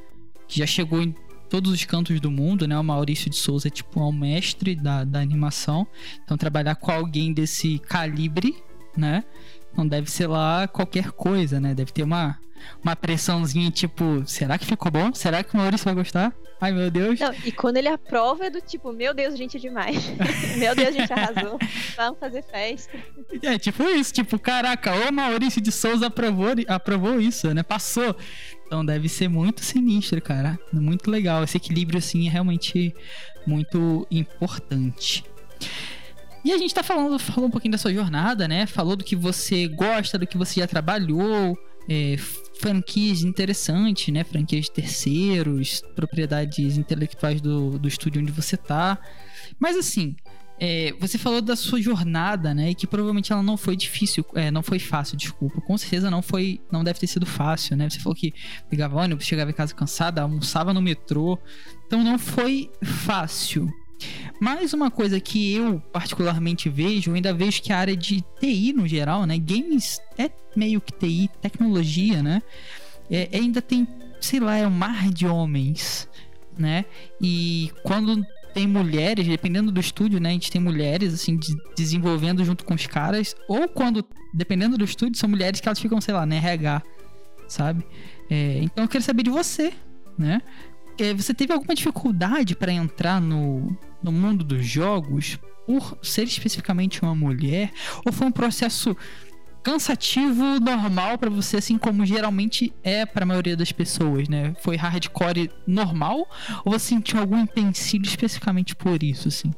que 0.47 0.59
já 0.59 0.67
chegou 0.67 1.01
em 1.01 1.15
todos 1.53 1.71
os 1.71 1.85
cantos 1.85 2.19
do 2.19 2.31
mundo, 2.31 2.67
né? 2.67 2.79
O 2.79 2.83
Maurício 2.83 3.29
de 3.29 3.37
Souza 3.37 3.69
é 3.69 3.71
tipo 3.71 4.01
um 4.01 4.11
mestre 4.11 4.75
da, 4.75 5.05
da 5.05 5.21
animação. 5.21 5.87
Então 6.25 6.35
trabalhar 6.35 6.77
com 6.77 6.91
alguém 6.91 7.31
desse 7.31 7.79
calibre, 7.79 8.57
né? 8.97 9.23
Não 9.77 9.87
deve 9.87 10.11
ser 10.11 10.27
lá 10.27 10.69
qualquer 10.69 11.13
coisa, 11.13 11.61
né? 11.61 11.75
Deve 11.75 11.93
ter 11.93 12.03
uma, 12.03 12.39
uma 12.83 12.95
pressãozinha, 12.95 13.71
tipo, 13.71 14.23
será 14.27 14.59
que 14.59 14.67
ficou 14.67 14.91
bom? 14.91 15.13
Será 15.15 15.43
que 15.43 15.55
o 15.55 15.57
Maurício 15.57 15.85
vai 15.85 15.95
gostar? 15.95 16.33
Ai, 16.63 16.71
meu 16.71 16.89
Deus. 16.93 17.19
Não, 17.19 17.35
e 17.45 17.51
quando 17.51 17.77
ele 17.79 17.89
aprova 17.89 18.47
é 18.47 18.51
do 18.51 18.61
tipo, 18.61 18.93
meu 18.93 19.13
Deus, 19.13 19.37
gente, 19.37 19.57
é 19.57 19.61
demais. 19.61 19.97
meu 20.57 20.77
Deus, 20.77 20.89
a 20.89 20.93
gente 20.93 21.13
arrasou. 21.13 21.59
Vamos 21.97 22.21
fazer 22.21 22.45
festa. 22.45 22.97
É, 23.43 23.59
tipo 23.59 23.83
isso, 23.83 24.13
tipo, 24.13 24.39
caraca, 24.39 24.95
o 24.95 25.13
Maurício 25.13 25.61
de 25.61 25.73
Souza 25.73 26.07
aprovou, 26.07 26.51
aprovou 26.69 27.21
isso, 27.21 27.53
né? 27.53 27.65
Passou. 27.65 28.15
Então 28.65 28.87
deve 28.87 29.09
ser 29.09 29.27
muito 29.29 29.65
sinistro, 29.65 30.23
cara. 30.23 30.57
Muito 30.73 31.11
legal. 31.11 31.43
Esse 31.43 31.57
equilíbrio, 31.57 31.99
assim, 31.99 32.29
é 32.29 32.31
realmente 32.31 32.95
muito 33.45 34.07
importante. 34.09 35.25
E 36.45 36.53
a 36.53 36.59
gente 36.59 36.75
tá 36.75 36.83
falando, 36.83 37.19
falou 37.19 37.49
um 37.49 37.51
pouquinho 37.51 37.73
da 37.73 37.79
sua 37.79 37.93
jornada, 37.93 38.49
né? 38.49 38.67
Falou 38.67 38.97
do 38.97 39.05
que 39.05 39.15
você 39.15 39.69
gosta, 39.69 40.19
do 40.19 40.27
que 40.27 40.37
você 40.37 40.61
já 40.61 40.67
trabalhou, 40.67 41.57
é, 41.89 42.17
franquias 42.61 43.23
interessantes, 43.23 44.13
né? 44.13 44.25
Franquias 44.25 44.65
de 44.65 44.73
terceiros, 44.73 45.83
propriedades 45.95 46.77
intelectuais 46.77 47.41
do, 47.41 47.79
do 47.79 47.89
estúdio 47.89 48.21
onde 48.21 48.33
você 48.33 48.57
tá. 48.57 48.99
Mas 49.59 49.77
assim, 49.77 50.17
é, 50.65 50.95
você 51.01 51.19
falou 51.19 51.41
da 51.41 51.57
sua 51.57 51.81
jornada, 51.81 52.55
né? 52.55 52.71
E 52.71 52.75
que 52.75 52.87
provavelmente 52.87 53.33
ela 53.33 53.43
não 53.43 53.57
foi 53.57 53.77
difícil, 53.77 54.25
é, 54.35 54.51
não 54.51 54.63
foi 54.63 54.79
fácil, 54.79 55.17
desculpa. 55.17 55.61
Com 55.61 55.77
certeza 55.77 56.11
não 56.11 56.23
foi, 56.23 56.61
não 56.71 56.85
deve 56.85 57.01
ter 57.01 57.09
sido 57.09 57.27
fácil, 57.27 57.77
né? 57.77 57.91
Você 57.91 57.99
falou 57.99 58.15
que 58.15 58.33
pegava 58.71 59.01
ônibus, 59.01 59.25
chegava 59.25 59.51
em 59.51 59.55
casa 59.55 59.75
cansada, 59.75 60.23
almoçava 60.23 60.73
no 60.73 60.81
metrô. 60.81 61.39
Então 61.87 62.05
não 62.05 62.19
foi 62.19 62.71
fácil. 62.85 63.69
Mais 64.41 64.73
uma 64.73 64.91
coisa 64.91 65.21
que 65.21 65.55
eu 65.55 65.81
particularmente 65.93 66.69
vejo, 66.69 67.15
ainda 67.15 67.33
vejo 67.33 67.63
que 67.63 67.73
a 67.73 67.79
área 67.79 67.97
de 67.97 68.25
TI 68.41 68.73
no 68.73 68.89
geral, 68.89 69.25
né? 69.25 69.39
Games 69.39 70.01
é 70.19 70.31
meio 70.57 70.81
que 70.81 70.93
TI, 70.93 71.31
tecnologia, 71.41 72.23
né? 72.23 72.43
É, 73.11 73.29
ainda 73.33 73.63
tem, 73.63 73.87
sei 74.21 74.41
lá, 74.41 74.57
é 74.57 74.67
um 74.67 74.71
mar 74.71 75.11
de 75.11 75.27
homens, 75.27 76.09
né? 76.59 76.85
E 77.21 77.71
quando 77.85 78.25
tem 78.53 78.67
mulheres, 78.67 79.27
dependendo 79.27 79.73
do 79.73 79.81
estúdio, 79.81 80.21
né? 80.21 80.31
A 80.31 80.33
gente 80.33 80.51
tem 80.51 80.61
mulheres, 80.61 81.15
assim, 81.15 81.37
de, 81.37 81.55
desenvolvendo 81.77 82.45
junto 82.45 82.65
com 82.65 82.75
os 82.75 82.87
caras. 82.87 83.35
Ou 83.49 83.69
quando, 83.69 84.05
dependendo 84.35 84.77
do 84.77 84.85
estúdio, 84.85 85.19
são 85.19 85.29
mulheres 85.29 85.61
que 85.61 85.69
elas 85.69 85.79
ficam, 85.79 86.01
sei 86.01 86.15
lá, 86.15 86.27
na 86.27 86.37
RH, 86.37 86.83
sabe? 87.49 87.85
É, 88.31 88.59
então 88.63 88.85
eu 88.85 88.89
quero 88.89 89.05
saber 89.05 89.23
de 89.23 89.31
você, 89.31 89.73
né? 90.19 90.41
É, 90.99 91.15
você 91.15 91.33
teve 91.33 91.53
alguma 91.53 91.75
dificuldade 91.75 92.55
para 92.55 92.73
entrar 92.73 93.21
no, 93.21 93.77
no 94.03 94.13
mundo 94.13 94.45
dos 94.45 94.65
jogos 94.67 95.39
por 95.67 95.99
ser 96.03 96.25
especificamente 96.25 97.03
uma 97.03 97.15
mulher? 97.15 97.71
Ou 98.05 98.13
foi 98.13 98.27
um 98.27 98.33
processo 98.33 98.97
cansativo, 99.63 100.59
normal 100.61 101.17
para 101.17 101.31
você, 101.31 101.59
assim 101.59 101.79
como 101.79 102.05
geralmente 102.05 102.73
é 102.83 103.07
para 103.07 103.23
a 103.23 103.27
maioria 103.27 103.57
das 103.57 103.71
pessoas, 103.71 104.29
né? 104.29 104.55
Foi 104.61 104.77
hardcore 104.77 105.51
normal? 105.67 106.29
Ou 106.65 106.73
você 106.73 106.89
sentiu 106.89 107.21
algum 107.21 107.39
empecilho 107.39 108.05
especificamente 108.05 108.75
por 108.75 109.03
isso, 109.03 109.29
assim? 109.29 109.53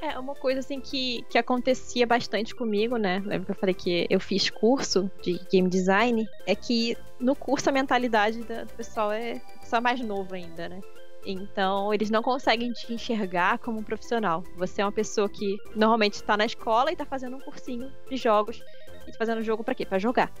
É, 0.00 0.18
uma 0.18 0.34
coisa 0.34 0.60
assim 0.60 0.80
que, 0.80 1.24
que 1.28 1.36
acontecia 1.38 2.06
bastante 2.06 2.54
comigo, 2.54 2.96
né? 2.96 3.20
Lembra 3.24 3.46
que 3.46 3.50
eu 3.50 3.56
falei 3.56 3.74
que 3.74 4.06
eu 4.08 4.20
fiz 4.20 4.48
curso 4.48 5.10
de 5.22 5.40
game 5.50 5.68
design? 5.68 6.26
É 6.46 6.54
que 6.54 6.96
no 7.18 7.34
curso 7.34 7.68
a 7.68 7.72
mentalidade 7.72 8.38
do 8.38 8.74
pessoal 8.76 9.10
é 9.10 9.40
só 9.64 9.80
mais 9.80 10.00
novo 10.00 10.34
ainda, 10.34 10.68
né? 10.68 10.80
Então, 11.26 11.92
eles 11.92 12.10
não 12.10 12.22
conseguem 12.22 12.72
te 12.72 12.92
enxergar 12.92 13.58
como 13.58 13.78
um 13.78 13.82
profissional. 13.82 14.42
Você 14.56 14.80
é 14.80 14.84
uma 14.84 14.92
pessoa 14.92 15.28
que 15.28 15.56
normalmente 15.74 16.14
está 16.14 16.36
na 16.36 16.46
escola 16.46 16.90
e 16.90 16.94
está 16.94 17.04
fazendo 17.04 17.36
um 17.36 17.40
cursinho 17.40 17.90
de 18.08 18.16
jogos. 18.16 18.62
E 19.06 19.12
tá 19.12 19.18
fazendo 19.18 19.42
jogo 19.42 19.62
para 19.62 19.74
quê? 19.74 19.84
Para 19.84 19.98
jogar. 19.98 20.32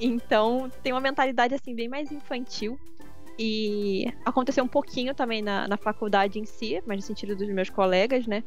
Então, 0.00 0.70
tem 0.82 0.92
uma 0.92 1.00
mentalidade 1.00 1.54
assim 1.54 1.74
bem 1.74 1.88
mais 1.88 2.10
infantil. 2.12 2.78
E 3.38 4.12
aconteceu 4.24 4.62
um 4.62 4.68
pouquinho 4.68 5.14
também 5.14 5.42
na, 5.42 5.66
na 5.66 5.76
faculdade 5.76 6.38
em 6.38 6.44
si, 6.44 6.82
mas 6.86 6.98
no 6.98 7.02
sentido 7.02 7.34
dos 7.34 7.48
meus 7.48 7.70
colegas, 7.70 8.26
né? 8.26 8.44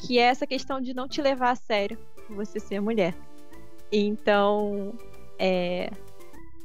que 0.00 0.18
é 0.18 0.22
essa 0.22 0.46
questão 0.46 0.80
de 0.80 0.94
não 0.94 1.06
te 1.06 1.20
levar 1.20 1.50
a 1.50 1.54
sério 1.54 1.98
você 2.28 2.58
ser 2.58 2.80
mulher. 2.80 3.14
Então, 3.92 4.94
é, 5.38 5.90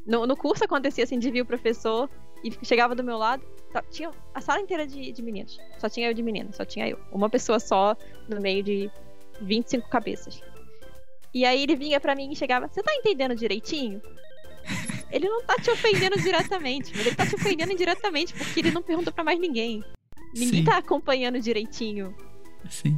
no, 0.05 0.25
no, 0.25 0.37
curso 0.37 0.63
acontecia 0.63 1.03
assim, 1.03 1.19
de 1.19 1.29
vir 1.31 1.41
o 1.41 1.45
professor 1.45 2.09
e 2.43 2.51
chegava 2.65 2.95
do 2.95 3.03
meu 3.03 3.17
lado, 3.17 3.43
tá, 3.81 3.87
tinha 3.89 4.11
a 4.33 4.41
sala 4.41 4.61
inteira 4.61 4.85
de, 4.85 5.11
de 5.11 5.21
meninos, 5.21 5.59
só 5.77 5.89
tinha 5.89 6.09
eu 6.09 6.13
de 6.13 6.23
menina, 6.23 6.51
só 6.51 6.65
tinha 6.65 6.87
eu. 6.87 6.99
Uma 7.11 7.29
pessoa 7.29 7.59
só 7.59 7.95
no 8.27 8.41
meio 8.41 8.63
de 8.63 8.89
25 9.41 9.89
cabeças. 9.89 10.41
E 11.33 11.45
aí 11.45 11.63
ele 11.63 11.75
vinha 11.75 11.99
para 11.99 12.15
mim 12.15 12.31
e 12.31 12.35
chegava, 12.35 12.67
você 12.67 12.81
tá 12.81 12.93
entendendo 12.95 13.35
direitinho? 13.35 14.01
Ele 15.11 15.29
não 15.29 15.43
tá 15.43 15.55
te 15.57 15.69
ofendendo 15.69 16.19
diretamente, 16.19 16.91
mas 16.93 17.05
ele 17.05 17.15
tá 17.15 17.25
te 17.25 17.35
ofendendo 17.35 17.71
indiretamente 17.71 18.33
porque 18.33 18.59
ele 18.59 18.71
não 18.71 18.81
perguntou 18.81 19.13
para 19.13 19.23
mais 19.23 19.39
ninguém. 19.39 19.81
Ninguém 20.33 20.59
Sim. 20.61 20.65
tá 20.65 20.77
acompanhando 20.77 21.39
direitinho 21.39 22.13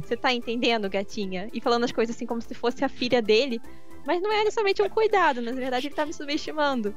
você 0.02 0.16
tá 0.16 0.32
entendendo, 0.32 0.88
gatinha? 0.88 1.48
E 1.52 1.60
falando 1.60 1.84
as 1.84 1.92
coisas 1.92 2.16
assim 2.16 2.26
como 2.26 2.40
se 2.40 2.54
fosse 2.54 2.84
a 2.84 2.88
filha 2.88 3.20
dele. 3.20 3.60
Mas 4.06 4.22
não 4.22 4.32
é 4.32 4.50
somente 4.50 4.82
um 4.82 4.88
cuidado, 4.88 5.42
na 5.42 5.52
verdade 5.52 5.88
ele 5.88 5.94
tá 5.94 6.06
me 6.06 6.12
subestimando. 6.12 6.94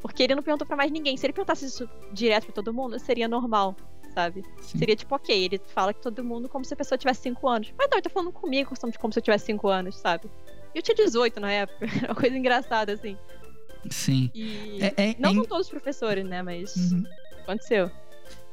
Porque 0.00 0.22
ele 0.22 0.34
não 0.34 0.42
perguntou 0.42 0.66
para 0.66 0.76
mais 0.76 0.90
ninguém. 0.90 1.16
Se 1.16 1.26
ele 1.26 1.32
perguntasse 1.32 1.64
isso 1.66 1.88
direto 2.12 2.44
pra 2.44 2.52
todo 2.54 2.72
mundo, 2.72 2.98
seria 2.98 3.26
normal, 3.26 3.74
sabe? 4.14 4.42
Sim. 4.60 4.78
Seria 4.78 4.96
tipo, 4.96 5.14
ok, 5.14 5.44
ele 5.44 5.60
fala 5.68 5.92
que 5.92 6.00
todo 6.00 6.22
mundo 6.22 6.48
como 6.48 6.64
se 6.64 6.74
a 6.74 6.76
pessoa 6.76 6.98
tivesse 6.98 7.22
5 7.22 7.48
anos. 7.48 7.74
Mas 7.76 7.88
não, 7.90 7.96
ele 7.96 8.02
tá 8.02 8.10
falando 8.10 8.32
comigo 8.32 8.72
como 8.98 9.12
se 9.12 9.18
eu 9.18 9.22
tivesse 9.22 9.46
5 9.46 9.68
anos, 9.68 9.96
sabe? 9.96 10.30
Eu 10.74 10.82
tinha 10.82 10.94
18 10.94 11.40
na 11.40 11.50
época. 11.50 11.86
Uma 12.06 12.14
coisa 12.14 12.36
engraçada, 12.36 12.92
assim. 12.92 13.16
Sim. 13.90 14.30
E... 14.34 14.78
É, 14.80 15.10
é, 15.10 15.16
não 15.18 15.30
é... 15.30 15.34
com 15.34 15.44
todos 15.44 15.66
os 15.66 15.70
professores, 15.70 16.24
né? 16.24 16.42
Mas 16.42 16.76
uhum. 16.76 17.04
aconteceu. 17.42 17.90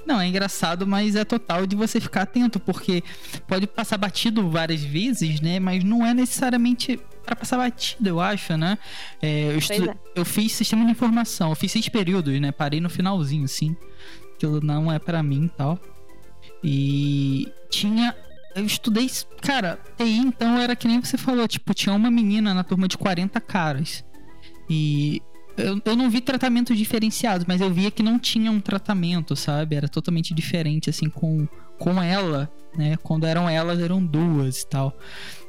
Não, 0.06 0.20
é 0.20 0.28
engraçado, 0.28 0.86
mas 0.86 1.16
é 1.16 1.24
total 1.24 1.66
de 1.66 1.76
você 1.76 2.00
ficar 2.00 2.24
atento, 2.24 2.60
porque 2.60 3.04
pode 3.48 3.68
passar 3.68 3.98
batido 3.98 4.50
várias 4.50 4.84
vezes, 4.84 5.40
né? 5.40 5.60
Mas 5.60 5.84
não 5.84 6.06
é 6.06 6.14
necessariamente 6.14 7.00
para 7.26 7.36
passar 7.36 7.58
batido, 7.58 8.10
eu 8.10 8.20
acho, 8.20 8.58
né? 8.58 8.78
É, 9.22 9.54
eu, 9.54 9.58
estu... 9.58 9.90
é. 9.90 9.96
eu, 10.16 10.26
fiz 10.26 10.52
sistema 10.52 10.86
de 10.86 10.92
informação, 10.92 11.50
eu 11.50 11.56
fiz 11.56 11.72
seis 11.72 11.88
períodos, 11.88 12.40
né? 12.40 12.52
Parei 12.52 12.82
no 12.82 12.90
finalzinho, 12.90 13.46
assim. 13.46 13.76
Aquilo 14.36 14.60
não 14.62 14.92
é 14.92 15.00
para 15.00 15.24
mim 15.24 15.46
e 15.46 15.50
tal. 15.50 15.80
E 16.64 17.52
tinha. 17.70 18.16
Eu 18.56 18.66
estudei. 18.66 19.10
Cara, 19.42 19.80
TI, 19.98 20.18
então 20.18 20.58
era 20.58 20.76
que 20.76 20.88
nem 20.88 21.00
você 21.00 21.18
falou, 21.18 21.48
tipo, 21.48 21.74
tinha 21.74 21.96
uma 21.96 22.12
menina 22.12 22.54
na 22.54 22.64
turma 22.64 22.88
de 22.88 22.98
40 22.98 23.40
caras. 23.42 24.04
E 24.70 25.22
eu, 25.58 25.82
eu 25.84 25.96
não 25.96 26.10
vi 26.10 26.22
tratamentos 26.22 26.78
diferenciados, 26.78 27.46
mas 27.48 27.62
eu 27.62 27.72
via 27.72 27.92
que 27.92 28.04
não 28.04 28.18
tinha 28.18 28.52
um 28.52 28.60
tratamento, 28.60 29.36
sabe? 29.36 29.76
Era 29.76 29.88
totalmente 29.88 30.34
diferente, 30.34 30.90
assim, 30.90 31.10
com, 31.10 31.48
com 31.78 32.02
ela, 32.02 32.52
né? 32.76 32.98
Quando 33.04 33.26
eram 33.26 33.50
elas, 33.50 33.80
eram 33.80 34.04
duas 34.04 34.62
e 34.62 34.68
tal. 34.68 34.98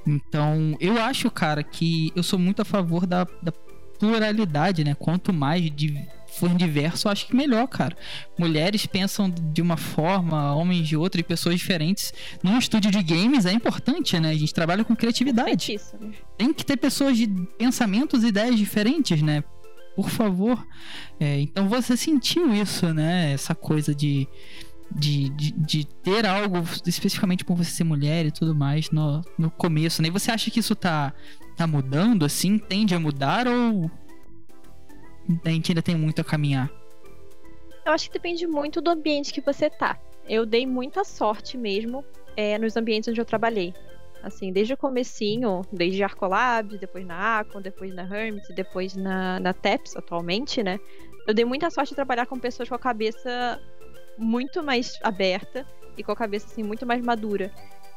Então, 0.07 0.77
eu 0.81 1.01
acho, 1.01 1.31
cara, 1.31 1.63
que 1.63 2.13
eu 2.15 2.23
sou 2.23 2.39
muito 2.39 2.61
a 2.61 2.65
favor 2.65 3.07
da, 3.07 3.25
da 3.43 3.53
pluralidade, 3.99 4.85
né? 4.85 4.95
Quanto 4.95 5.33
mais 5.33 5.71
de, 5.71 6.07
for 6.35 6.51
diverso, 6.55 7.09
eu 7.09 7.13
acho 7.13 7.27
que 7.27 7.37
melhor, 7.37 7.67
cara. 7.69 7.97
Mulheres 8.39 8.85
pensam 8.87 9.31
de 9.31 9.63
uma 9.63 9.77
forma, 9.77 10.55
homens 10.55 10.87
de 10.87 10.97
outra 10.97 11.21
e 11.21 11.25
pessoas 11.25 11.57
diferentes. 11.57 12.13
Num 12.43 12.59
estúdio 12.59 12.91
de 12.91 13.03
games 13.03 13.47
é 13.47 13.53
importante, 13.53 14.19
né? 14.19 14.31
A 14.31 14.37
gente 14.37 14.53
trabalha 14.53 14.85
com 14.85 14.95
criatividade. 14.95 15.81
Tem 16.37 16.53
que 16.53 16.65
ter 16.65 16.77
pessoas 16.77 17.17
de 17.17 17.29
pensamentos 17.57 18.25
e 18.25 18.29
ideias 18.29 18.57
diferentes, 18.57 19.23
né? 19.23 19.43
Por 19.95 20.11
favor. 20.11 20.67
É, 21.19 21.41
então 21.41 21.69
você 21.69 21.97
sentiu 21.97 22.53
isso, 22.53 22.93
né? 22.93 23.33
Essa 23.33 23.55
coisa 23.55 23.95
de, 23.95 24.29
de, 24.91 25.29
de, 25.31 25.53
de, 25.53 25.85
ter 25.85 26.27
algo 26.27 26.59
especificamente 26.87 27.45
por 27.45 27.57
você 27.57 27.71
ser 27.71 27.85
mulher 27.85 28.27
e 28.27 28.31
tudo 28.31 28.55
mais 28.55 28.91
no, 28.91 29.23
no 29.39 29.51
começo, 29.51 30.03
né? 30.03 30.09
E 30.09 30.11
você 30.11 30.31
acha 30.31 30.51
que 30.51 30.61
isso 30.61 30.75
tá, 30.75 31.13
tá 31.57 31.67
mudando, 31.67 32.25
assim? 32.25 32.59
Tende 32.59 32.95
a 32.95 33.01
mudar 33.01 33.47
ou 33.47 33.91
a 35.45 35.49
gente 35.49 35.71
ainda 35.71 35.83
tem 35.83 35.97
muito 35.97 36.21
a 36.21 36.25
caminhar? 36.25 36.71
Eu 37.85 37.93
acho 37.93 38.09
que 38.09 38.15
depende 38.15 38.47
muito 38.47 38.81
do 38.81 38.91
ambiente 38.91 39.33
que 39.33 39.41
você 39.41 39.69
tá. 39.69 39.99
Eu 40.27 40.47
dei 40.47 40.67
muita 40.67 41.05
sorte 41.05 41.57
mesmo 41.57 42.05
é, 42.37 42.59
nos 42.59 42.77
ambientes 42.77 43.09
onde 43.09 43.21
eu 43.21 43.25
trabalhei. 43.25 43.75
Assim, 44.25 44.51
desde 44.51 44.73
o 44.73 44.77
comecinho, 44.77 45.61
desde 45.71 46.03
Arcolab, 46.03 46.79
depois 46.79 47.07
na 47.07 47.41
Acon, 47.41 47.61
depois 47.61 47.95
na 47.95 48.03
Hermit, 48.03 48.55
depois 48.55 48.97
na, 48.97 49.39
na 49.39 49.53
TEPS 49.53 49.97
atualmente, 49.97 50.63
né? 50.63 50.81
Eu 51.27 51.35
dei 51.35 51.45
muita 51.45 51.71
sorte 51.71 51.91
de 51.91 51.95
trabalhar 51.95 52.25
com 52.25 52.39
pessoas 52.39 52.69
com 52.69 52.75
a 52.75 52.79
cabeça 52.79 53.61
muito 54.17 54.63
mais 54.63 54.99
aberta 55.03 55.67
e 55.97 56.03
com 56.03 56.11
a 56.11 56.17
cabeça 56.17 56.47
assim 56.47 56.63
muito 56.63 56.87
mais 56.87 57.05
madura. 57.05 57.53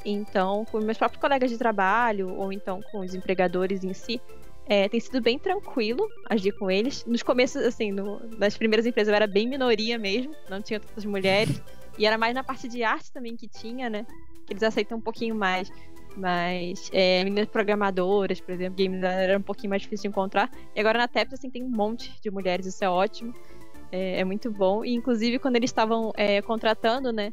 Então, 0.05 0.65
com 0.65 0.79
meus 0.79 0.97
próprios 0.97 1.21
colegas 1.21 1.49
de 1.49 1.57
trabalho 1.57 2.35
ou 2.35 2.51
então 2.51 2.81
com 2.91 2.99
os 2.99 3.13
empregadores 3.15 3.83
em 3.83 3.93
si, 3.93 4.21
é, 4.65 4.89
tem 4.89 4.99
sido 4.99 5.21
bem 5.21 5.39
tranquilo 5.39 6.07
agir 6.29 6.51
com 6.57 6.69
eles. 6.69 7.05
Nos 7.05 7.23
começos, 7.23 7.61
assim, 7.63 7.91
no, 7.91 8.19
nas 8.37 8.57
primeiras 8.57 8.85
empresas 8.85 9.09
eu 9.09 9.15
era 9.15 9.27
bem 9.27 9.47
minoria 9.47 9.97
mesmo, 9.97 10.35
não 10.49 10.61
tinha 10.61 10.79
tantas 10.79 11.05
mulheres. 11.05 11.61
E 11.97 12.05
era 12.05 12.17
mais 12.17 12.35
na 12.35 12.43
parte 12.43 12.67
de 12.67 12.83
arte 12.83 13.11
também 13.11 13.35
que 13.35 13.47
tinha, 13.47 13.89
né? 13.89 14.05
Que 14.45 14.53
eles 14.53 14.63
aceitam 14.63 14.97
um 14.97 15.01
pouquinho 15.01 15.33
mais. 15.33 15.71
Mas 16.17 16.89
é, 16.91 17.23
meninas 17.23 17.47
programadoras, 17.47 18.41
por 18.41 18.51
exemplo, 18.51 18.75
games 18.83 19.03
era 19.03 19.37
um 19.37 19.41
pouquinho 19.41 19.69
mais 19.69 19.83
difícil 19.83 20.03
de 20.03 20.07
encontrar. 20.07 20.49
E 20.75 20.79
agora 20.79 20.97
na 20.97 21.07
TEPS, 21.07 21.35
assim, 21.35 21.49
tem 21.49 21.63
um 21.63 21.69
monte 21.69 22.11
de 22.19 22.31
mulheres, 22.31 22.65
isso 22.65 22.83
é 22.83 22.89
ótimo. 22.89 23.33
É, 23.91 24.21
é 24.21 24.23
muito 24.23 24.51
bom. 24.51 24.83
E 24.83 24.95
inclusive 24.95 25.37
quando 25.37 25.57
eles 25.57 25.69
estavam 25.69 26.11
é, 26.15 26.41
contratando, 26.41 27.13
né? 27.13 27.31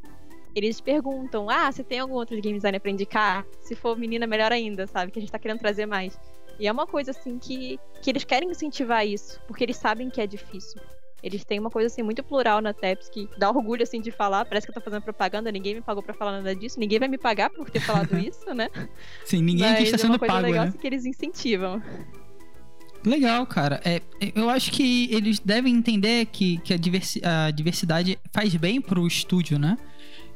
Eles 0.54 0.80
perguntam: 0.82 1.48
Ah, 1.48 1.72
você 1.72 1.82
tem 1.82 1.98
algum 1.98 2.14
outro 2.14 2.38
game 2.40 2.58
designer 2.58 2.78
pra 2.78 2.90
indicar? 2.90 3.46
Se 3.60 3.74
for 3.74 3.96
menina, 3.96 4.26
melhor 4.26 4.52
ainda, 4.52 4.86
sabe? 4.86 5.10
Que 5.10 5.18
a 5.18 5.22
gente 5.22 5.32
tá 5.32 5.38
querendo 5.38 5.58
trazer 5.58 5.86
mais. 5.86 6.18
E 6.60 6.68
é 6.68 6.72
uma 6.72 6.86
coisa 6.86 7.10
assim 7.10 7.38
que, 7.38 7.80
que 8.02 8.10
eles 8.10 8.22
querem 8.22 8.50
incentivar 8.50 9.04
isso, 9.06 9.40
porque 9.48 9.64
eles 9.64 9.76
sabem 9.76 10.10
que 10.10 10.20
é 10.20 10.26
difícil. 10.26 10.80
Eles 11.24 11.42
têm 11.42 11.58
uma 11.58 11.70
coisa 11.70 11.86
assim 11.86 12.02
muito 12.02 12.22
plural 12.22 12.60
na 12.60 12.74
TEPS 12.74 13.08
que 13.08 13.26
dá 13.38 13.48
orgulho 13.48 13.82
assim 13.82 13.98
de 13.98 14.10
falar. 14.10 14.44
Parece 14.44 14.66
que 14.66 14.70
eu 14.70 14.74
tô 14.74 14.80
fazendo 14.82 15.00
propaganda, 15.00 15.50
ninguém 15.50 15.74
me 15.74 15.80
pagou 15.80 16.02
para 16.02 16.12
falar 16.12 16.32
nada 16.32 16.54
disso, 16.54 16.78
ninguém 16.78 16.98
vai 16.98 17.08
me 17.08 17.16
pagar 17.16 17.48
por 17.48 17.70
ter 17.70 17.80
falado 17.80 18.14
isso, 18.20 18.54
né? 18.54 18.68
Sim, 19.24 19.42
ninguém 19.42 19.66
aqui 19.66 19.84
está 19.84 19.96
é 19.96 19.98
sendo 19.98 20.16
é 20.16 20.18
pago, 20.18 20.46
legal 20.46 20.66
né? 20.66 20.74
que 20.78 20.86
eles 20.86 21.06
incentivam. 21.06 21.82
Legal, 23.06 23.46
cara. 23.46 23.80
É, 23.86 24.02
eu 24.34 24.50
acho 24.50 24.70
que 24.70 25.08
eles 25.10 25.38
devem 25.38 25.74
entender 25.74 26.26
que, 26.26 26.58
que 26.58 26.74
a, 26.74 26.76
diversi 26.76 27.22
a 27.24 27.50
diversidade 27.50 28.18
faz 28.30 28.54
bem 28.56 28.78
pro 28.78 29.06
estúdio, 29.06 29.58
né? 29.58 29.78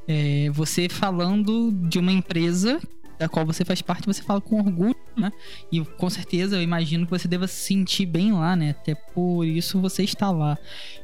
É, 0.07 0.49
você 0.55 0.89
falando 0.89 1.71
de 1.71 1.99
uma 1.99 2.13
empresa 2.13 2.81
da 3.19 3.29
qual 3.29 3.45
você 3.45 3.65
faz 3.65 3.83
parte, 3.83 4.07
você 4.07 4.23
fala 4.23 4.41
com 4.41 4.59
orgulho, 4.59 4.97
né? 5.17 5.33
E 5.73 5.81
com 5.81 6.09
certeza 6.09 6.57
eu 6.57 6.63
imagino 6.63 7.05
que 7.05 7.11
você 7.11 7.27
deva 7.27 7.47
se 7.49 7.57
sentir 7.57 8.07
bem 8.07 8.33
lá, 8.33 8.55
né? 8.55 8.71
Até 8.71 8.95
por 8.95 9.45
isso 9.45 9.81
você 9.81 10.05
está 10.05 10.31
lá. 10.31 10.57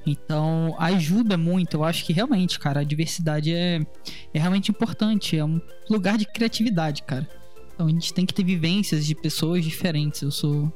Então, 0.07 0.77
ajuda 0.79 1.37
muito. 1.37 1.79
Eu 1.79 1.85
acho 1.85 2.05
que 2.05 2.12
realmente, 2.12 2.59
cara, 2.59 2.81
a 2.81 2.85
diversidade 2.85 3.53
é, 3.53 3.81
é 4.33 4.39
realmente 4.39 4.71
importante. 4.71 5.37
É 5.37 5.45
um 5.45 5.61
lugar 5.91 6.17
de 6.17 6.27
criatividade, 6.27 7.03
cara. 7.03 7.29
Então 7.75 7.87
a 7.87 7.91
gente 7.91 8.15
tem 8.15 8.25
que 8.25 8.33
ter 8.33 8.45
vivências 8.45 9.05
de 9.05 9.15
pessoas 9.15 9.65
diferentes. 9.65 10.23
Eu 10.23 10.31
sou 10.31 10.73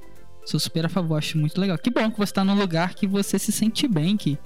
Sou 0.49 0.59
super 0.59 0.87
a 0.87 0.89
favor, 0.89 1.17
acho 1.17 1.37
muito 1.37 1.61
legal. 1.61 1.77
Que 1.77 1.91
bom 1.91 2.11
que 2.11 2.17
você 2.17 2.33
tá 2.33 2.43
num 2.43 2.55
lugar 2.55 2.95
que 2.95 3.07
você 3.07 3.39
se 3.39 3.53
sente 3.53 3.87
bem, 3.87 4.17
que, 4.17 4.39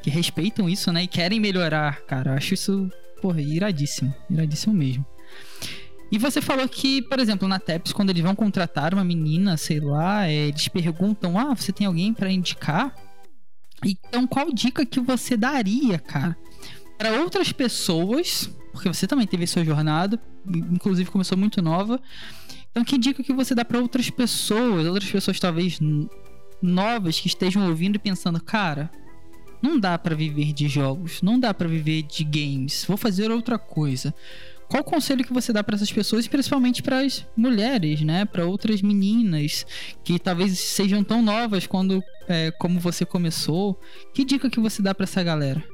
que 0.00 0.08
respeitam 0.08 0.68
isso, 0.68 0.92
né? 0.92 1.02
E 1.02 1.08
querem 1.08 1.40
melhorar, 1.40 2.00
cara. 2.02 2.34
Acho 2.34 2.54
isso, 2.54 2.88
porra, 3.20 3.42
iradíssimo. 3.42 4.14
Iradíssimo 4.30 4.72
mesmo. 4.72 5.04
E 6.10 6.18
você 6.18 6.40
falou 6.40 6.66
que, 6.68 7.02
por 7.02 7.18
exemplo, 7.18 7.46
na 7.46 7.58
TEPS, 7.58 7.92
quando 7.92 8.10
eles 8.10 8.22
vão 8.22 8.34
contratar 8.34 8.94
uma 8.94 9.04
menina, 9.04 9.56
sei 9.56 9.78
lá, 9.80 10.26
é, 10.26 10.48
eles 10.48 10.68
perguntam: 10.68 11.38
ah, 11.38 11.54
você 11.54 11.72
tem 11.72 11.86
alguém 11.86 12.14
para 12.14 12.30
indicar? 12.30 12.94
Então, 13.84 14.26
qual 14.26 14.52
dica 14.52 14.84
que 14.84 15.00
você 15.00 15.36
daria, 15.36 15.98
cara, 15.98 16.36
para 16.96 17.20
outras 17.20 17.52
pessoas? 17.52 18.50
Porque 18.72 18.88
você 18.88 19.06
também 19.06 19.26
teve 19.26 19.46
sua 19.46 19.64
jornada, 19.64 20.20
inclusive 20.46 21.10
começou 21.10 21.36
muito 21.36 21.60
nova. 21.60 22.00
Então, 22.70 22.84
que 22.84 22.98
dica 22.98 23.22
que 23.22 23.32
você 23.32 23.54
dá 23.54 23.64
para 23.64 23.78
outras 23.78 24.08
pessoas, 24.10 24.86
outras 24.86 25.10
pessoas 25.10 25.38
talvez 25.38 25.78
novas 26.62 27.20
que 27.20 27.28
estejam 27.28 27.66
ouvindo 27.68 27.96
e 27.96 27.98
pensando, 27.98 28.42
cara, 28.42 28.90
não 29.62 29.78
dá 29.78 29.98
para 29.98 30.14
viver 30.14 30.52
de 30.52 30.68
jogos, 30.68 31.22
não 31.22 31.38
dá 31.38 31.52
para 31.52 31.68
viver 31.68 32.02
de 32.02 32.24
games, 32.24 32.84
vou 32.86 32.96
fazer 32.96 33.30
outra 33.30 33.58
coisa. 33.58 34.14
Qual 34.68 34.82
o 34.82 34.84
conselho 34.84 35.24
que 35.24 35.32
você 35.32 35.50
dá 35.50 35.64
para 35.64 35.76
essas 35.76 35.90
pessoas 35.90 36.28
principalmente 36.28 36.82
para 36.82 37.00
as 37.00 37.26
mulheres, 37.34 38.02
né, 38.02 38.26
para 38.26 38.44
outras 38.44 38.82
meninas 38.82 39.64
que 40.04 40.18
talvez 40.18 40.58
sejam 40.58 41.02
tão 41.02 41.22
novas 41.22 41.66
quando 41.66 42.02
é, 42.28 42.50
como 42.50 42.78
você 42.78 43.06
começou? 43.06 43.80
Que 44.12 44.24
dica 44.24 44.50
que 44.50 44.60
você 44.60 44.82
dá 44.82 44.94
para 44.94 45.04
essa 45.04 45.22
galera? 45.22 45.64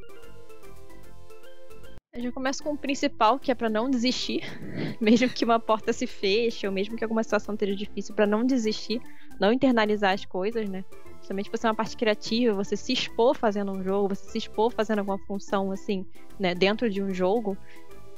Eu 2.12 2.22
já 2.22 2.30
começo 2.30 2.62
com 2.62 2.70
o 2.70 2.78
principal, 2.78 3.40
que 3.40 3.50
é 3.50 3.54
para 3.56 3.68
não 3.68 3.90
desistir, 3.90 4.44
mesmo 5.00 5.28
que 5.28 5.44
uma 5.44 5.58
porta 5.58 5.92
se 5.92 6.06
feche, 6.06 6.64
ou 6.64 6.72
mesmo 6.72 6.96
que 6.96 7.02
alguma 7.02 7.24
situação 7.24 7.54
esteja 7.54 7.74
difícil, 7.74 8.14
para 8.14 8.24
não 8.24 8.46
desistir, 8.46 9.02
não 9.40 9.52
internalizar 9.52 10.14
as 10.14 10.24
coisas, 10.24 10.68
né? 10.68 10.84
Justamente 11.18 11.50
você 11.50 11.66
é 11.66 11.70
uma 11.70 11.74
parte 11.74 11.96
criativa, 11.96 12.54
você 12.54 12.76
se 12.76 12.92
expor 12.92 13.34
fazendo 13.34 13.72
um 13.72 13.82
jogo, 13.82 14.14
você 14.14 14.30
se 14.30 14.38
expor 14.38 14.70
fazendo 14.70 15.00
alguma 15.00 15.18
função 15.26 15.72
assim, 15.72 16.06
né, 16.38 16.54
dentro 16.54 16.88
de 16.88 17.02
um 17.02 17.12
jogo, 17.12 17.56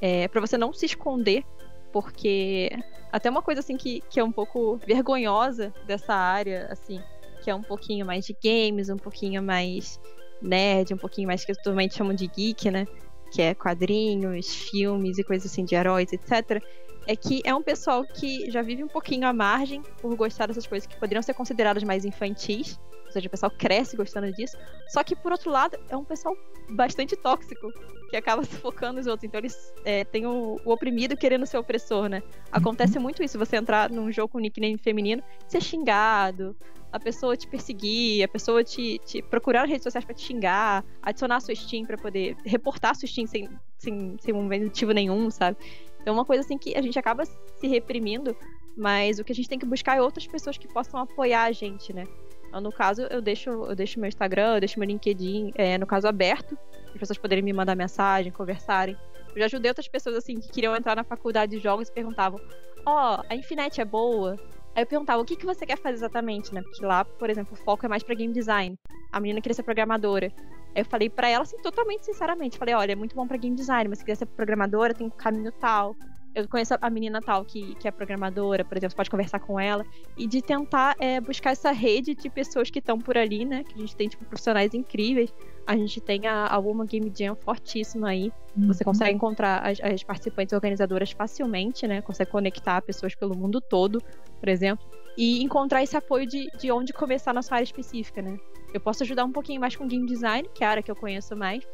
é, 0.00 0.28
para 0.28 0.40
você 0.40 0.56
não 0.56 0.72
se 0.72 0.86
esconder, 0.86 1.44
porque 1.92 2.70
até 3.12 3.30
uma 3.30 3.42
coisa 3.42 3.60
assim 3.60 3.76
que, 3.76 4.02
que 4.10 4.20
é 4.20 4.24
um 4.24 4.32
pouco 4.32 4.76
vergonhosa 4.86 5.72
dessa 5.86 6.14
área, 6.14 6.68
assim, 6.70 7.00
que 7.42 7.50
é 7.50 7.54
um 7.54 7.62
pouquinho 7.62 8.04
mais 8.04 8.24
de 8.24 8.36
games, 8.42 8.88
um 8.88 8.96
pouquinho 8.96 9.42
mais 9.42 10.00
nerd, 10.42 10.92
um 10.92 10.98
pouquinho 10.98 11.26
mais 11.26 11.44
que 11.44 11.52
atualmente 11.52 11.94
chamam 11.94 12.14
de 12.14 12.26
geek, 12.26 12.70
né? 12.70 12.86
que 13.30 13.42
é 13.42 13.54
quadrinhos, 13.54 14.54
filmes 14.54 15.18
e 15.18 15.24
coisas 15.24 15.50
assim 15.50 15.64
de 15.64 15.74
heróis, 15.74 16.12
etc., 16.12 16.62
é 17.08 17.14
que 17.14 17.40
é 17.44 17.54
um 17.54 17.62
pessoal 17.62 18.04
que 18.04 18.50
já 18.50 18.62
vive 18.62 18.82
um 18.82 18.88
pouquinho 18.88 19.28
à 19.28 19.32
margem 19.32 19.80
por 20.00 20.16
gostar 20.16 20.46
dessas 20.46 20.66
coisas 20.66 20.88
que 20.88 20.96
poderiam 20.96 21.22
ser 21.22 21.34
consideradas 21.34 21.84
mais 21.84 22.04
infantis. 22.04 22.80
Ou 23.16 23.20
seja, 23.20 23.28
o 23.28 23.30
pessoal 23.30 23.50
cresce 23.50 23.96
gostando 23.96 24.30
disso. 24.32 24.56
Só 24.88 25.02
que, 25.02 25.16
por 25.16 25.32
outro 25.32 25.50
lado, 25.50 25.78
é 25.88 25.96
um 25.96 26.04
pessoal 26.04 26.36
bastante 26.68 27.16
tóxico, 27.16 27.72
que 28.10 28.16
acaba 28.16 28.44
sufocando 28.44 29.00
os 29.00 29.06
outros. 29.06 29.24
Então, 29.24 29.38
eles 29.38 29.72
é, 29.84 30.04
têm 30.04 30.26
o, 30.26 30.60
o, 30.64 30.72
oprimido 30.72 31.16
querendo 31.16 31.46
ser 31.46 31.56
opressor, 31.56 32.08
né? 32.08 32.22
Acontece 32.52 32.98
muito 32.98 33.22
isso, 33.22 33.38
você 33.38 33.56
entrar 33.56 33.90
num 33.90 34.12
jogo 34.12 34.32
com 34.32 34.38
nickname 34.38 34.76
feminino, 34.76 35.22
ser 35.48 35.62
xingado, 35.62 36.54
a 36.92 37.00
pessoa 37.00 37.36
te 37.36 37.46
perseguir, 37.46 38.22
a 38.22 38.28
pessoa 38.28 38.62
te, 38.62 38.98
te 39.04 39.22
procurar 39.22 39.60
nas 39.60 39.70
redes 39.70 39.84
sociais 39.84 40.04
para 40.04 40.14
te 40.14 40.22
xingar, 40.22 40.84
adicionar 41.02 41.36
a 41.36 41.40
sua 41.40 41.54
Steam 41.54 41.84
para 41.84 41.96
poder 41.96 42.36
reportar 42.44 42.90
a 42.92 42.94
sua 42.94 43.08
Steam 43.08 43.26
sem, 43.26 43.48
sem, 43.78 44.16
sem 44.20 44.34
um 44.34 44.42
motivo 44.42 44.92
nenhum, 44.92 45.30
sabe? 45.30 45.56
Então, 46.00 46.14
é 46.14 46.16
uma 46.16 46.24
coisa 46.24 46.42
assim 46.42 46.58
que 46.58 46.76
a 46.76 46.82
gente 46.82 46.98
acaba 46.98 47.24
se 47.24 47.66
reprimindo, 47.66 48.36
mas 48.76 49.18
o 49.18 49.24
que 49.24 49.32
a 49.32 49.34
gente 49.34 49.48
tem 49.48 49.58
que 49.58 49.66
buscar 49.66 49.96
é 49.96 50.02
outras 50.02 50.26
pessoas 50.26 50.58
que 50.58 50.68
possam 50.68 51.00
apoiar 51.00 51.44
a 51.44 51.52
gente, 51.52 51.92
né? 51.92 52.06
Então, 52.48 52.60
no 52.60 52.72
caso, 52.72 53.02
eu 53.02 53.20
deixo, 53.20 53.50
eu 53.50 53.74
deixo 53.74 54.00
meu 54.00 54.08
Instagram, 54.08 54.54
eu 54.54 54.60
deixo 54.60 54.78
meu 54.78 54.86
LinkedIn, 54.86 55.52
é, 55.54 55.76
no 55.78 55.86
caso, 55.86 56.06
aberto, 56.06 56.56
as 56.86 56.98
pessoas 56.98 57.18
poderem 57.18 57.42
me 57.44 57.52
mandar 57.52 57.74
mensagem, 57.74 58.32
conversarem. 58.32 58.96
Eu 59.34 59.40
já 59.40 59.46
ajudei 59.46 59.70
outras 59.70 59.88
pessoas, 59.88 60.16
assim, 60.16 60.40
que 60.40 60.48
queriam 60.48 60.74
entrar 60.74 60.96
na 60.96 61.04
faculdade 61.04 61.56
de 61.56 61.62
jogos 61.62 61.88
e 61.88 61.92
perguntavam: 61.92 62.40
Ó, 62.86 63.16
oh, 63.16 63.22
a 63.28 63.34
Infinite 63.34 63.80
é 63.80 63.84
boa? 63.84 64.38
Aí 64.74 64.82
eu 64.82 64.86
perguntava, 64.86 65.22
o 65.22 65.24
que, 65.24 65.36
que 65.36 65.46
você 65.46 65.64
quer 65.64 65.78
fazer 65.78 65.96
exatamente, 65.96 66.54
né? 66.54 66.62
Porque 66.62 66.84
lá, 66.84 67.04
por 67.04 67.30
exemplo, 67.30 67.54
o 67.54 67.56
foco 67.56 67.86
é 67.86 67.88
mais 67.88 68.02
para 68.02 68.14
game 68.14 68.32
design. 68.32 68.78
A 69.10 69.18
menina 69.18 69.40
queria 69.40 69.54
ser 69.54 69.62
programadora. 69.62 70.30
Aí 70.74 70.82
eu 70.82 70.84
falei 70.84 71.08
para 71.08 71.28
ela, 71.28 71.42
assim, 71.42 71.56
totalmente 71.62 72.04
sinceramente. 72.04 72.58
Falei, 72.58 72.74
olha, 72.74 72.92
é 72.92 72.94
muito 72.94 73.16
bom 73.16 73.26
para 73.26 73.38
game 73.38 73.56
design, 73.56 73.88
mas 73.88 73.98
se 73.98 74.04
quiser 74.04 74.16
ser 74.16 74.26
programadora, 74.26 74.92
tem 74.92 75.06
um 75.06 75.10
caminho 75.10 75.50
tal. 75.52 75.96
Eu 76.36 76.46
conheço 76.48 76.74
a 76.80 76.90
menina 76.90 77.20
tal 77.20 77.44
que, 77.44 77.74
que 77.76 77.88
é 77.88 77.90
programadora, 77.90 78.64
por 78.64 78.76
exemplo, 78.76 78.90
você 78.90 78.96
pode 78.96 79.10
conversar 79.10 79.40
com 79.40 79.58
ela. 79.58 79.84
E 80.16 80.26
de 80.26 80.42
tentar 80.42 80.94
é, 81.00 81.20
buscar 81.20 81.52
essa 81.52 81.72
rede 81.72 82.14
de 82.14 82.28
pessoas 82.28 82.70
que 82.70 82.78
estão 82.78 82.98
por 82.98 83.16
ali, 83.16 83.44
né? 83.44 83.64
Que 83.64 83.74
a 83.74 83.78
gente 83.78 83.96
tem, 83.96 84.06
tipo, 84.06 84.24
profissionais 84.24 84.74
incríveis. 84.74 85.32
A 85.66 85.74
gente 85.76 86.00
tem 86.00 86.26
a, 86.26 86.46
a 86.46 86.58
Woman 86.58 86.86
Game 86.86 87.10
Jam 87.14 87.34
fortíssima 87.36 88.10
aí. 88.10 88.30
Uhum. 88.56 88.68
Você 88.68 88.84
consegue 88.84 89.14
encontrar 89.14 89.66
as, 89.66 89.80
as 89.80 90.02
participantes 90.02 90.52
organizadoras 90.52 91.10
facilmente, 91.10 91.86
né? 91.88 92.02
Consegue 92.02 92.30
conectar 92.30 92.82
pessoas 92.82 93.14
pelo 93.14 93.36
mundo 93.36 93.60
todo 93.60 94.00
por 94.38 94.48
exemplo, 94.48 94.86
e 95.16 95.42
encontrar 95.42 95.82
esse 95.82 95.96
apoio 95.96 96.26
de, 96.26 96.48
de 96.58 96.70
onde 96.70 96.92
começar 96.92 97.32
na 97.32 97.42
sua 97.42 97.56
área 97.56 97.64
específica, 97.64 98.20
né? 98.22 98.38
Eu 98.72 98.80
posso 98.80 99.02
ajudar 99.02 99.24
um 99.24 99.32
pouquinho 99.32 99.60
mais 99.60 99.74
com 99.74 99.86
game 99.86 100.06
design, 100.06 100.48
que 100.54 100.62
é 100.62 100.66
a 100.66 100.70
área 100.70 100.82
que 100.82 100.90
eu 100.90 100.96
conheço 100.96 101.34
mais, 101.36 101.66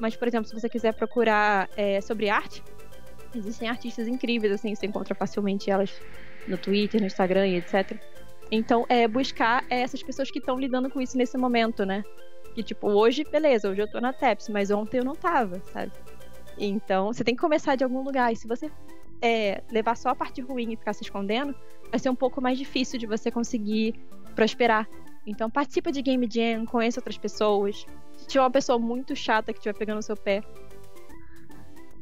mas, 0.00 0.16
por 0.16 0.28
exemplo, 0.28 0.48
se 0.48 0.58
você 0.58 0.68
quiser 0.68 0.92
procurar 0.94 1.68
é, 1.76 2.00
sobre 2.00 2.28
arte, 2.28 2.62
existem 3.38 3.68
artistas 3.68 4.08
incríveis, 4.08 4.52
assim, 4.52 4.74
você 4.74 4.86
encontra 4.86 5.14
facilmente 5.14 5.70
elas 5.70 6.00
no 6.46 6.56
Twitter, 6.56 7.00
no 7.00 7.06
Instagram 7.06 7.46
e 7.48 7.56
etc. 7.56 7.98
Então, 8.50 8.86
é 8.88 9.08
buscar 9.08 9.64
essas 9.68 10.02
pessoas 10.02 10.30
que 10.30 10.38
estão 10.38 10.58
lidando 10.58 10.90
com 10.90 11.00
isso 11.00 11.16
nesse 11.16 11.36
momento, 11.36 11.84
né? 11.84 12.04
Que, 12.54 12.62
tipo, 12.62 12.88
hoje, 12.88 13.24
beleza, 13.24 13.68
hoje 13.68 13.82
eu 13.82 13.90
tô 13.90 14.00
na 14.00 14.12
TEPS, 14.12 14.48
mas 14.48 14.70
ontem 14.70 14.98
eu 14.98 15.04
não 15.04 15.14
tava, 15.14 15.60
sabe? 15.72 15.92
Então, 16.58 17.12
você 17.12 17.22
tem 17.24 17.34
que 17.34 17.40
começar 17.40 17.74
de 17.74 17.84
algum 17.84 18.02
lugar. 18.02 18.32
E 18.32 18.36
se 18.36 18.46
você 18.46 18.70
é, 19.20 19.62
levar 19.70 19.96
só 19.96 20.10
a 20.10 20.14
parte 20.14 20.40
ruim 20.40 20.72
e 20.72 20.76
ficar 20.76 20.92
se 20.92 21.02
escondendo, 21.02 21.54
vai 21.90 21.98
ser 21.98 22.08
um 22.08 22.14
pouco 22.14 22.40
mais 22.40 22.56
difícil 22.56 22.98
de 22.98 23.06
você 23.06 23.30
conseguir 23.30 23.94
prosperar. 24.34 24.88
Então, 25.26 25.50
participa 25.50 25.90
de 25.90 26.00
Game 26.00 26.26
Jam, 26.30 26.64
conheça 26.64 27.00
outras 27.00 27.18
pessoas. 27.18 27.84
Se 28.16 28.28
tiver 28.28 28.42
uma 28.42 28.50
pessoa 28.50 28.78
muito 28.78 29.14
chata 29.16 29.52
que 29.52 29.58
estiver 29.58 29.76
pegando 29.76 29.98
o 29.98 30.02
seu 30.02 30.16
pé, 30.16 30.40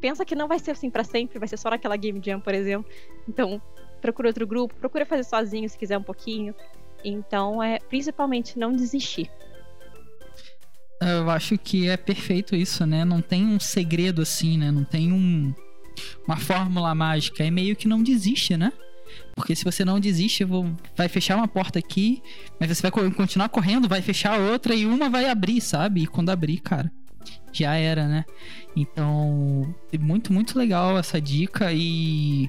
pensa 0.05 0.22
que 0.22 0.34
não 0.34 0.46
vai 0.46 0.59
ser 0.59 0.72
assim 0.72 0.90
para 0.90 1.02
sempre, 1.02 1.38
vai 1.38 1.48
ser 1.48 1.57
só 1.57 1.70
naquela 1.70 1.96
Game 1.96 2.20
Jam, 2.22 2.38
por 2.38 2.52
exemplo. 2.52 2.84
Então, 3.26 3.59
procura 4.02 4.28
outro 4.28 4.46
grupo, 4.46 4.74
procura 4.74 5.07
fazer 5.07 5.24
sozinho 5.24 5.66
se 5.66 5.78
quiser 5.78 5.96
um 5.96 6.02
pouquinho. 6.02 6.55
Então, 7.02 7.62
é 7.62 7.78
principalmente 7.78 8.59
não 8.59 8.70
desistir. 8.70 9.30
Eu 11.00 11.30
acho 11.30 11.57
que 11.57 11.88
é 11.88 11.96
perfeito 11.96 12.55
isso, 12.55 12.84
né? 12.84 13.02
Não 13.02 13.22
tem 13.22 13.46
um 13.46 13.59
segredo 13.59 14.20
assim, 14.20 14.59
né? 14.59 14.70
Não 14.70 14.84
tem 14.84 15.11
um, 15.11 15.55
uma 16.28 16.36
fórmula 16.36 16.94
mágica. 16.94 17.42
É 17.42 17.50
meio 17.50 17.74
que 17.74 17.88
não 17.88 18.02
desiste, 18.02 18.59
né? 18.59 18.74
Porque 19.34 19.57
se 19.57 19.64
você 19.64 19.86
não 19.86 19.98
desiste, 19.98 20.44
vou, 20.44 20.70
vai 20.94 21.09
fechar 21.09 21.36
uma 21.36 21.48
porta 21.48 21.78
aqui, 21.78 22.22
mas 22.61 22.68
você 22.68 22.82
vai 22.82 22.90
continuar 22.90 23.48
correndo, 23.48 23.88
vai 23.88 24.02
fechar 24.02 24.38
outra 24.38 24.74
e 24.74 24.84
uma 24.84 25.09
vai 25.09 25.30
abrir, 25.30 25.62
sabe? 25.62 26.02
E 26.02 26.07
quando 26.07 26.28
abrir, 26.28 26.59
cara, 26.59 26.92
já 27.53 27.75
era, 27.75 28.07
né? 28.07 28.25
Então, 28.77 29.75
muito, 30.01 30.33
muito 30.33 30.59
legal 30.59 30.99
essa 30.99 31.20
dica 31.20 31.72
e 31.72 32.49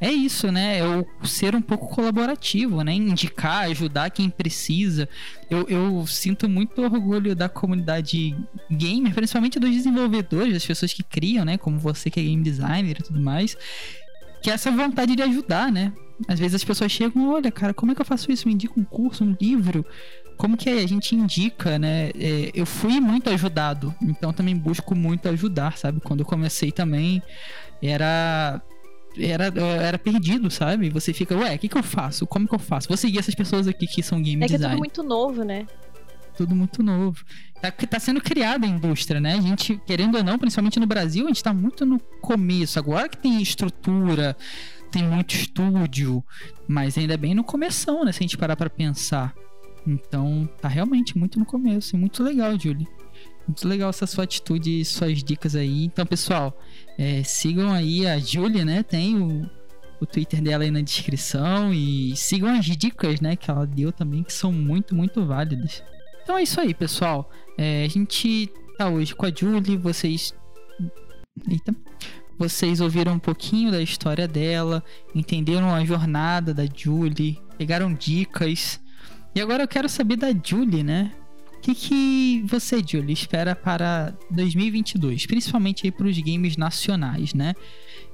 é 0.00 0.10
isso, 0.10 0.50
né? 0.50 0.78
É 0.78 0.84
o 0.86 1.06
ser 1.26 1.54
um 1.54 1.62
pouco 1.62 1.88
colaborativo, 1.88 2.82
né? 2.82 2.92
Indicar, 2.92 3.64
ajudar 3.64 4.10
quem 4.10 4.28
precisa. 4.28 5.08
Eu, 5.50 5.66
eu 5.68 6.06
sinto 6.06 6.48
muito 6.48 6.82
orgulho 6.82 7.34
da 7.34 7.48
comunidade 7.48 8.36
gamer, 8.70 9.14
principalmente 9.14 9.58
dos 9.58 9.70
desenvolvedores, 9.70 10.54
das 10.54 10.66
pessoas 10.66 10.92
que 10.92 11.02
criam, 11.02 11.44
né? 11.44 11.56
Como 11.56 11.78
você 11.78 12.10
que 12.10 12.20
é 12.20 12.22
game 12.22 12.42
designer 12.42 12.96
e 12.98 13.02
tudo 13.02 13.20
mais. 13.20 13.56
Que 14.42 14.50
é 14.50 14.54
essa 14.54 14.70
vontade 14.70 15.14
de 15.14 15.22
ajudar, 15.22 15.70
né? 15.70 15.92
Às 16.28 16.38
vezes 16.38 16.54
as 16.54 16.64
pessoas 16.64 16.90
chegam, 16.90 17.30
olha, 17.30 17.50
cara, 17.52 17.74
como 17.74 17.92
é 17.92 17.94
que 17.94 18.00
eu 18.00 18.06
faço 18.06 18.32
isso? 18.32 18.48
Me 18.48 18.54
indica 18.54 18.74
um 18.78 18.84
curso, 18.84 19.22
um 19.24 19.36
livro. 19.40 19.84
Como 20.36 20.56
que 20.56 20.68
a 20.68 20.86
gente 20.86 21.14
indica, 21.14 21.78
né? 21.78 22.10
É, 22.14 22.50
eu 22.54 22.66
fui 22.66 23.00
muito 23.00 23.30
ajudado, 23.30 23.94
então 24.02 24.32
também 24.32 24.56
busco 24.56 24.94
muito 24.94 25.28
ajudar, 25.28 25.76
sabe? 25.78 26.00
Quando 26.00 26.20
eu 26.20 26.26
comecei 26.26 26.70
também, 26.70 27.22
era 27.82 28.60
era, 29.18 29.46
era 29.46 29.98
perdido, 29.98 30.50
sabe? 30.50 30.90
Você 30.90 31.12
fica, 31.12 31.34
ué, 31.36 31.54
o 31.54 31.58
que, 31.58 31.68
que 31.68 31.76
eu 31.78 31.82
faço? 31.82 32.26
Como 32.26 32.46
que 32.46 32.54
eu 32.54 32.58
faço? 32.58 32.88
Vou 32.88 32.96
seguir 32.96 33.18
essas 33.18 33.34
pessoas 33.34 33.66
aqui 33.66 33.86
que 33.86 34.02
são 34.02 34.20
game 34.20 34.44
é 34.44 34.46
design. 34.46 34.66
É 34.66 34.68
tudo 34.68 34.78
muito 34.78 35.02
novo, 35.02 35.42
né? 35.42 35.66
Tudo 36.36 36.54
muito 36.54 36.82
novo. 36.82 37.24
Tá, 37.60 37.70
tá 37.70 37.98
sendo 37.98 38.20
criada 38.20 38.66
a 38.66 38.68
indústria, 38.68 39.20
né? 39.20 39.34
A 39.34 39.40
gente, 39.40 39.80
querendo 39.86 40.18
ou 40.18 40.24
não, 40.24 40.38
principalmente 40.38 40.78
no 40.78 40.86
Brasil, 40.86 41.24
a 41.24 41.28
gente 41.28 41.42
tá 41.42 41.54
muito 41.54 41.86
no 41.86 41.98
começo. 42.20 42.78
Agora 42.78 43.08
que 43.08 43.16
tem 43.16 43.40
estrutura, 43.40 44.36
tem 44.90 45.02
muito 45.02 45.34
estúdio, 45.34 46.22
mas 46.68 46.98
ainda 46.98 47.16
bem 47.16 47.34
no 47.34 47.42
começo, 47.42 48.04
né? 48.04 48.12
Se 48.12 48.18
a 48.18 48.22
gente 48.22 48.36
parar 48.36 48.56
pra 48.56 48.68
pensar. 48.68 49.34
Então, 49.86 50.48
tá 50.60 50.68
realmente 50.68 51.16
muito 51.16 51.38
no 51.38 51.46
começo. 51.46 51.94
E 51.94 51.98
muito 51.98 52.22
legal, 52.22 52.58
Julie. 52.58 52.88
Muito 53.46 53.68
legal 53.68 53.90
essa 53.90 54.06
sua 54.06 54.24
atitude 54.24 54.80
e 54.80 54.84
suas 54.84 55.22
dicas 55.22 55.54
aí. 55.54 55.84
Então, 55.84 56.04
pessoal, 56.04 56.58
é, 56.98 57.22
sigam 57.22 57.72
aí 57.72 58.06
a 58.06 58.18
Julie, 58.18 58.64
né? 58.64 58.82
Tem 58.82 59.16
o, 59.16 59.48
o 60.00 60.06
Twitter 60.06 60.42
dela 60.42 60.64
aí 60.64 60.70
na 60.70 60.80
descrição 60.80 61.72
e 61.72 62.16
sigam 62.16 62.48
as 62.48 62.64
dicas, 62.64 63.20
né? 63.20 63.36
Que 63.36 63.50
ela 63.50 63.66
deu 63.66 63.92
também, 63.92 64.24
que 64.24 64.32
são 64.32 64.52
muito, 64.52 64.94
muito 64.94 65.24
válidas. 65.24 65.82
Então 66.22 66.36
é 66.36 66.42
isso 66.42 66.60
aí, 66.60 66.74
pessoal. 66.74 67.30
É, 67.56 67.84
a 67.84 67.88
gente 67.88 68.50
tá 68.76 68.88
hoje 68.88 69.14
com 69.14 69.26
a 69.26 69.30
Julie, 69.30 69.76
vocês. 69.76 70.34
Eita. 71.48 71.74
Vocês 72.38 72.80
ouviram 72.80 73.12
um 73.12 73.18
pouquinho 73.18 73.70
da 73.70 73.80
história 73.80 74.28
dela, 74.28 74.84
entenderam 75.14 75.72
a 75.72 75.82
jornada 75.84 76.52
da 76.52 76.64
Julie, 76.66 77.40
pegaram 77.56 77.94
dicas. 77.94 78.80
E 79.36 79.40
agora 79.40 79.62
eu 79.62 79.68
quero 79.68 79.88
saber 79.88 80.16
da 80.16 80.32
Julie, 80.32 80.82
né? 80.82 81.12
que, 81.66 81.74
que 81.74 82.44
você, 82.46 82.82
Julie, 82.86 83.12
espera 83.12 83.56
para 83.56 84.14
2022? 84.30 85.26
Principalmente 85.26 85.84
aí 85.84 85.90
para 85.90 86.06
os 86.06 86.16
games 86.18 86.56
nacionais, 86.56 87.34
né? 87.34 87.54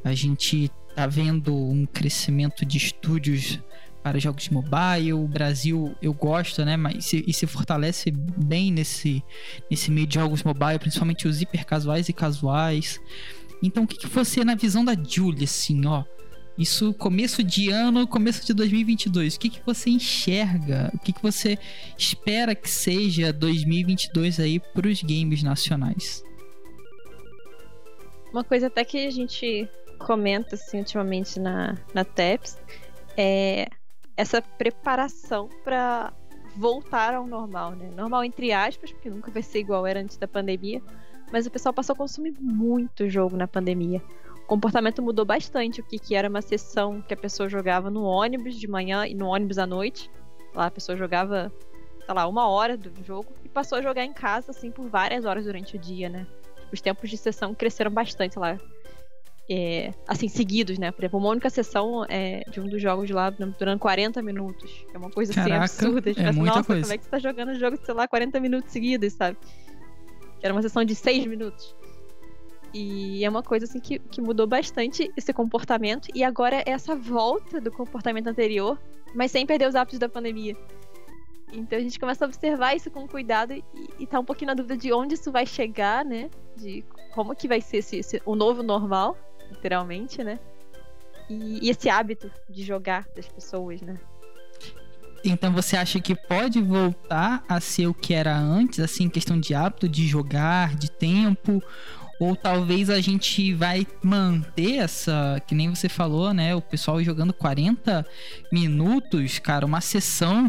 A 0.03 0.15
gente 0.15 0.71
tá 0.95 1.07
vendo 1.07 1.55
um 1.55 1.85
crescimento 1.85 2.65
de 2.65 2.79
estúdios 2.79 3.61
para 4.03 4.19
jogos 4.19 4.49
mobile. 4.49 5.13
O 5.13 5.29
Brasil, 5.29 5.95
eu 6.01 6.15
gosto, 6.15 6.65
né? 6.65 6.79
Mas 6.79 7.05
se, 7.05 7.23
e 7.27 7.33
se 7.35 7.47
fortalece 7.47 8.11
bem 8.11 8.73
nesse, 8.73 9.23
nesse 9.71 9.91
meio 9.91 10.07
de 10.07 10.15
jogos 10.15 10.43
mobile, 10.43 10.79
principalmente 10.79 11.29
os 11.29 11.43
hiper 11.43 11.67
casuais 11.67 12.09
e 12.09 12.13
casuais. 12.15 12.99
Então, 13.63 13.85
o 13.85 13.87
que, 13.87 13.99
que 13.99 14.09
você, 14.09 14.45
na 14.45 14.55
visão 14.55 14.83
da 14.83 14.95
Julie, 14.95 15.45
assim, 15.45 15.85
ó, 15.87 16.05
isso 16.57 16.93
começo 16.95 17.43
de 17.43 17.71
ano, 17.71 18.07
começo 18.07 18.45
de 18.47 18.53
2022. 18.53 19.37
O 19.37 19.41
que, 19.41 19.49
que 19.49 19.63
você 19.65 19.91
enxerga? 19.91 20.91
O 20.95 20.99
que, 20.99 21.13
que 21.13 21.23
você 21.23 21.59
espera 21.97 22.55
que 22.55 22.69
seja 22.69 23.33
2022 23.33 24.39
aí 24.39 24.61
para 24.61 24.87
os 24.87 25.03
games 25.03 25.43
nacionais? 25.43 26.23
Uma 28.33 28.45
coisa 28.45 28.67
até 28.67 28.85
que 28.85 29.07
a 29.07 29.11
gente 29.11 29.69
comenta 29.99 30.57
assim 30.57 30.79
ultimamente 30.79 31.39
na 31.39 31.79
na 31.95 32.05
TEPS 32.05 32.59
é 33.17 33.69
essa 34.17 34.43
preparação 34.43 35.49
para 35.65 36.13
voltar 36.57 37.15
ao 37.15 37.27
normal, 37.27 37.73
né? 37.73 37.91
Normal 37.97 38.25
entre 38.25 38.53
aspas, 38.53 38.91
porque 38.93 39.09
nunca 39.09 39.31
vai 39.31 39.43
ser 39.43 39.61
igual 39.61 39.87
era 39.87 40.01
antes 40.01 40.17
da 40.17 40.29
pandemia, 40.29 40.83
mas 41.31 41.47
o 41.47 41.51
pessoal 41.51 41.73
passou 41.73 41.95
a 41.95 41.97
consumir 41.97 42.35
muito 42.39 43.09
jogo 43.09 43.37
na 43.37 43.49
pandemia 43.49 44.03
comportamento 44.47 45.03
mudou 45.03 45.25
bastante. 45.25 45.81
O 45.81 45.85
que, 45.85 45.99
que 45.99 46.15
era 46.15 46.29
uma 46.29 46.43
sessão 46.43 47.01
que 47.03 47.15
a 47.15 47.17
pessoa 47.17 47.49
jogava 47.49 47.91
no 47.91 48.05
ônibus 48.05 48.59
de 48.59 48.69
manhã 48.69 49.07
e 49.07 49.15
no 49.15 49.27
ônibus 49.27 49.59
à 49.59 49.67
noite. 49.67 50.11
Lá 50.55 50.67
a 50.67 50.71
pessoa 50.71 50.97
jogava, 50.97 51.53
sei 52.05 52.15
lá, 52.15 52.27
uma 52.27 52.49
hora 52.49 52.77
do 52.77 53.03
jogo 53.05 53.33
e 53.45 53.49
passou 53.49 53.79
a 53.79 53.83
jogar 53.83 54.05
em 54.05 54.13
casa, 54.13 54.51
assim, 54.51 54.71
por 54.71 54.89
várias 54.89 55.25
horas 55.25 55.45
durante 55.45 55.77
o 55.77 55.79
dia, 55.79 56.09
né? 56.09 56.27
Os 56.73 56.81
tempos 56.81 57.09
de 57.09 57.17
sessão 57.17 57.55
cresceram 57.55 57.91
bastante 57.91 58.39
lá. 58.39 58.59
É, 59.51 59.93
assim, 60.07 60.29
seguidos, 60.29 60.79
né? 60.79 60.93
Por 60.93 61.03
exemplo, 61.03 61.19
uma 61.19 61.29
única 61.29 61.51
sessão 61.51 62.07
é, 62.09 62.43
de 62.51 62.61
um 62.61 62.69
dos 62.69 62.81
jogos 62.81 63.11
lá 63.11 63.31
durando 63.31 63.79
40 63.79 64.23
minutos. 64.23 64.87
É 64.95 64.99
uma 64.99 65.11
coisa 65.11 65.33
assim 65.33 65.51
Caraca, 65.51 65.65
absurda. 65.65 66.11
É 66.11 66.15
pensa, 66.15 66.33
Nossa, 66.33 66.65
coisa. 66.65 66.83
como 66.83 66.93
é 66.93 66.99
que 66.99 67.05
você 67.05 67.11
tá 67.11 67.19
jogando 67.19 67.51
um 67.51 67.59
jogo, 67.59 67.79
sei 67.83 67.95
lá, 67.95 68.07
40 68.07 68.41
minutos 68.41 68.73
seguidos, 68.73 69.13
sabe? 69.15 69.37
Era 70.43 70.55
uma 70.55 70.63
sessão 70.63 70.85
de 70.85 70.95
6 70.95 71.27
minutos. 71.27 71.75
E 72.73 73.25
é 73.25 73.29
uma 73.29 73.43
coisa 73.43 73.67
assim 73.67 73.81
que, 73.81 73.99
que 73.99 74.21
mudou 74.21 74.47
bastante 74.47 75.11
esse 75.17 75.33
comportamento. 75.33 76.09
E 76.15 76.25
agora 76.25 76.57
é 76.57 76.71
essa 76.71 76.97
volta 76.97 77.61
do 77.61 77.71
comportamento 77.71 78.29
anterior, 78.29 78.79
mas 79.15 79.31
sem 79.31 79.47
perder 79.47 79.69
os 79.69 79.75
hábitos 79.75 79.99
da 79.99 80.09
pandemia. 80.09 80.57
Então 81.53 81.79
a 81.79 81.83
gente 81.83 82.01
começa 82.01 82.25
a 82.25 82.29
observar 82.29 82.75
isso 82.75 82.91
com 82.91 83.07
cuidado 83.07 83.53
e, 83.53 83.63
e 83.99 84.07
tá 84.07 84.19
um 84.19 84.25
pouquinho 84.25 84.49
na 84.49 84.55
dúvida 84.55 84.77
de 84.77 84.93
onde 84.93 85.15
isso 85.15 85.31
vai 85.31 85.45
chegar, 85.45 86.05
né? 86.05 86.31
De 86.57 86.83
como 87.15 87.37
que 87.37 87.47
vai 87.47 87.61
ser 87.61 87.79
esse, 87.79 87.97
esse 87.97 88.23
o 88.25 88.35
novo 88.35 88.63
normal, 88.63 89.17
literalmente, 89.51 90.25
né? 90.25 90.39
E, 91.29 91.67
e 91.67 91.71
esse 91.71 91.91
hábito 91.91 92.31
de 92.49 92.63
jogar 92.63 93.07
das 93.15 93.29
pessoas, 93.29 93.83
né? 93.83 94.01
Então 95.25 95.53
você 95.53 95.77
acha 95.77 96.01
que 96.01 96.17
pode 96.17 96.61
voltar 96.61 97.45
a 97.49 97.61
ser 97.61 97.87
o 97.87 97.95
que 97.95 98.13
era 98.13 98.37
antes, 98.37 98.81
assim, 98.81 99.09
questão 99.09 99.39
de 99.39 99.55
hábito 99.55 99.89
de 99.89 100.07
jogar, 100.07 100.75
de 100.75 100.91
tempo? 100.91 101.63
Ou 102.23 102.37
talvez 102.37 102.89
a 102.89 103.01
gente 103.01 103.53
vai 103.53 103.85
manter 104.01 104.77
essa, 104.77 105.43
que 105.45 105.57
nem 105.57 105.69
você 105.69 105.89
falou, 105.89 106.33
né? 106.33 106.55
O 106.55 106.63
pessoal 106.63 107.03
jogando 107.03 107.33
40 107.33 108.07
minutos, 108.53 109.41
cara, 109.41 109.67
uma 109.67 109.81
sessão. 109.81 110.49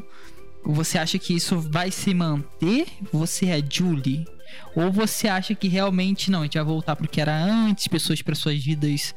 Você 0.63 0.99
acha 0.99 1.17
que 1.17 1.33
isso 1.33 1.59
vai 1.59 1.89
se 1.89 2.13
manter? 2.13 2.85
Você 3.11 3.47
é 3.47 3.59
Julie? 3.67 4.23
Ou 4.75 4.91
você 4.91 5.27
acha 5.27 5.55
que 5.55 5.67
realmente 5.67 6.29
não, 6.29 6.41
a 6.41 6.43
gente 6.43 6.59
vai 6.59 6.63
voltar 6.63 6.95
pro 6.95 7.07
que 7.07 7.19
era 7.19 7.35
antes, 7.35 7.87
pessoas 7.87 8.21
para 8.21 8.35
suas 8.35 8.63
vidas 8.63 9.15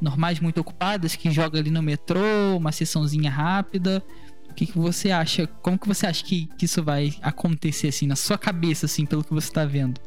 normais 0.00 0.38
muito 0.38 0.60
ocupadas, 0.60 1.16
que 1.16 1.28
joga 1.28 1.58
ali 1.58 1.72
no 1.72 1.82
metrô, 1.82 2.56
uma 2.56 2.70
sessãozinha 2.70 3.32
rápida. 3.32 4.00
O 4.48 4.54
que, 4.54 4.64
que 4.64 4.78
você 4.78 5.10
acha? 5.10 5.48
Como 5.60 5.76
que 5.76 5.88
você 5.88 6.06
acha 6.06 6.24
que, 6.24 6.46
que 6.56 6.66
isso 6.66 6.84
vai 6.84 7.16
acontecer 7.20 7.88
assim 7.88 8.06
na 8.06 8.14
sua 8.14 8.38
cabeça 8.38 8.86
assim, 8.86 9.04
pelo 9.04 9.24
que 9.24 9.34
você 9.34 9.50
tá 9.50 9.64
vendo? 9.64 10.00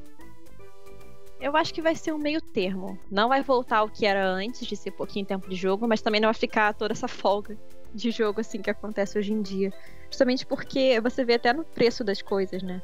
Eu 1.43 1.57
acho 1.57 1.73
que 1.73 1.81
vai 1.81 1.93
ser 1.93 2.13
um 2.13 2.17
meio 2.17 2.39
termo. 2.39 2.97
Não 3.11 3.27
vai 3.27 3.43
voltar 3.43 3.79
ao 3.79 3.89
que 3.89 4.05
era 4.05 4.25
antes 4.25 4.65
de 4.65 4.77
ser 4.77 4.91
pouquinho 4.91 5.25
tempo 5.25 5.49
de 5.49 5.57
jogo, 5.57 5.85
mas 5.85 6.01
também 6.01 6.21
não 6.21 6.27
vai 6.27 6.33
ficar 6.33 6.73
toda 6.73 6.93
essa 6.93 7.05
folga 7.05 7.59
de 7.93 8.11
jogo 8.11 8.39
assim 8.39 8.61
que 8.61 8.69
acontece 8.69 9.19
hoje 9.19 9.33
em 9.33 9.41
dia. 9.41 9.69
Justamente 10.09 10.45
porque 10.45 11.01
você 11.01 11.25
vê 11.25 11.33
até 11.33 11.51
no 11.51 11.65
preço 11.65 12.01
das 12.01 12.21
coisas, 12.21 12.63
né? 12.63 12.81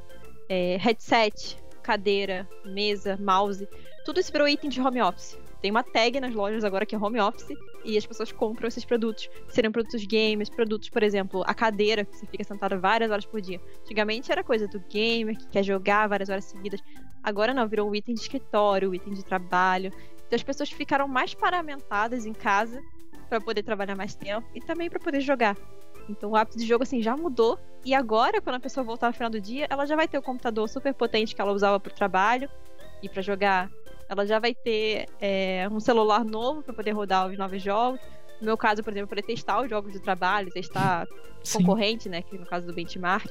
É, 0.50 0.76
headset, 0.76 1.58
cadeira, 1.82 2.46
mesa, 2.66 3.18
mouse, 3.18 3.66
tudo 4.04 4.20
isso 4.20 4.30
virou 4.30 4.46
item 4.46 4.70
de 4.70 4.82
home 4.82 5.02
office. 5.02 5.40
Tem 5.62 5.72
uma 5.72 5.82
tag 5.82 6.20
nas 6.20 6.34
lojas 6.34 6.66
agora 6.66 6.86
que 6.86 6.94
é 6.94 6.98
home 6.98 7.22
office 7.22 7.58
e 7.86 7.98
as 7.98 8.06
pessoas 8.06 8.34
compram 8.34 8.68
esses 8.68 8.84
produtos. 8.84 9.30
Seriam 9.48 9.72
produtos 9.72 10.04
games, 10.06 10.50
produtos, 10.50 10.90
por 10.90 11.02
exemplo, 11.02 11.44
a 11.48 11.54
cadeira, 11.54 12.04
que 12.04 12.14
você 12.14 12.26
fica 12.26 12.44
sentado 12.44 12.78
várias 12.78 13.10
horas 13.10 13.26
por 13.26 13.40
dia. 13.40 13.62
Antigamente 13.84 14.30
era 14.30 14.44
coisa 14.44 14.68
do 14.68 14.82
gamer 14.90 15.38
que 15.38 15.48
quer 15.48 15.64
jogar 15.64 16.08
várias 16.08 16.28
horas 16.28 16.44
seguidas. 16.44 16.82
Agora 17.24 17.54
não, 17.54 17.68
virou 17.68 17.90
um 17.90 17.96
item 17.96 18.16
de 18.16 18.22
escritório, 18.22 18.90
um 18.90 18.94
item 18.94 19.14
de 19.14 19.24
trabalho. 19.24 19.92
Então 20.28 20.36
as 20.36 20.44
pessoas 20.44 20.72
ficaram 20.72 21.08
mais 21.08 21.34
paramentadas 21.34 22.26
em 22.26 22.34
casa 22.34 22.82
para 23.28 23.40
poder 23.42 23.64
trabalhar 23.64 23.96
mais 23.96 24.16
tempo 24.16 24.48
e 24.54 24.62
também 24.62 24.90
para 24.90 25.00
poder 25.00 25.22
jogar. 25.22 25.56
Então 26.10 26.32
o 26.32 26.36
hábito 26.36 26.58
de 26.58 26.66
jogo 26.66 26.84
assim 26.84 27.02
já 27.02 27.16
mudou 27.16 27.60
e 27.86 27.94
agora 27.94 28.42
quando 28.42 28.56
a 28.56 28.60
pessoa 28.60 28.84
voltar 28.84 29.08
no 29.08 29.14
final 29.14 29.30
do 29.30 29.40
dia, 29.40 29.68
ela 29.70 29.86
já 29.86 29.96
vai 29.96 30.08
ter 30.08 30.18
o 30.18 30.22
computador 30.22 30.68
super 30.68 30.94
potente 30.94 31.36
que 31.36 31.42
ela 31.42 31.52
usava 31.52 31.80
para 31.80 31.92
o 31.92 31.96
trabalho 31.96 32.50
e 33.02 33.08
para 33.08 33.22
jogar. 33.22 33.70
Ela 34.08 34.26
já 34.26 34.40
vai 34.40 34.56
ter 34.56 35.06
é, 35.22 35.68
um 35.72 35.80
celular 35.80 36.26
novo 36.26 36.64
para 36.64 36.74
poder 36.74 36.92
rodar 36.92 37.28
os 37.28 37.38
novos 37.38 37.62
jogos. 37.62 38.00
No 38.42 38.48
meu 38.48 38.58
caso, 38.58 38.84
por 38.84 38.92
exemplo, 38.92 39.10
poder 39.10 39.22
testar 39.22 39.62
os 39.62 39.70
jogos 39.70 39.94
do 39.94 40.00
trabalho, 40.00 40.50
testar 40.50 41.08
Sim. 41.44 41.60
concorrente, 41.60 42.10
né, 42.10 42.22
que 42.24 42.38
no 42.38 42.46
caso 42.46 42.66
do 42.66 42.74
benchmark. 42.74 43.30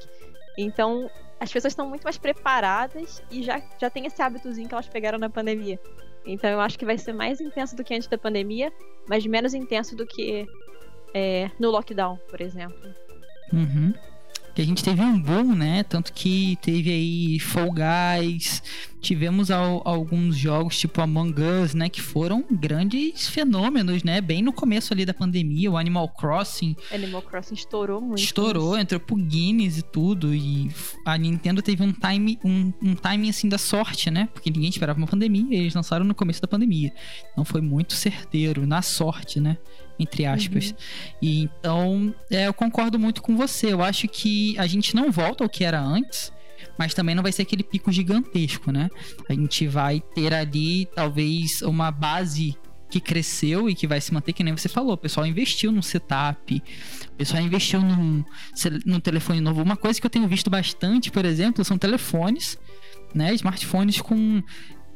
Então, 0.58 1.08
as 1.38 1.52
pessoas 1.52 1.72
estão 1.72 1.88
muito 1.88 2.02
mais 2.02 2.18
preparadas 2.18 3.22
e 3.30 3.42
já, 3.42 3.62
já 3.80 3.88
tem 3.88 4.06
esse 4.06 4.20
hábitozinho 4.20 4.68
que 4.68 4.74
elas 4.74 4.88
pegaram 4.88 5.18
na 5.18 5.30
pandemia. 5.30 5.78
Então, 6.26 6.50
eu 6.50 6.60
acho 6.60 6.78
que 6.78 6.84
vai 6.84 6.98
ser 6.98 7.12
mais 7.12 7.40
intenso 7.40 7.76
do 7.76 7.84
que 7.84 7.94
antes 7.94 8.08
da 8.08 8.18
pandemia, 8.18 8.72
mas 9.08 9.24
menos 9.24 9.54
intenso 9.54 9.94
do 9.94 10.04
que 10.04 10.46
é, 11.14 11.50
no 11.58 11.70
lockdown, 11.70 12.18
por 12.28 12.40
exemplo. 12.40 12.94
Uhum 13.52 13.94
que 14.58 14.62
a 14.62 14.66
gente 14.66 14.82
teve 14.82 15.00
um 15.00 15.20
boom, 15.20 15.54
né? 15.54 15.84
Tanto 15.84 16.12
que 16.12 16.58
teve 16.60 16.90
aí 16.90 17.38
Fall 17.38 17.70
Guys, 17.70 18.60
tivemos 19.00 19.50
ao, 19.50 19.86
alguns 19.86 20.36
jogos 20.36 20.78
tipo 20.78 21.00
Among 21.00 21.34
Us, 21.40 21.74
né? 21.74 21.88
Que 21.88 22.00
foram 22.00 22.44
grandes 22.50 23.28
fenômenos, 23.28 24.02
né? 24.02 24.20
Bem 24.20 24.42
no 24.42 24.52
começo 24.52 24.92
ali 24.92 25.04
da 25.04 25.14
pandemia, 25.14 25.70
o 25.70 25.76
Animal 25.76 26.08
Crossing. 26.08 26.76
Animal 26.92 27.22
Crossing 27.22 27.54
estourou 27.54 28.00
muito. 28.00 28.18
Estourou, 28.18 28.72
isso. 28.72 28.82
entrou 28.82 29.00
pro 29.00 29.16
Guinness 29.16 29.78
e 29.78 29.82
tudo. 29.82 30.34
E 30.34 30.70
a 31.04 31.16
Nintendo 31.16 31.62
teve 31.62 31.82
um 31.82 31.92
time, 31.92 32.38
um, 32.44 32.72
um 32.82 32.94
timing 32.94 33.30
assim 33.30 33.48
da 33.48 33.58
sorte, 33.58 34.10
né? 34.10 34.28
Porque 34.32 34.50
ninguém 34.50 34.68
esperava 34.68 34.98
uma 34.98 35.06
pandemia 35.06 35.56
e 35.56 35.60
eles 35.60 35.74
lançaram 35.74 36.04
no 36.04 36.14
começo 36.14 36.40
da 36.40 36.48
pandemia. 36.48 36.92
Então 37.32 37.44
foi 37.44 37.60
muito 37.60 37.94
certeiro, 37.94 38.66
na 38.66 38.82
sorte, 38.82 39.40
né? 39.40 39.58
entre 39.98 40.24
aspas. 40.24 40.70
Uhum. 40.70 40.76
E 41.20 41.42
então, 41.42 42.14
é, 42.30 42.46
eu 42.46 42.54
concordo 42.54 42.98
muito 42.98 43.20
com 43.20 43.36
você. 43.36 43.72
Eu 43.72 43.82
acho 43.82 44.06
que 44.06 44.56
a 44.58 44.66
gente 44.66 44.94
não 44.94 45.10
volta 45.10 45.42
ao 45.42 45.50
que 45.50 45.64
era 45.64 45.80
antes, 45.80 46.32
mas 46.78 46.94
também 46.94 47.14
não 47.14 47.22
vai 47.22 47.32
ser 47.32 47.42
aquele 47.42 47.62
pico 47.62 47.90
gigantesco, 47.92 48.72
né? 48.72 48.88
A 49.28 49.32
gente 49.32 49.66
vai 49.66 50.00
ter 50.14 50.32
ali 50.34 50.86
talvez 50.94 51.62
uma 51.62 51.90
base 51.90 52.56
que 52.90 53.00
cresceu 53.00 53.68
e 53.68 53.74
que 53.74 53.86
vai 53.86 54.00
se 54.00 54.12
manter, 54.12 54.32
que 54.32 54.42
nem 54.42 54.56
você 54.56 54.68
falou. 54.68 54.92
O 54.94 54.96
pessoal 54.96 55.26
investiu 55.26 55.70
no 55.70 55.82
setup, 55.82 56.62
o 57.06 57.16
pessoal 57.16 57.42
investiu 57.42 57.80
num, 57.80 58.24
num 58.86 59.00
telefone 59.00 59.40
novo. 59.40 59.62
Uma 59.62 59.76
coisa 59.76 60.00
que 60.00 60.06
eu 60.06 60.10
tenho 60.10 60.26
visto 60.26 60.48
bastante, 60.48 61.10
por 61.10 61.24
exemplo, 61.24 61.64
são 61.64 61.76
telefones, 61.76 62.58
né? 63.14 63.34
Smartphones 63.34 64.00
com 64.00 64.42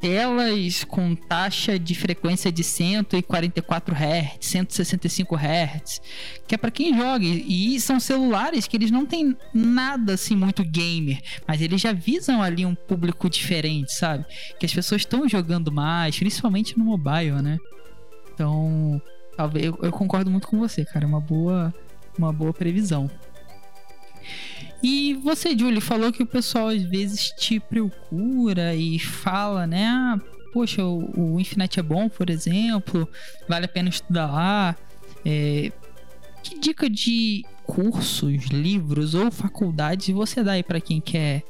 telas 0.02 0.82
com 0.82 1.14
taxa 1.14 1.78
de 1.78 1.94
frequência 1.94 2.50
de 2.50 2.64
144 2.64 3.94
Hz, 3.94 4.36
165 4.40 5.36
Hz, 5.36 6.02
que 6.48 6.56
é 6.56 6.58
para 6.58 6.72
quem 6.72 6.92
joga. 6.92 7.24
E 7.24 7.78
são 7.78 8.00
celulares 8.00 8.66
que 8.66 8.76
eles 8.76 8.90
não 8.90 9.06
têm 9.06 9.36
nada 9.54 10.14
assim 10.14 10.34
muito 10.34 10.64
gamer, 10.64 11.20
mas 11.46 11.62
eles 11.62 11.80
já 11.80 11.92
visam 11.92 12.42
ali 12.42 12.66
um 12.66 12.74
público 12.74 13.30
diferente, 13.30 13.92
sabe? 13.92 14.26
Que 14.58 14.66
as 14.66 14.74
pessoas 14.74 15.02
estão 15.02 15.28
jogando 15.28 15.70
mais, 15.70 16.18
principalmente 16.18 16.76
no 16.76 16.84
mobile, 16.84 17.40
né? 17.40 17.56
Então, 18.34 19.00
talvez 19.36 19.66
eu, 19.66 19.78
eu 19.82 19.92
concordo 19.92 20.32
muito 20.32 20.48
com 20.48 20.58
você, 20.58 20.84
cara, 20.84 21.04
é 21.04 21.08
uma 21.08 21.20
boa 21.20 21.72
uma 22.18 22.32
boa 22.32 22.52
previsão. 22.52 23.08
E 24.82 25.14
você, 25.14 25.56
Julie, 25.56 25.80
falou 25.80 26.12
que 26.12 26.22
o 26.22 26.26
pessoal 26.26 26.68
às 26.68 26.82
vezes 26.82 27.30
te 27.38 27.60
procura 27.60 28.74
e 28.74 28.98
fala, 28.98 29.66
né? 29.66 29.86
Ah, 29.86 30.20
poxa, 30.52 30.84
o, 30.84 31.34
o 31.34 31.40
Infinite 31.40 31.78
é 31.78 31.82
bom, 31.82 32.08
por 32.08 32.28
exemplo, 32.28 33.08
vale 33.48 33.66
a 33.66 33.68
pena 33.68 33.88
estudar 33.88 34.26
lá. 34.26 34.76
É, 35.24 35.70
que 36.42 36.58
dica 36.58 36.90
de 36.90 37.44
cursos, 37.64 38.46
livros 38.46 39.14
ou 39.14 39.30
faculdades 39.30 40.08
você 40.08 40.42
dá 40.42 40.52
aí 40.52 40.62
para 40.62 40.80
quem 40.80 41.00
quer 41.00 41.44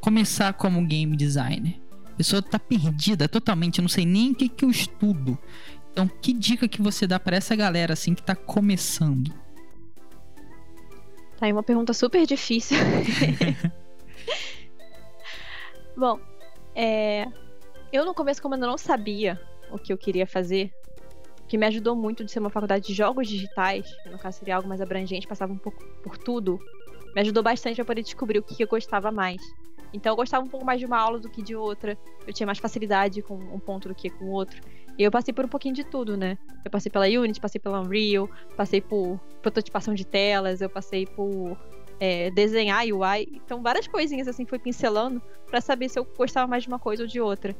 começar 0.00 0.52
como 0.52 0.86
game 0.86 1.16
designer? 1.16 1.74
A 2.06 2.16
pessoa 2.16 2.40
tá 2.40 2.58
perdida 2.58 3.28
totalmente, 3.28 3.82
não 3.82 3.88
sei 3.88 4.06
nem 4.06 4.30
o 4.30 4.34
que, 4.34 4.48
que 4.48 4.64
eu 4.64 4.70
estudo. 4.70 5.36
Então, 5.92 6.08
que 6.08 6.32
dica 6.32 6.68
que 6.68 6.80
você 6.80 7.06
dá 7.06 7.18
para 7.18 7.36
essa 7.36 7.56
galera 7.56 7.94
assim 7.94 8.14
que 8.14 8.22
tá 8.22 8.36
começando? 8.36 9.34
Tá 11.38 11.46
aí 11.46 11.52
uma 11.52 11.62
pergunta 11.62 11.92
super 11.92 12.26
difícil. 12.26 12.78
Bom, 15.96 16.18
é... 16.74 17.26
eu 17.92 18.04
no 18.04 18.14
começo, 18.14 18.40
como 18.40 18.54
eu 18.54 18.58
não 18.58 18.78
sabia 18.78 19.40
o 19.70 19.78
que 19.78 19.92
eu 19.92 19.98
queria 19.98 20.26
fazer, 20.26 20.72
o 21.42 21.46
que 21.46 21.58
me 21.58 21.66
ajudou 21.66 21.94
muito 21.94 22.24
de 22.24 22.30
ser 22.30 22.38
uma 22.38 22.50
faculdade 22.50 22.86
de 22.86 22.94
jogos 22.94 23.28
digitais, 23.28 23.86
que 24.02 24.08
no 24.08 24.18
caso 24.18 24.38
seria 24.38 24.56
algo 24.56 24.68
mais 24.68 24.80
abrangente, 24.80 25.26
passava 25.26 25.52
um 25.52 25.58
pouco 25.58 25.84
por 26.02 26.16
tudo, 26.16 26.58
me 27.14 27.20
ajudou 27.20 27.42
bastante 27.42 27.80
a 27.80 27.84
poder 27.84 28.02
descobrir 28.02 28.38
o 28.38 28.42
que 28.42 28.62
eu 28.62 28.68
gostava 28.68 29.10
mais. 29.10 29.40
Então 29.92 30.12
eu 30.12 30.16
gostava 30.16 30.44
um 30.44 30.48
pouco 30.48 30.66
mais 30.66 30.80
de 30.80 30.86
uma 30.86 30.98
aula 30.98 31.18
do 31.18 31.30
que 31.30 31.42
de 31.42 31.54
outra, 31.54 31.96
eu 32.26 32.32
tinha 32.32 32.46
mais 32.46 32.58
facilidade 32.58 33.22
com 33.22 33.34
um 33.34 33.58
ponto 33.58 33.88
do 33.88 33.94
que 33.94 34.10
com 34.10 34.26
o 34.26 34.30
outro. 34.30 34.60
E 34.98 35.02
eu 35.02 35.10
passei 35.10 35.32
por 35.32 35.44
um 35.44 35.48
pouquinho 35.48 35.74
de 35.74 35.84
tudo, 35.84 36.16
né? 36.16 36.38
Eu 36.64 36.70
passei 36.70 36.90
pela 36.90 37.06
Unity, 37.06 37.40
passei 37.40 37.60
pela 37.60 37.80
Unreal, 37.80 38.28
passei 38.56 38.80
por 38.80 39.20
prototipação 39.42 39.94
de 39.94 40.06
telas, 40.06 40.60
eu 40.60 40.70
passei 40.70 41.06
por 41.06 41.56
é, 42.00 42.30
desenhar 42.30 42.84
UI. 42.84 43.28
Então, 43.32 43.62
várias 43.62 43.86
coisinhas 43.86 44.26
assim 44.26 44.46
fui 44.46 44.58
pincelando 44.58 45.20
para 45.46 45.60
saber 45.60 45.88
se 45.88 45.98
eu 45.98 46.06
gostava 46.16 46.46
mais 46.46 46.62
de 46.62 46.68
uma 46.68 46.78
coisa 46.78 47.02
ou 47.02 47.08
de 47.08 47.20
outra. 47.20 47.54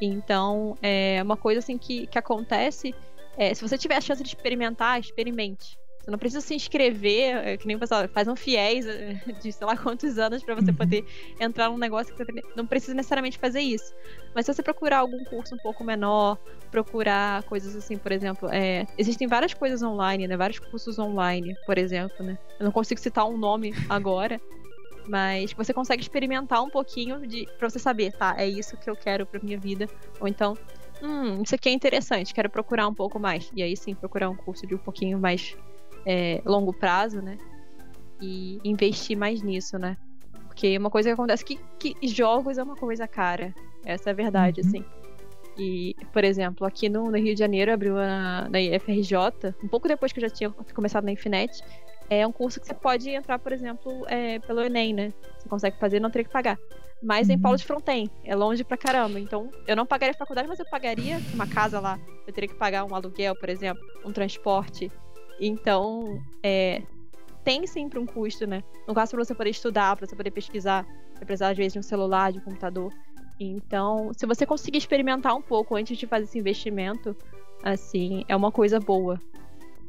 Então, 0.00 0.76
é 0.82 1.20
uma 1.22 1.36
coisa 1.36 1.60
assim 1.60 1.78
que, 1.78 2.06
que 2.06 2.18
acontece. 2.18 2.94
É, 3.36 3.54
se 3.54 3.66
você 3.66 3.78
tiver 3.78 3.96
a 3.96 4.00
chance 4.00 4.22
de 4.22 4.28
experimentar, 4.28 5.00
experimente. 5.00 5.78
Você 6.06 6.10
não 6.12 6.18
precisa 6.20 6.40
se 6.40 6.54
inscrever, 6.54 7.36
é, 7.36 7.56
que 7.56 7.66
nem 7.66 7.74
o 7.74 7.80
pessoal 7.80 8.06
faz 8.06 8.28
um 8.28 8.36
fiéis 8.36 8.86
é, 8.86 9.14
de 9.42 9.50
sei 9.50 9.66
lá 9.66 9.76
quantos 9.76 10.16
anos 10.18 10.40
para 10.44 10.54
você 10.54 10.70
uhum. 10.70 10.76
poder 10.76 11.04
entrar 11.40 11.68
num 11.68 11.76
negócio 11.76 12.14
que 12.14 12.24
você 12.24 12.44
não 12.54 12.64
precisa 12.64 12.94
necessariamente 12.94 13.36
fazer 13.38 13.58
isso. 13.58 13.92
Mas 14.32 14.46
se 14.46 14.54
você 14.54 14.62
procurar 14.62 14.98
algum 14.98 15.24
curso 15.24 15.56
um 15.56 15.58
pouco 15.58 15.82
menor, 15.82 16.38
procurar 16.70 17.42
coisas 17.42 17.74
assim, 17.74 17.98
por 17.98 18.12
exemplo, 18.12 18.48
é, 18.52 18.86
existem 18.96 19.26
várias 19.26 19.52
coisas 19.52 19.82
online, 19.82 20.28
né? 20.28 20.36
Vários 20.36 20.60
cursos 20.60 20.96
online, 20.96 21.56
por 21.66 21.76
exemplo, 21.76 22.24
né? 22.24 22.38
Eu 22.60 22.66
não 22.66 22.70
consigo 22.70 23.00
citar 23.00 23.28
um 23.28 23.36
nome 23.36 23.74
agora, 23.90 24.40
mas 25.08 25.52
você 25.54 25.74
consegue 25.74 26.02
experimentar 26.02 26.62
um 26.62 26.70
pouquinho 26.70 27.26
de 27.26 27.48
para 27.58 27.68
você 27.68 27.80
saber, 27.80 28.12
tá, 28.12 28.32
é 28.38 28.48
isso 28.48 28.76
que 28.76 28.88
eu 28.88 28.94
quero 28.94 29.26
para 29.26 29.40
minha 29.42 29.58
vida, 29.58 29.88
ou 30.20 30.28
então, 30.28 30.56
hum, 31.02 31.42
isso 31.42 31.56
aqui 31.56 31.68
é 31.68 31.72
interessante, 31.72 32.32
quero 32.32 32.48
procurar 32.48 32.86
um 32.86 32.94
pouco 32.94 33.18
mais. 33.18 33.50
E 33.52 33.60
aí 33.60 33.76
sim, 33.76 33.92
procurar 33.92 34.30
um 34.30 34.36
curso 34.36 34.64
de 34.68 34.74
um 34.76 34.78
pouquinho 34.78 35.18
mais 35.18 35.56
é, 36.06 36.40
longo 36.44 36.72
prazo, 36.72 37.20
né? 37.20 37.36
E 38.20 38.60
investir 38.64 39.18
mais 39.18 39.42
nisso, 39.42 39.78
né? 39.78 39.96
Porque 40.46 40.78
uma 40.78 40.88
coisa 40.88 41.10
que 41.10 41.12
acontece 41.12 41.42
é 41.42 41.46
que, 41.46 41.94
que 41.94 42.08
jogos 42.08 42.56
é 42.56 42.62
uma 42.62 42.76
coisa 42.76 43.06
cara. 43.06 43.52
Essa 43.84 44.10
é 44.10 44.12
a 44.12 44.16
verdade, 44.16 44.62
uhum. 44.62 44.68
assim. 44.68 44.84
E, 45.58 45.94
por 46.12 46.22
exemplo, 46.22 46.66
aqui 46.66 46.88
no, 46.88 47.10
no, 47.10 47.16
Rio 47.16 47.34
de 47.34 47.40
Janeiro 47.40 47.72
abriu 47.72 47.94
na, 47.94 48.48
na 48.48 48.60
IFRJ, 48.60 49.54
um 49.62 49.68
pouco 49.68 49.88
depois 49.88 50.12
que 50.12 50.18
eu 50.18 50.28
já 50.28 50.30
tinha 50.30 50.50
começado 50.50 51.04
na 51.04 51.12
Infinet, 51.12 51.62
é 52.08 52.26
um 52.26 52.32
curso 52.32 52.60
que 52.60 52.66
você 52.66 52.74
pode 52.74 53.10
entrar, 53.10 53.38
por 53.38 53.52
exemplo, 53.52 54.04
é, 54.06 54.38
pelo 54.40 54.60
Enem, 54.60 54.94
né? 54.94 55.12
Você 55.38 55.48
consegue 55.48 55.78
fazer 55.78 55.98
não 55.98 56.10
teria 56.10 56.24
que 56.24 56.32
pagar. 56.32 56.58
Mas 57.02 57.28
uhum. 57.28 57.34
em 57.34 57.38
Paulo 57.38 57.58
de 57.58 57.64
Fronten, 57.64 58.10
é 58.24 58.34
longe 58.34 58.64
pra 58.64 58.76
caramba. 58.76 59.18
Então, 59.18 59.50
eu 59.66 59.76
não 59.76 59.86
pagaria 59.86 60.12
a 60.14 60.18
faculdade, 60.18 60.48
mas 60.48 60.58
eu 60.58 60.66
pagaria 60.70 61.20
uma 61.34 61.46
casa 61.46 61.80
lá. 61.80 61.98
Eu 62.26 62.32
teria 62.32 62.48
que 62.48 62.54
pagar 62.54 62.84
um 62.84 62.94
aluguel, 62.94 63.34
por 63.36 63.48
exemplo, 63.48 63.82
um 64.04 64.12
transporte. 64.12 64.90
Então, 65.40 66.20
é, 66.42 66.82
tem 67.44 67.66
sempre 67.66 67.98
um 67.98 68.06
custo, 68.06 68.46
né? 68.46 68.62
No 68.88 68.94
caso, 68.94 69.12
para 69.12 69.24
você 69.24 69.34
poder 69.34 69.50
estudar, 69.50 69.96
para 69.96 70.06
você 70.06 70.16
poder 70.16 70.30
pesquisar, 70.30 70.86
você 71.14 71.24
precisar, 71.24 71.50
às 71.50 71.56
vezes, 71.56 71.74
de 71.74 71.78
um 71.78 71.82
celular, 71.82 72.32
de 72.32 72.38
um 72.38 72.42
computador. 72.42 72.92
Então, 73.38 74.12
se 74.16 74.26
você 74.26 74.46
conseguir 74.46 74.78
experimentar 74.78 75.34
um 75.36 75.42
pouco 75.42 75.76
antes 75.76 75.96
de 75.96 76.06
fazer 76.06 76.24
esse 76.24 76.38
investimento, 76.38 77.14
assim, 77.62 78.24
é 78.28 78.34
uma 78.34 78.50
coisa 78.50 78.80
boa. 78.80 79.20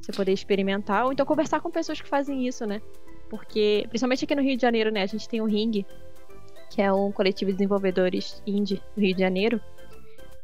Você 0.02 0.12
poder 0.12 0.34
experimentar, 0.34 1.06
ou 1.06 1.12
então 1.12 1.26
conversar 1.26 1.60
com 1.60 1.72
pessoas 1.72 2.00
que 2.00 2.08
fazem 2.08 2.48
isso, 2.48 2.66
né? 2.66 2.82
Porque, 3.30 3.86
principalmente 3.89 4.26
aqui 4.26 4.36
no 4.36 4.41
Rio 4.41 4.56
de 4.56 4.62
Janeiro, 4.62 4.91
né? 4.91 5.02
A 5.02 5.08
gente 5.08 5.28
tem 5.28 5.41
o 5.41 5.45
Ring, 5.45 5.86
que 6.70 6.82
é 6.82 6.91
um 6.91 7.12
coletivo 7.12 7.52
de 7.52 7.58
desenvolvedores 7.58 8.41
indie 8.45 8.82
do 8.95 9.02
Rio 9.02 9.16
de 9.16 9.22
Janeiro, 9.22 9.60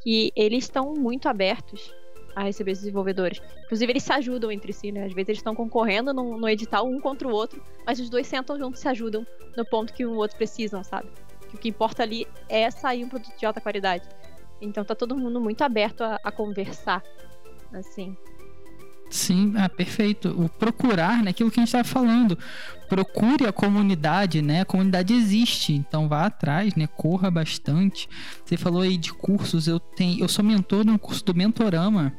que 0.01 0.31
eles 0.35 0.63
estão 0.63 0.93
muito 0.93 1.29
abertos 1.29 1.93
a 2.35 2.43
receber 2.43 2.71
os 2.71 2.79
desenvolvedores. 2.79 3.41
Inclusive, 3.65 3.91
eles 3.91 4.03
se 4.03 4.13
ajudam 4.13 4.51
entre 4.51 4.73
si, 4.73 4.91
né? 4.91 5.05
Às 5.05 5.13
vezes 5.13 5.29
eles 5.29 5.39
estão 5.39 5.55
concorrendo 5.55 6.13
no, 6.13 6.37
no 6.37 6.49
edital 6.49 6.87
um 6.87 6.99
contra 6.99 7.27
o 7.27 7.31
outro, 7.31 7.61
mas 7.85 7.99
os 7.99 8.09
dois 8.09 8.27
sentam 8.27 8.57
juntos 8.57 8.79
e 8.79 8.83
se 8.83 8.87
ajudam 8.87 9.25
no 9.55 9.65
ponto 9.65 9.93
que 9.93 10.05
um 10.05 10.15
outro 10.15 10.37
precisam, 10.37 10.83
sabe? 10.83 11.09
Que 11.49 11.55
o 11.55 11.59
que 11.59 11.69
importa 11.69 12.03
ali 12.03 12.27
é 12.49 12.69
sair 12.71 13.03
um 13.03 13.09
produto 13.09 13.37
de 13.37 13.45
alta 13.45 13.61
qualidade. 13.61 14.07
Então 14.61 14.83
tá 14.83 14.95
todo 14.95 15.15
mundo 15.15 15.39
muito 15.41 15.61
aberto 15.61 16.01
a, 16.01 16.19
a 16.23 16.31
conversar, 16.31 17.03
assim. 17.73 18.15
Sim, 19.13 19.53
ah, 19.57 19.69
perfeito. 19.69 20.29
O 20.29 20.49
procurar, 20.49 21.21
né? 21.21 21.29
Aquilo 21.29 21.51
que 21.51 21.59
a 21.59 21.61
gente 21.61 21.67
estava 21.67 21.83
falando. 21.83 22.35
Procure 22.89 23.45
a 23.45 23.53
comunidade, 23.53 24.41
né? 24.41 24.61
A 24.61 24.65
comunidade 24.65 25.13
existe, 25.13 25.71
então 25.71 26.09
vá 26.09 26.25
atrás, 26.25 26.73
né? 26.73 26.87
Corra 26.87 27.29
bastante. 27.29 28.09
Você 28.43 28.57
falou 28.57 28.81
aí 28.81 28.97
de 28.97 29.13
cursos, 29.13 29.67
eu 29.67 29.79
tenho, 29.79 30.19
eu 30.19 30.27
sou 30.27 30.43
mentor 30.43 30.83
de 30.83 30.89
um 30.89 30.97
curso 30.97 31.23
do 31.23 31.35
Mentorama, 31.35 32.11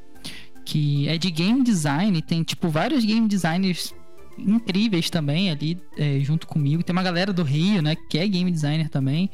que 0.64 1.08
é 1.08 1.18
de 1.18 1.30
game 1.30 1.62
design, 1.62 2.20
tem 2.22 2.42
tipo 2.42 2.68
vários 2.68 3.04
game 3.04 3.28
designers 3.28 3.94
incríveis 4.38 5.10
também 5.10 5.50
ali 5.50 5.80
é, 5.96 6.18
junto 6.20 6.46
comigo. 6.46 6.82
Tem 6.82 6.92
uma 6.92 7.02
galera 7.02 7.32
do 7.32 7.42
Rio, 7.42 7.82
né, 7.82 7.94
que 8.08 8.18
é 8.18 8.26
game 8.26 8.50
designer 8.50 8.88
também, 8.88 9.30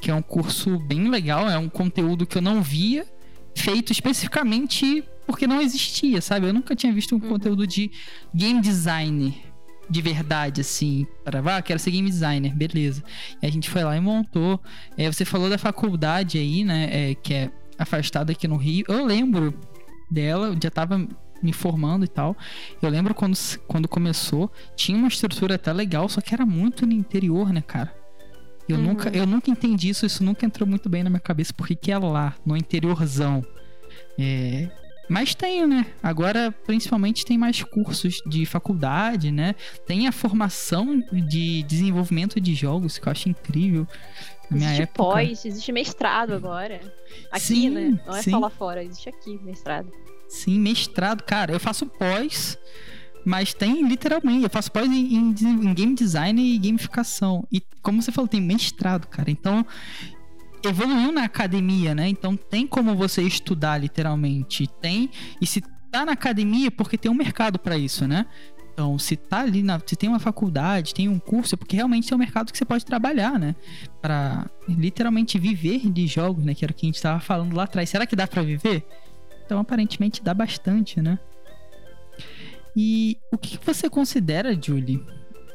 que 0.00 0.10
é 0.10 0.14
um 0.14 0.22
curso 0.22 0.78
bem 0.78 1.08
legal, 1.08 1.48
é 1.48 1.58
um 1.58 1.68
conteúdo 1.68 2.26
que 2.26 2.38
eu 2.38 2.42
não 2.42 2.62
via 2.62 3.06
feito 3.54 3.92
especificamente 3.92 5.04
porque 5.26 5.46
não 5.46 5.60
existia, 5.60 6.20
sabe? 6.20 6.46
Eu 6.46 6.52
nunca 6.52 6.74
tinha 6.74 6.92
visto 6.92 7.14
um 7.14 7.22
uhum. 7.22 7.28
conteúdo 7.28 7.66
de 7.66 7.90
game 8.34 8.60
design 8.60 9.34
de 9.88 10.00
verdade, 10.00 10.60
assim, 10.60 11.06
para 11.24 11.40
ah, 11.56 11.60
quero 11.60 11.78
ser 11.78 11.90
game 11.90 12.08
designer, 12.08 12.54
beleza. 12.54 13.02
E 13.42 13.46
a 13.46 13.50
gente 13.50 13.68
foi 13.68 13.84
lá 13.84 13.96
e 13.96 14.00
montou. 14.00 14.60
É, 14.96 15.10
você 15.10 15.24
falou 15.24 15.50
da 15.50 15.58
faculdade 15.58 16.38
aí, 16.38 16.64
né, 16.64 16.88
é, 16.90 17.14
que 17.14 17.34
é 17.34 17.50
afastada 17.78 18.32
aqui 18.32 18.48
no 18.48 18.56
Rio. 18.56 18.84
Eu 18.88 19.04
lembro 19.04 19.54
dela, 20.12 20.56
já 20.62 20.70
tava 20.70 21.06
me 21.42 21.52
formando 21.52 22.04
e 22.04 22.08
tal. 22.08 22.36
Eu 22.80 22.88
lembro 22.88 23.14
quando, 23.14 23.36
quando 23.66 23.88
começou, 23.88 24.50
tinha 24.76 24.96
uma 24.96 25.08
estrutura 25.08 25.56
até 25.56 25.72
legal, 25.72 26.08
só 26.08 26.20
que 26.20 26.34
era 26.34 26.46
muito 26.46 26.86
no 26.86 26.92
interior, 26.92 27.52
né, 27.52 27.60
cara? 27.60 27.92
Eu, 28.68 28.76
uhum. 28.76 28.82
nunca, 28.84 29.08
eu 29.10 29.26
nunca 29.26 29.50
entendi 29.50 29.88
isso, 29.88 30.06
isso 30.06 30.22
nunca 30.22 30.46
entrou 30.46 30.68
muito 30.68 30.88
bem 30.88 31.02
na 31.02 31.10
minha 31.10 31.20
cabeça, 31.20 31.52
porque 31.52 31.74
que 31.74 31.90
é 31.90 31.98
lá, 31.98 32.34
no 32.46 32.56
interiorzão. 32.56 33.44
É, 34.18 34.70
mas 35.08 35.34
tem, 35.34 35.66
né? 35.66 35.86
Agora, 36.02 36.52
principalmente, 36.64 37.24
tem 37.24 37.36
mais 37.36 37.62
cursos 37.62 38.22
de 38.24 38.46
faculdade, 38.46 39.30
né? 39.30 39.54
Tem 39.86 40.06
a 40.06 40.12
formação 40.12 41.02
de 41.12 41.62
desenvolvimento 41.64 42.40
de 42.40 42.54
jogos, 42.54 42.98
que 42.98 43.06
eu 43.06 43.10
acho 43.10 43.28
incrível. 43.28 43.86
Na 44.50 44.56
minha 44.56 44.68
existe 44.68 44.82
época... 44.82 45.02
pós, 45.02 45.44
existe 45.44 45.72
mestrado 45.72 46.32
agora. 46.32 46.80
Aqui, 47.30 47.44
sim, 47.44 47.70
né? 47.70 48.00
Não 48.06 48.16
é 48.16 48.22
sim. 48.22 48.30
só 48.30 48.38
lá 48.38 48.48
fora, 48.48 48.82
existe 48.82 49.08
aqui 49.08 49.38
mestrado. 49.42 49.90
Sim, 50.32 50.58
mestrado. 50.58 51.22
Cara, 51.24 51.52
eu 51.52 51.60
faço 51.60 51.84
pós, 51.84 52.58
mas 53.22 53.52
tem 53.52 53.86
literalmente. 53.86 54.44
Eu 54.44 54.48
faço 54.48 54.72
pós 54.72 54.90
em, 54.90 55.14
em, 55.14 55.34
em, 55.42 55.74
game 55.74 55.94
design 55.94 56.42
e 56.42 56.56
gamificação. 56.56 57.46
E 57.52 57.62
como 57.82 58.00
você 58.00 58.10
falou, 58.10 58.26
tem 58.26 58.40
mestrado, 58.40 59.06
cara. 59.08 59.30
Então, 59.30 59.64
evoluiu 60.64 61.12
na 61.12 61.24
academia, 61.24 61.94
né? 61.94 62.08
Então, 62.08 62.34
tem 62.34 62.66
como 62.66 62.96
você 62.96 63.20
estudar 63.22 63.76
literalmente. 63.76 64.66
Tem. 64.80 65.10
E 65.38 65.46
se 65.46 65.60
tá 65.90 66.06
na 66.06 66.12
academia, 66.12 66.70
porque 66.70 66.96
tem 66.96 67.10
um 67.10 67.14
mercado 67.14 67.58
para 67.58 67.76
isso, 67.76 68.08
né? 68.08 68.24
Então, 68.72 68.98
se 68.98 69.16
tá 69.16 69.40
ali 69.40 69.62
na, 69.62 69.78
se 69.84 69.94
tem 69.94 70.08
uma 70.08 70.18
faculdade, 70.18 70.94
tem 70.94 71.10
um 71.10 71.18
curso, 71.18 71.54
é 71.54 71.58
porque 71.58 71.76
realmente 71.76 72.10
é 72.10 72.16
um 72.16 72.18
mercado 72.18 72.50
que 72.50 72.56
você 72.56 72.64
pode 72.64 72.86
trabalhar, 72.86 73.38
né? 73.38 73.54
Para 74.00 74.50
literalmente 74.66 75.38
viver 75.38 75.90
de 75.90 76.06
jogos, 76.06 76.42
né? 76.42 76.54
Que 76.54 76.64
era 76.64 76.72
o 76.72 76.74
que 76.74 76.86
a 76.86 76.88
gente 76.88 76.96
estava 76.96 77.20
falando 77.20 77.54
lá 77.54 77.64
atrás. 77.64 77.90
Será 77.90 78.06
que 78.06 78.16
dá 78.16 78.26
para 78.26 78.40
viver? 78.40 78.82
Então, 79.52 79.60
aparentemente, 79.60 80.22
dá 80.24 80.32
bastante, 80.32 80.98
né? 81.02 81.18
E 82.74 83.18
o 83.30 83.36
que 83.36 83.58
você 83.62 83.90
considera, 83.90 84.58
Julie, 84.58 85.04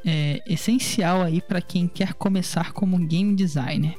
é, 0.06 0.40
essencial 0.46 1.24
aí 1.24 1.42
para 1.42 1.60
quem 1.60 1.88
quer 1.88 2.14
começar 2.14 2.74
como 2.74 2.96
game 3.08 3.34
designer? 3.34 3.96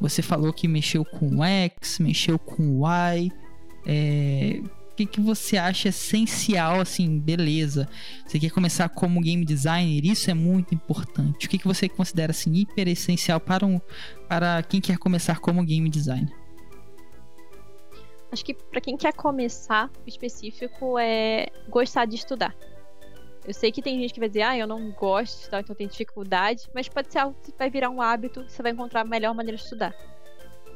Você 0.00 0.20
falou 0.20 0.52
que 0.52 0.66
mexeu 0.66 1.04
com 1.04 1.44
X, 1.44 2.00
mexeu 2.00 2.40
com 2.40 2.84
Y. 2.84 3.30
É, 3.86 4.60
o 4.64 4.96
que, 4.96 5.06
que 5.06 5.20
você 5.20 5.56
acha 5.56 5.90
essencial, 5.90 6.80
assim, 6.80 7.16
beleza? 7.16 7.88
Você 8.26 8.40
quer 8.40 8.50
começar 8.50 8.88
como 8.88 9.20
game 9.20 9.44
designer? 9.44 10.04
Isso 10.04 10.28
é 10.28 10.34
muito 10.34 10.74
importante. 10.74 11.46
O 11.46 11.48
que, 11.48 11.56
que 11.56 11.68
você 11.68 11.88
considera, 11.88 12.32
assim, 12.32 12.52
hiper 12.52 12.88
essencial 12.88 13.38
para, 13.38 13.64
um, 13.64 13.80
para 14.28 14.60
quem 14.64 14.80
quer 14.80 14.98
começar 14.98 15.38
como 15.38 15.64
game 15.64 15.88
designer? 15.88 16.45
Acho 18.36 18.44
que 18.44 18.52
para 18.52 18.82
quem 18.82 18.98
quer 18.98 19.14
começar, 19.14 19.90
o 20.04 20.06
específico 20.06 20.98
é 20.98 21.46
gostar 21.70 22.04
de 22.04 22.16
estudar. 22.16 22.54
Eu 23.46 23.54
sei 23.54 23.72
que 23.72 23.80
tem 23.80 23.98
gente 23.98 24.12
que 24.12 24.20
vai 24.20 24.28
dizer, 24.28 24.42
ah, 24.42 24.58
eu 24.58 24.66
não 24.66 24.90
gosto 24.90 25.36
de 25.36 25.40
estudar, 25.40 25.60
então 25.60 25.74
tenho 25.74 25.88
dificuldade, 25.88 26.68
mas 26.74 26.86
pode 26.86 27.10
ser 27.10 27.20
algo 27.20 27.34
que 27.42 27.50
vai 27.58 27.70
virar 27.70 27.88
um 27.88 28.02
hábito, 28.02 28.44
você 28.46 28.62
vai 28.62 28.72
encontrar 28.72 29.00
a 29.00 29.04
melhor 29.04 29.34
maneira 29.34 29.56
de 29.56 29.62
estudar. 29.62 29.94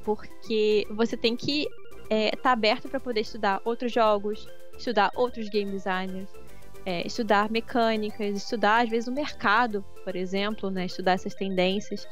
Porque 0.05 0.87
você 0.93 1.19
tem 1.19 1.37
que 1.37 1.65
estar 2.05 2.09
é, 2.09 2.31
tá 2.31 2.53
aberto 2.53 2.89
para 2.89 2.99
poder 2.99 3.21
estudar 3.21 3.61
outros 3.63 3.93
jogos, 3.93 4.49
estudar 4.79 5.11
outros 5.15 5.51
game 5.51 5.71
designers, 5.71 6.31
é, 6.87 7.07
estudar 7.07 7.51
mecânicas, 7.51 8.37
estudar 8.39 8.85
às 8.85 8.89
vezes 8.89 9.07
o 9.07 9.13
mercado, 9.13 9.85
por 10.03 10.17
exemplo, 10.17 10.71
né, 10.71 10.87
estudar 10.87 11.13
essas 11.13 11.35
tendências. 11.35 12.09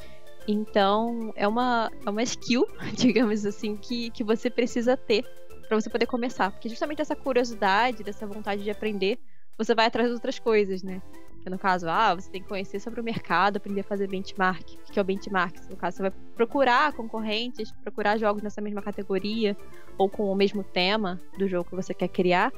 Então, 0.47 1.33
é 1.35 1.47
uma, 1.47 1.91
é 2.05 2.09
uma 2.09 2.21
skill, 2.21 2.67
digamos 2.95 3.47
assim, 3.47 3.75
que, 3.75 4.11
que 4.11 4.23
você 4.23 4.47
precisa 4.47 4.95
ter 4.95 5.38
para 5.69 5.79
você 5.79 5.89
poder 5.89 6.07
começar. 6.07 6.51
Porque 6.51 6.67
justamente 6.67 7.01
essa 7.01 7.15
curiosidade, 7.15 8.03
dessa 8.03 8.25
vontade 8.25 8.63
de 8.63 8.71
aprender, 8.71 9.19
você 9.55 9.75
vai 9.75 9.85
atrás 9.85 10.09
de 10.09 10.15
outras 10.15 10.39
coisas, 10.39 10.81
né? 10.81 10.99
Que 11.43 11.49
no 11.49 11.59
caso, 11.59 11.87
ah, 11.87 12.15
você 12.15 12.29
tem 12.29 12.41
que 12.41 12.47
conhecer 12.49 12.79
sobre 12.79 12.99
o 12.99 13.03
mercado, 13.03 13.57
aprender 13.57 13.81
a 13.81 13.83
fazer 13.83 14.07
benchmark. 14.07 14.73
O 14.73 14.91
que 14.91 14.97
é 14.97 15.01
o 15.01 15.05
benchmark? 15.05 15.55
No 15.69 15.77
caso, 15.77 15.97
você 15.97 16.03
vai 16.03 16.11
procurar 16.35 16.91
concorrentes, 16.93 17.71
procurar 17.83 18.17
jogos 18.17 18.41
nessa 18.41 18.59
mesma 18.59 18.81
categoria 18.81 19.55
ou 19.97 20.09
com 20.09 20.29
o 20.29 20.35
mesmo 20.35 20.63
tema 20.63 21.21
do 21.37 21.47
jogo 21.47 21.69
que 21.69 21.75
você 21.75 21.93
quer 21.93 22.09
criar. 22.09 22.51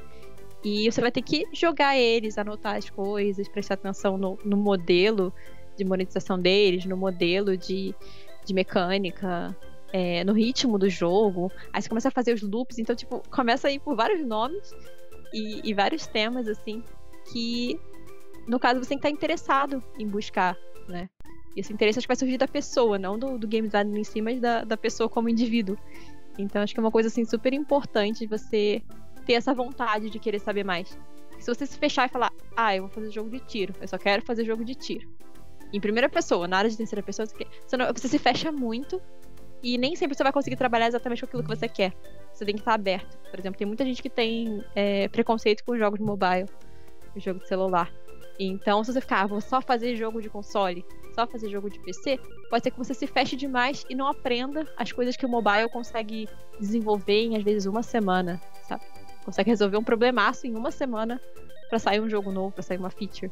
E 0.64 0.90
você 0.90 1.02
vai 1.02 1.12
ter 1.12 1.22
que 1.22 1.46
jogar 1.54 1.98
eles, 1.98 2.38
anotar 2.38 2.78
as 2.78 2.90
coisas, 2.90 3.48
prestar 3.50 3.74
atenção 3.74 4.18
no, 4.18 4.40
no 4.46 4.56
modelo 4.56 5.34
de 5.76 5.84
monetização 5.84 6.40
deles, 6.40 6.86
no 6.86 6.96
modelo 6.96 7.58
de, 7.58 7.94
de 8.46 8.54
mecânica, 8.54 9.56
é, 9.94 10.24
no 10.24 10.34
ritmo 10.34 10.78
do 10.78 10.90
jogo. 10.90 11.52
Aí 11.72 11.82
você 11.82 11.90
começa 11.90 12.08
a 12.08 12.12
fazer 12.12 12.34
os 12.34 12.42
loops, 12.42 12.80
então, 12.80 12.96
tipo, 12.96 13.22
começa 13.30 13.68
a 13.68 13.72
ir 13.72 13.80
por 13.80 13.96
vários 13.96 14.26
nomes 14.26 14.74
e, 15.34 15.70
e 15.70 15.74
vários 15.74 16.08
temas, 16.08 16.48
assim, 16.48 16.84
que, 17.32 17.80
no 18.48 18.60
caso, 18.60 18.80
você 18.80 18.90
tem 18.90 18.98
que 18.98 19.08
estar 19.08 19.16
interessado 19.16 19.84
em 19.98 20.08
buscar, 20.08 20.58
né? 20.88 21.10
E 21.56 21.60
esse 21.60 21.74
interesse 21.74 22.00
acho 22.00 22.08
que 22.08 22.14
vai 22.14 22.18
surgir 22.18 22.38
da 22.38 22.48
pessoa, 22.48 22.98
não 22.98 23.20
do, 23.20 23.38
do 23.38 23.48
game 23.48 23.68
design 23.68 24.00
em 24.00 24.04
si, 24.04 24.22
mas 24.22 24.40
da, 24.40 24.64
da 24.64 24.78
pessoa 24.78 25.10
como 25.10 25.28
indivíduo. 25.28 25.78
Então 26.38 26.62
acho 26.62 26.74
que 26.74 26.80
é 26.80 26.84
uma 26.84 26.92
coisa 26.92 27.10
assim 27.10 27.26
super 27.26 27.52
importante 27.54 28.26
você 28.26 28.82
ter 29.26 29.34
essa 29.34 29.54
vontade 29.54 30.10
de 30.10 30.18
querer 30.18 30.40
saber 30.40 30.64
mais. 30.64 30.98
Se 31.40 31.54
você 31.54 31.66
se 31.66 31.78
fechar 31.78 32.08
e 32.08 32.10
falar, 32.10 32.32
ah, 32.56 32.74
eu 32.74 32.84
vou 32.84 32.90
fazer 32.90 33.12
jogo 33.12 33.30
de 33.30 33.40
tiro, 33.42 33.76
eu 33.82 33.88
só 33.88 33.98
quero 33.98 34.26
fazer 34.26 34.46
jogo 34.46 34.64
de 34.64 34.76
tiro 34.76 35.10
em 35.74 35.80
primeira 35.80 36.10
pessoa, 36.10 36.48
na 36.48 36.58
área 36.58 36.70
de 36.70 36.78
terceira 36.78 37.02
pessoa, 37.02 37.26
você, 37.26 37.78
não, 37.78 37.88
você 37.94 38.08
se 38.08 38.20
fecha 38.20 38.52
muito 38.52 39.02
e 39.64 39.78
nem 39.78 39.96
sempre 39.96 40.16
você 40.16 40.24
vai 40.24 40.32
conseguir 40.32 40.56
trabalhar 40.56 40.88
exatamente 40.88 41.22
com 41.22 41.26
aquilo 41.28 41.44
que 41.44 41.50
você 41.50 41.68
quer. 41.68 41.94
Você 42.34 42.46
tem 42.46 42.56
que 42.56 42.62
estar 42.62 42.74
aberto. 42.74 43.18
Por 43.30 43.40
exemplo, 43.40 43.58
tem 43.58 43.68
muita 43.68 43.86
gente 43.86 44.02
que 44.02 44.10
tem 44.10 44.64
é, 44.76 45.08
preconceito 45.10 45.64
com 45.64 45.78
jogos 45.78 46.00
de 46.00 46.06
mobile, 46.06 46.46
jogo 47.16 47.40
de 47.40 47.48
celular. 47.48 47.92
Então, 48.40 48.84
se 48.84 48.92
você 48.92 49.02
ficar, 49.02 49.22
ah, 49.22 49.28
vou 49.28 49.42
só 49.42 49.62
fazer 49.62 49.96
jogo 49.96 50.22
de 50.22 50.30
console, 50.30 50.86
só 51.14 51.28
fazer 51.28 51.50
jogo 51.50 51.70
de 51.70 51.80
PC, 51.80 52.20
pode 52.50 52.64
ser 52.64 52.72
que 52.72 52.78
você 52.78 52.94
se 52.94 53.06
feche 53.06 53.36
demais 53.36 53.86
e 53.90 53.96
não 53.96 54.08
aprenda 54.08 54.66
as 54.78 54.92
coisas 54.92 55.16
que 55.16 55.26
o 55.26 55.30
mobile 55.30 55.70
consegue 55.70 56.28
desenvolver 56.60 57.26
em 57.26 57.38
às 57.38 57.44
vezes 57.44 57.66
uma 57.66 57.84
semana, 57.84 58.42
sabe? 58.68 58.84
Consegue 59.24 59.50
resolver 59.50 59.78
um 59.78 59.84
problemaço 59.84 60.48
em 60.48 60.56
uma 60.56 60.72
semana 60.72 61.22
para 61.70 61.78
sair 61.78 62.00
um 62.02 62.10
jogo 62.10 62.32
novo, 62.32 62.52
para 62.52 62.64
sair 62.64 62.78
uma 62.78 62.90
feature. 62.90 63.32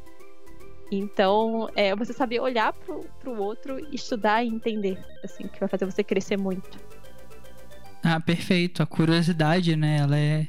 Então, 0.90 1.68
é 1.76 1.94
você 1.94 2.12
saber 2.12 2.40
olhar 2.40 2.72
pro, 2.72 3.04
pro 3.20 3.40
outro, 3.40 3.78
estudar 3.92 4.44
e 4.44 4.48
entender, 4.48 4.98
assim, 5.22 5.46
que 5.46 5.60
vai 5.60 5.68
fazer 5.68 5.84
você 5.84 6.02
crescer 6.02 6.36
muito. 6.36 6.78
Ah, 8.02 8.18
perfeito. 8.18 8.82
A 8.82 8.86
curiosidade, 8.86 9.76
né? 9.76 9.98
Ela 9.98 10.18
é. 10.18 10.48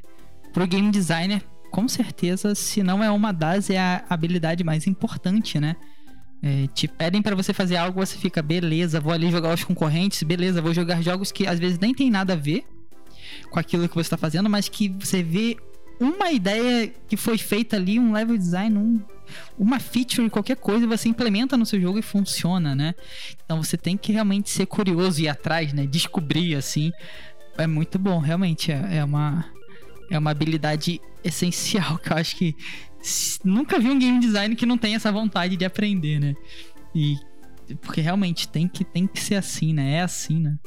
Pro 0.52 0.68
game 0.68 0.89
designer, 0.89 1.44
com 1.70 1.88
certeza, 1.88 2.56
se 2.56 2.84
não 2.84 3.04
é 3.04 3.10
uma 3.10 3.32
das, 3.32 3.70
é 3.70 3.80
a 3.80 4.04
habilidade 4.10 4.64
mais 4.64 4.88
importante, 4.88 5.60
né? 5.60 5.76
É, 6.44 6.68
te 6.74 6.88
pedem 6.88 7.22
para 7.22 7.36
você 7.36 7.54
fazer 7.54 7.78
algo, 7.78 8.06
você 8.06 8.18
fica, 8.18 8.42
beleza, 8.42 9.00
vou 9.00 9.14
ali 9.14 9.30
jogar 9.30 9.54
os 9.54 9.64
concorrentes, 9.64 10.24
beleza, 10.24 10.62
vou 10.62 10.74
jogar 10.74 11.02
jogos 11.02 11.32
que 11.32 11.46
às 11.46 11.60
vezes 11.60 11.78
nem 11.78 11.94
tem 11.94 12.10
nada 12.10 12.34
a 12.34 12.36
ver 12.36 12.66
com 13.50 13.60
aquilo 13.60 13.88
que 13.88 13.94
você 13.94 14.08
está 14.08 14.18
fazendo, 14.18 14.50
mas 14.50 14.68
que 14.68 14.89
você 14.89 15.22
vê 15.22 15.56
uma 16.00 16.32
ideia 16.32 16.92
que 17.08 17.16
foi 17.16 17.38
feita 17.38 17.76
ali, 17.76 18.00
um 18.00 18.12
level 18.12 18.36
design, 18.38 18.76
um, 18.76 19.00
uma 19.58 19.80
feature, 19.80 20.30
qualquer 20.30 20.58
coisa, 20.58 20.88
você 20.88 21.10
implementa 21.10 21.58
no 21.58 21.66
seu 21.66 21.80
jogo 21.80 22.00
e 22.00 22.02
funciona, 22.02 22.76
né? 22.76 22.96
Então 23.44 23.62
você 23.62 23.78
tem 23.78 23.98
que 23.98 24.12
realmente 24.12 24.50
ser 24.50 24.66
curioso 24.66 25.22
e 25.22 25.26
ir 25.26 25.30
atrás, 25.30 25.74
né? 25.74 25.86
Descobrir, 25.86 26.56
assim. 26.56 26.92
É 27.58 27.68
muito 27.68 28.00
bom, 28.00 28.20
realmente. 28.20 28.72
É, 28.72 28.98
é 28.98 29.04
uma, 29.04 29.46
é 30.10 30.18
uma 30.18 30.32
habilidade 30.32 31.02
essencial 31.24 31.98
que 32.04 32.12
eu 32.12 32.18
acho 32.18 32.36
que 32.36 32.56
nunca 33.44 33.80
vi 33.80 33.90
um 33.90 34.00
game 34.00 34.20
design 34.20 34.56
que 34.56 34.66
não 34.66 34.78
tem 34.78 34.96
essa 34.96 35.12
vontade 35.12 35.56
de 35.56 35.66
aprender, 35.66 36.20
né? 36.20 36.36
E 36.94 37.18
porque 37.82 38.02
realmente 38.02 38.48
tem 38.48 38.68
que, 38.68 38.84
tem 38.84 39.08
que 39.08 39.20
ser 39.20 39.36
assim, 39.36 39.74
né? 39.74 39.94
É 39.94 40.02
assim, 40.02 40.40
né? 40.40 40.58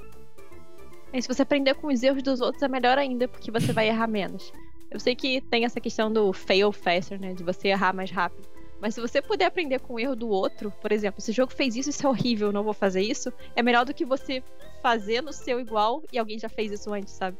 E 1.12 1.22
se 1.22 1.28
você 1.28 1.42
aprender 1.42 1.74
com 1.74 1.88
os 1.88 2.02
erros 2.02 2.22
dos 2.22 2.40
outros, 2.40 2.62
é 2.62 2.68
melhor 2.68 2.98
ainda, 2.98 3.28
porque 3.28 3.50
você 3.50 3.72
vai 3.72 3.88
errar 3.88 4.08
menos. 4.08 4.52
Eu 4.90 4.98
sei 4.98 5.14
que 5.14 5.40
tem 5.40 5.64
essa 5.64 5.80
questão 5.80 6.12
do 6.12 6.32
fail 6.32 6.72
faster, 6.72 7.20
né? 7.20 7.34
De 7.34 7.44
você 7.44 7.68
errar 7.68 7.94
mais 7.94 8.10
rápido. 8.10 8.48
Mas 8.84 8.94
se 8.94 9.00
você 9.00 9.22
puder 9.22 9.46
aprender 9.46 9.80
com 9.80 9.94
o 9.94 9.98
erro 9.98 10.14
do 10.14 10.28
outro, 10.28 10.70
por 10.70 10.92
exemplo, 10.92 11.18
esse 11.18 11.32
jogo 11.32 11.50
fez 11.50 11.74
isso, 11.74 11.88
isso 11.88 12.06
é 12.06 12.10
horrível, 12.10 12.52
não 12.52 12.62
vou 12.62 12.74
fazer 12.74 13.00
isso, 13.00 13.32
é 13.56 13.62
melhor 13.62 13.86
do 13.86 13.94
que 13.94 14.04
você 14.04 14.42
fazer 14.82 15.22
no 15.22 15.32
seu 15.32 15.58
igual 15.58 16.02
e 16.12 16.18
alguém 16.18 16.38
já 16.38 16.50
fez 16.50 16.70
isso 16.70 16.92
antes, 16.92 17.14
sabe? 17.14 17.38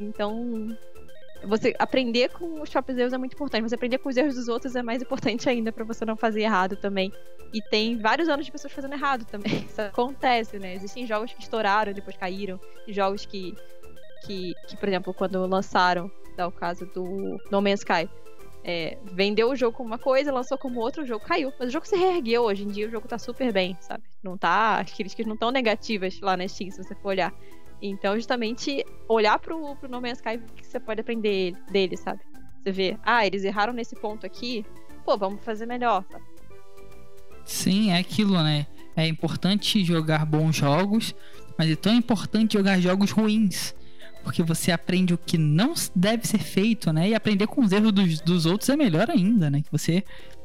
Então, 0.00 0.76
você 1.44 1.72
aprender 1.78 2.30
com 2.30 2.60
os 2.60 2.68
próprios 2.68 2.98
erros 2.98 3.12
é 3.12 3.18
muito 3.18 3.34
importante. 3.34 3.68
Você 3.68 3.76
aprender 3.76 3.98
com 3.98 4.08
os 4.08 4.16
erros 4.16 4.34
dos 4.34 4.48
outros 4.48 4.74
é 4.74 4.82
mais 4.82 5.00
importante 5.00 5.48
ainda 5.48 5.70
para 5.70 5.84
você 5.84 6.04
não 6.04 6.16
fazer 6.16 6.40
errado 6.40 6.74
também. 6.74 7.12
E 7.52 7.62
tem 7.62 7.96
vários 7.96 8.28
anos 8.28 8.44
de 8.44 8.50
pessoas 8.50 8.72
fazendo 8.72 8.94
errado 8.94 9.24
também. 9.24 9.60
Isso 9.70 9.80
acontece, 9.80 10.58
né? 10.58 10.74
Existem 10.74 11.06
jogos 11.06 11.32
que 11.32 11.40
estouraram 11.40 11.92
e 11.92 11.94
depois 11.94 12.16
caíram, 12.16 12.58
jogos 12.88 13.24
que, 13.24 13.54
que, 14.26 14.54
que 14.66 14.76
por 14.76 14.88
exemplo, 14.88 15.14
quando 15.14 15.46
lançaram, 15.46 16.10
dá 16.36 16.48
o 16.48 16.52
caso 16.52 16.84
do 16.86 17.38
No 17.48 17.62
Man's 17.62 17.78
Sky, 17.78 18.10
é, 18.62 18.98
vendeu 19.04 19.50
o 19.50 19.56
jogo 19.56 19.76
como 19.76 19.88
uma 19.88 19.98
coisa, 19.98 20.32
lançou 20.32 20.58
como 20.58 20.80
outra, 20.80 21.02
o 21.02 21.06
jogo 21.06 21.24
caiu. 21.24 21.52
Mas 21.58 21.68
o 21.68 21.72
jogo 21.72 21.86
se 21.86 21.96
reergueu 21.96 22.42
hoje 22.42 22.64
em 22.64 22.68
dia, 22.68 22.86
o 22.86 22.90
jogo 22.90 23.08
tá 23.08 23.18
super 23.18 23.52
bem, 23.52 23.76
sabe? 23.80 24.04
Não 24.22 24.36
tá. 24.36 24.80
As 24.80 24.92
críticas 24.92 25.26
não 25.26 25.34
estão 25.34 25.50
negativas 25.50 26.20
lá 26.20 26.36
na 26.36 26.46
Steam, 26.46 26.70
se 26.70 26.82
você 26.82 26.94
for 26.94 27.08
olhar. 27.08 27.32
Então, 27.82 28.14
justamente, 28.14 28.84
olhar 29.08 29.38
pro, 29.38 29.74
pro 29.76 29.88
No 29.88 30.00
Man's 30.00 30.18
Sky 30.18 30.38
que 30.54 30.66
você 30.66 30.78
pode 30.78 31.00
aprender 31.00 31.54
dele, 31.70 31.96
sabe? 31.96 32.20
Você 32.62 32.70
vê, 32.70 32.98
ah, 33.02 33.26
eles 33.26 33.42
erraram 33.42 33.72
nesse 33.72 33.96
ponto 33.96 34.26
aqui, 34.26 34.66
pô, 35.02 35.16
vamos 35.16 35.42
fazer 35.42 35.64
melhor, 35.64 36.04
sabe? 36.10 36.24
Sim, 37.46 37.90
é 37.90 37.98
aquilo, 37.98 38.42
né? 38.42 38.66
É 38.94 39.06
importante 39.06 39.82
jogar 39.82 40.26
bons 40.26 40.56
jogos, 40.56 41.14
mas 41.56 41.70
é 41.70 41.76
tão 41.76 41.94
importante 41.94 42.52
jogar 42.52 42.78
jogos 42.78 43.10
ruins 43.10 43.74
porque 44.22 44.42
você 44.42 44.70
aprende 44.70 45.14
o 45.14 45.18
que 45.18 45.38
não 45.38 45.74
deve 45.94 46.26
ser 46.26 46.38
feito, 46.38 46.92
né? 46.92 47.10
E 47.10 47.14
aprender 47.14 47.46
com 47.46 47.62
os 47.62 47.72
erros 47.72 47.92
dos, 47.92 48.20
dos 48.20 48.46
outros 48.46 48.68
é 48.68 48.76
melhor 48.76 49.10
ainda, 49.10 49.50
né? 49.50 49.62
Que 49.62 49.70
você 49.70 50.04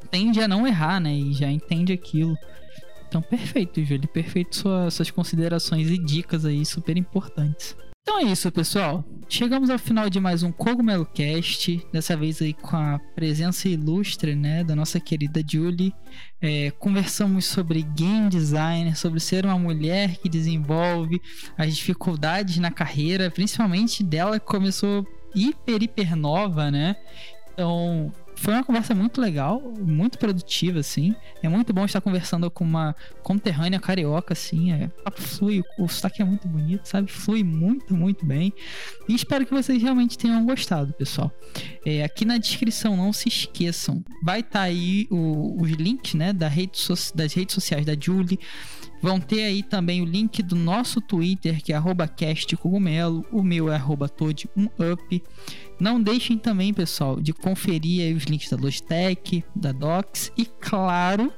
tende 0.09 0.41
a 0.41 0.47
não 0.47 0.67
errar, 0.67 0.99
né? 0.99 1.13
E 1.13 1.34
já 1.34 1.49
entende 1.49 1.93
aquilo. 1.93 2.38
Então, 3.07 3.21
perfeito, 3.21 3.84
Júlio. 3.84 4.07
Perfeito 4.07 4.55
sua, 4.55 4.89
suas 4.91 5.11
considerações 5.11 5.89
e 5.89 5.97
dicas 5.97 6.45
aí 6.45 6.65
super 6.65 6.97
importantes. 6.97 7.76
Então 8.07 8.19
é 8.19 8.23
isso, 8.25 8.51
pessoal. 8.51 9.03
Chegamos 9.27 9.71
ao 9.71 9.79
final 9.79 10.11
de 10.11 10.19
mais 10.19 10.43
um 10.43 10.51
Cogumelo 10.51 11.07
Cast. 11.07 11.83
Dessa 11.91 12.15
vez 12.15 12.39
aí 12.39 12.53
com 12.53 12.77
a 12.77 12.99
presença 13.15 13.67
ilustre, 13.67 14.35
né, 14.35 14.63
da 14.63 14.75
nossa 14.75 14.99
querida 14.99 15.41
Julie. 15.43 15.91
É, 16.39 16.69
conversamos 16.77 17.45
sobre 17.45 17.81
game 17.81 18.29
design, 18.29 18.95
sobre 18.95 19.19
ser 19.19 19.43
uma 19.43 19.57
mulher 19.57 20.17
que 20.17 20.29
desenvolve 20.29 21.19
as 21.57 21.75
dificuldades 21.75 22.59
na 22.59 22.69
carreira, 22.69 23.31
principalmente 23.31 24.03
dela 24.03 24.39
que 24.39 24.45
começou 24.45 25.03
hiper, 25.33 25.81
hiper 25.81 26.15
nova, 26.15 26.69
né? 26.69 26.95
Então, 27.53 28.13
foi 28.36 28.53
uma 28.53 28.63
conversa 28.63 28.93
muito 28.93 29.21
legal, 29.21 29.61
muito 29.79 30.17
produtiva, 30.17 30.79
assim. 30.79 31.15
É 31.41 31.49
muito 31.49 31.73
bom 31.73 31.86
estar 31.86 32.01
conversando 32.01 32.49
com 32.51 32.63
uma 32.63 32.95
conterrânea 33.23 33.79
carioca, 33.79 34.33
assim. 34.33 34.71
É, 34.71 34.91
flui, 35.15 35.63
o 35.79 35.88
sotaque 35.88 36.21
é 36.21 36.25
muito 36.25 36.47
bonito, 36.47 36.86
sabe? 36.86 37.11
Flui 37.11 37.43
muito, 37.43 37.95
muito 37.95 38.25
bem. 38.25 38.53
E 39.07 39.15
espero 39.15 39.45
que 39.45 39.53
vocês 39.53 39.81
realmente 39.81 40.17
tenham 40.17 40.45
gostado, 40.45 40.93
pessoal. 40.93 41.31
É, 41.86 42.03
aqui 42.03 42.25
na 42.25 42.38
descrição, 42.38 42.97
não 42.97 43.13
se 43.13 43.29
esqueçam, 43.29 44.03
vai 44.23 44.41
estar 44.41 44.59
tá 44.59 44.61
aí 44.61 45.07
o, 45.09 45.61
os 45.61 45.71
links, 45.71 46.13
né, 46.13 46.33
da 46.33 46.47
rede 46.47 46.77
so 46.77 46.95
das 47.13 47.33
redes 47.33 47.53
sociais 47.53 47.86
da 47.86 47.95
Julie. 47.99 48.39
Vão 49.01 49.19
ter 49.19 49.43
aí 49.43 49.61
também 49.61 50.01
o 50.01 50.05
link 50.05 50.41
do 50.41 50.55
nosso 50.55 50.99
Twitter, 50.99 51.61
que 51.61 51.71
é 51.71 51.79
castcogumelo. 52.17 53.23
O 53.31 53.43
meu 53.43 53.71
é 53.71 53.77
toad1up. 53.77 55.21
Não 55.80 56.01
deixem 56.01 56.38
também, 56.38 56.73
pessoal, 56.73 57.19
de 57.19 57.34
conferir 57.34 58.15
os 58.15 58.23
links 58.23 58.49
da 58.49 58.57
Logitech, 58.57 59.43
da 59.55 59.71
Docs 59.71 60.32
e, 60.38 60.45
claro, 60.45 61.34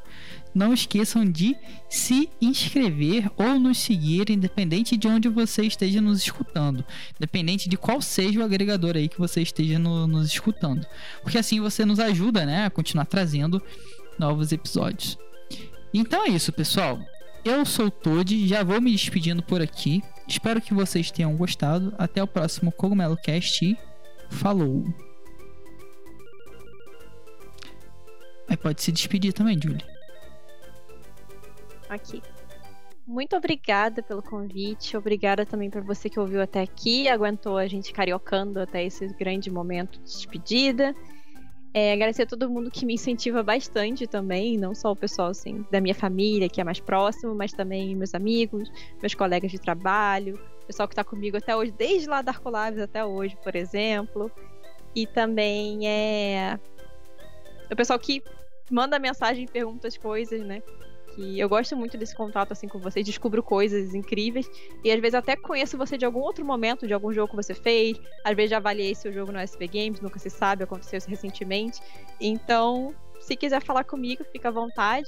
não 0.53 0.73
esqueçam 0.73 1.23
de 1.23 1.55
se 1.89 2.29
inscrever 2.41 3.29
ou 3.37 3.59
nos 3.59 3.77
seguir, 3.77 4.29
independente 4.29 4.97
de 4.97 5.07
onde 5.07 5.29
você 5.29 5.63
esteja 5.63 6.01
nos 6.01 6.19
escutando, 6.19 6.83
independente 7.15 7.69
de 7.69 7.77
qual 7.77 8.01
seja 8.01 8.39
o 8.39 8.43
agregador 8.43 8.95
aí 8.95 9.07
que 9.07 9.19
você 9.19 9.41
esteja 9.41 9.77
no, 9.77 10.07
nos 10.07 10.27
escutando, 10.27 10.85
porque 11.21 11.37
assim 11.37 11.59
você 11.59 11.85
nos 11.85 11.99
ajuda, 11.99 12.45
né, 12.45 12.65
a 12.65 12.69
continuar 12.69 13.05
trazendo 13.05 13.61
novos 14.17 14.51
episódios. 14.51 15.17
Então 15.93 16.25
é 16.25 16.29
isso, 16.29 16.51
pessoal. 16.51 16.99
Eu 17.45 17.65
sou 17.65 17.85
o 17.85 17.91
Toad, 17.91 18.47
já 18.47 18.63
vou 18.63 18.81
me 18.81 18.91
despedindo 18.91 19.41
por 19.41 19.61
aqui. 19.61 20.03
Espero 20.27 20.59
que 20.59 20.73
vocês 20.73 21.11
tenham 21.11 21.37
gostado. 21.37 21.93
Até 21.97 22.21
o 22.21 22.27
próximo 22.27 22.71
Cogumelo 22.73 23.15
Cast 23.15 23.77
falou. 24.29 24.85
Aí 28.47 28.55
pode 28.55 28.81
se 28.81 28.91
despedir 28.91 29.33
também, 29.33 29.59
Julie. 29.61 29.83
Aqui. 31.89 32.21
Muito 33.05 33.37
obrigada 33.37 34.03
pelo 34.03 34.21
convite, 34.21 34.97
obrigada 34.97 35.45
também 35.45 35.69
por 35.69 35.81
você 35.81 36.09
que 36.09 36.19
ouviu 36.19 36.41
até 36.41 36.61
aqui, 36.61 37.07
aguentou 37.07 37.57
a 37.57 37.65
gente 37.65 37.93
cariocando 37.93 38.59
até 38.59 38.83
esse 38.83 39.07
grande 39.13 39.49
momento 39.49 39.97
de 39.97 40.03
despedida. 40.03 40.93
É, 41.73 41.93
agradecer 41.93 42.23
a 42.23 42.25
todo 42.25 42.49
mundo 42.49 42.69
que 42.69 42.85
me 42.85 42.95
incentiva 42.95 43.41
bastante 43.43 44.07
também, 44.07 44.57
não 44.57 44.75
só 44.75 44.91
o 44.91 44.95
pessoal 44.95 45.29
assim, 45.29 45.65
da 45.71 45.79
minha 45.79 45.95
família, 45.95 46.49
que 46.49 46.59
é 46.59 46.63
mais 46.65 46.81
próximo, 46.81 47.33
mas 47.33 47.53
também 47.53 47.95
meus 47.95 48.13
amigos, 48.13 48.69
meus 49.01 49.13
colegas 49.13 49.51
de 49.51 49.59
trabalho, 49.59 50.37
pessoal 50.67 50.87
que 50.87 50.93
está 50.93 51.03
comigo 51.03 51.37
até 51.37 51.55
hoje, 51.55 51.71
desde 51.71 52.07
lá 52.07 52.21
da 52.21 52.31
Arcolabs 52.31 52.79
até 52.79 53.03
hoje, 53.03 53.35
por 53.41 53.55
exemplo. 53.55 54.29
E 54.93 55.07
também 55.07 55.87
é 55.87 56.59
o 57.71 57.75
pessoal 57.75 57.97
que 57.97 58.21
manda 58.69 58.99
mensagem 58.99 59.45
e 59.45 59.47
pergunta 59.47 59.87
as 59.87 59.97
coisas, 59.97 60.41
né? 60.41 60.61
Que 61.15 61.39
eu 61.39 61.49
gosto 61.49 61.75
muito 61.75 61.97
desse 61.97 62.15
contato 62.15 62.51
assim 62.51 62.67
com 62.67 62.79
vocês, 62.79 63.05
descubro 63.05 63.41
coisas 63.41 63.95
incríveis 63.95 64.49
e 64.83 64.91
às 64.91 64.99
vezes 64.99 65.15
até 65.15 65.35
conheço 65.35 65.77
você 65.77 65.97
de 65.97 66.05
algum 66.05 66.19
outro 66.19 66.45
momento, 66.45 66.85
de 66.85 66.93
algum 66.93 67.11
jogo 67.11 67.29
que 67.29 67.35
você 67.35 67.53
fez. 67.53 67.99
Às 68.23 68.35
vezes 68.35 68.51
já 68.51 68.57
avaliei 68.57 68.93
seu 68.93 69.11
jogo 69.11 69.31
no 69.31 69.39
SB 69.39 69.67
Games, 69.67 70.01
nunca 70.01 70.19
se 70.19 70.29
sabe, 70.29 70.63
aconteceu 70.63 70.97
isso 70.97 71.09
recentemente. 71.09 71.79
Então, 72.19 72.93
se 73.19 73.35
quiser 73.35 73.63
falar 73.63 73.83
comigo, 73.83 74.23
fica 74.31 74.49
à 74.49 74.51
vontade. 74.51 75.07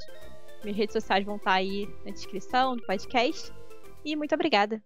Minhas 0.63 0.77
redes 0.77 0.93
sociais 0.93 1.25
vão 1.25 1.35
estar 1.35 1.53
aí 1.53 1.87
na 2.05 2.11
descrição 2.11 2.75
do 2.75 2.83
podcast. 2.83 3.51
E 4.03 4.15
muito 4.15 4.33
obrigada. 4.33 4.81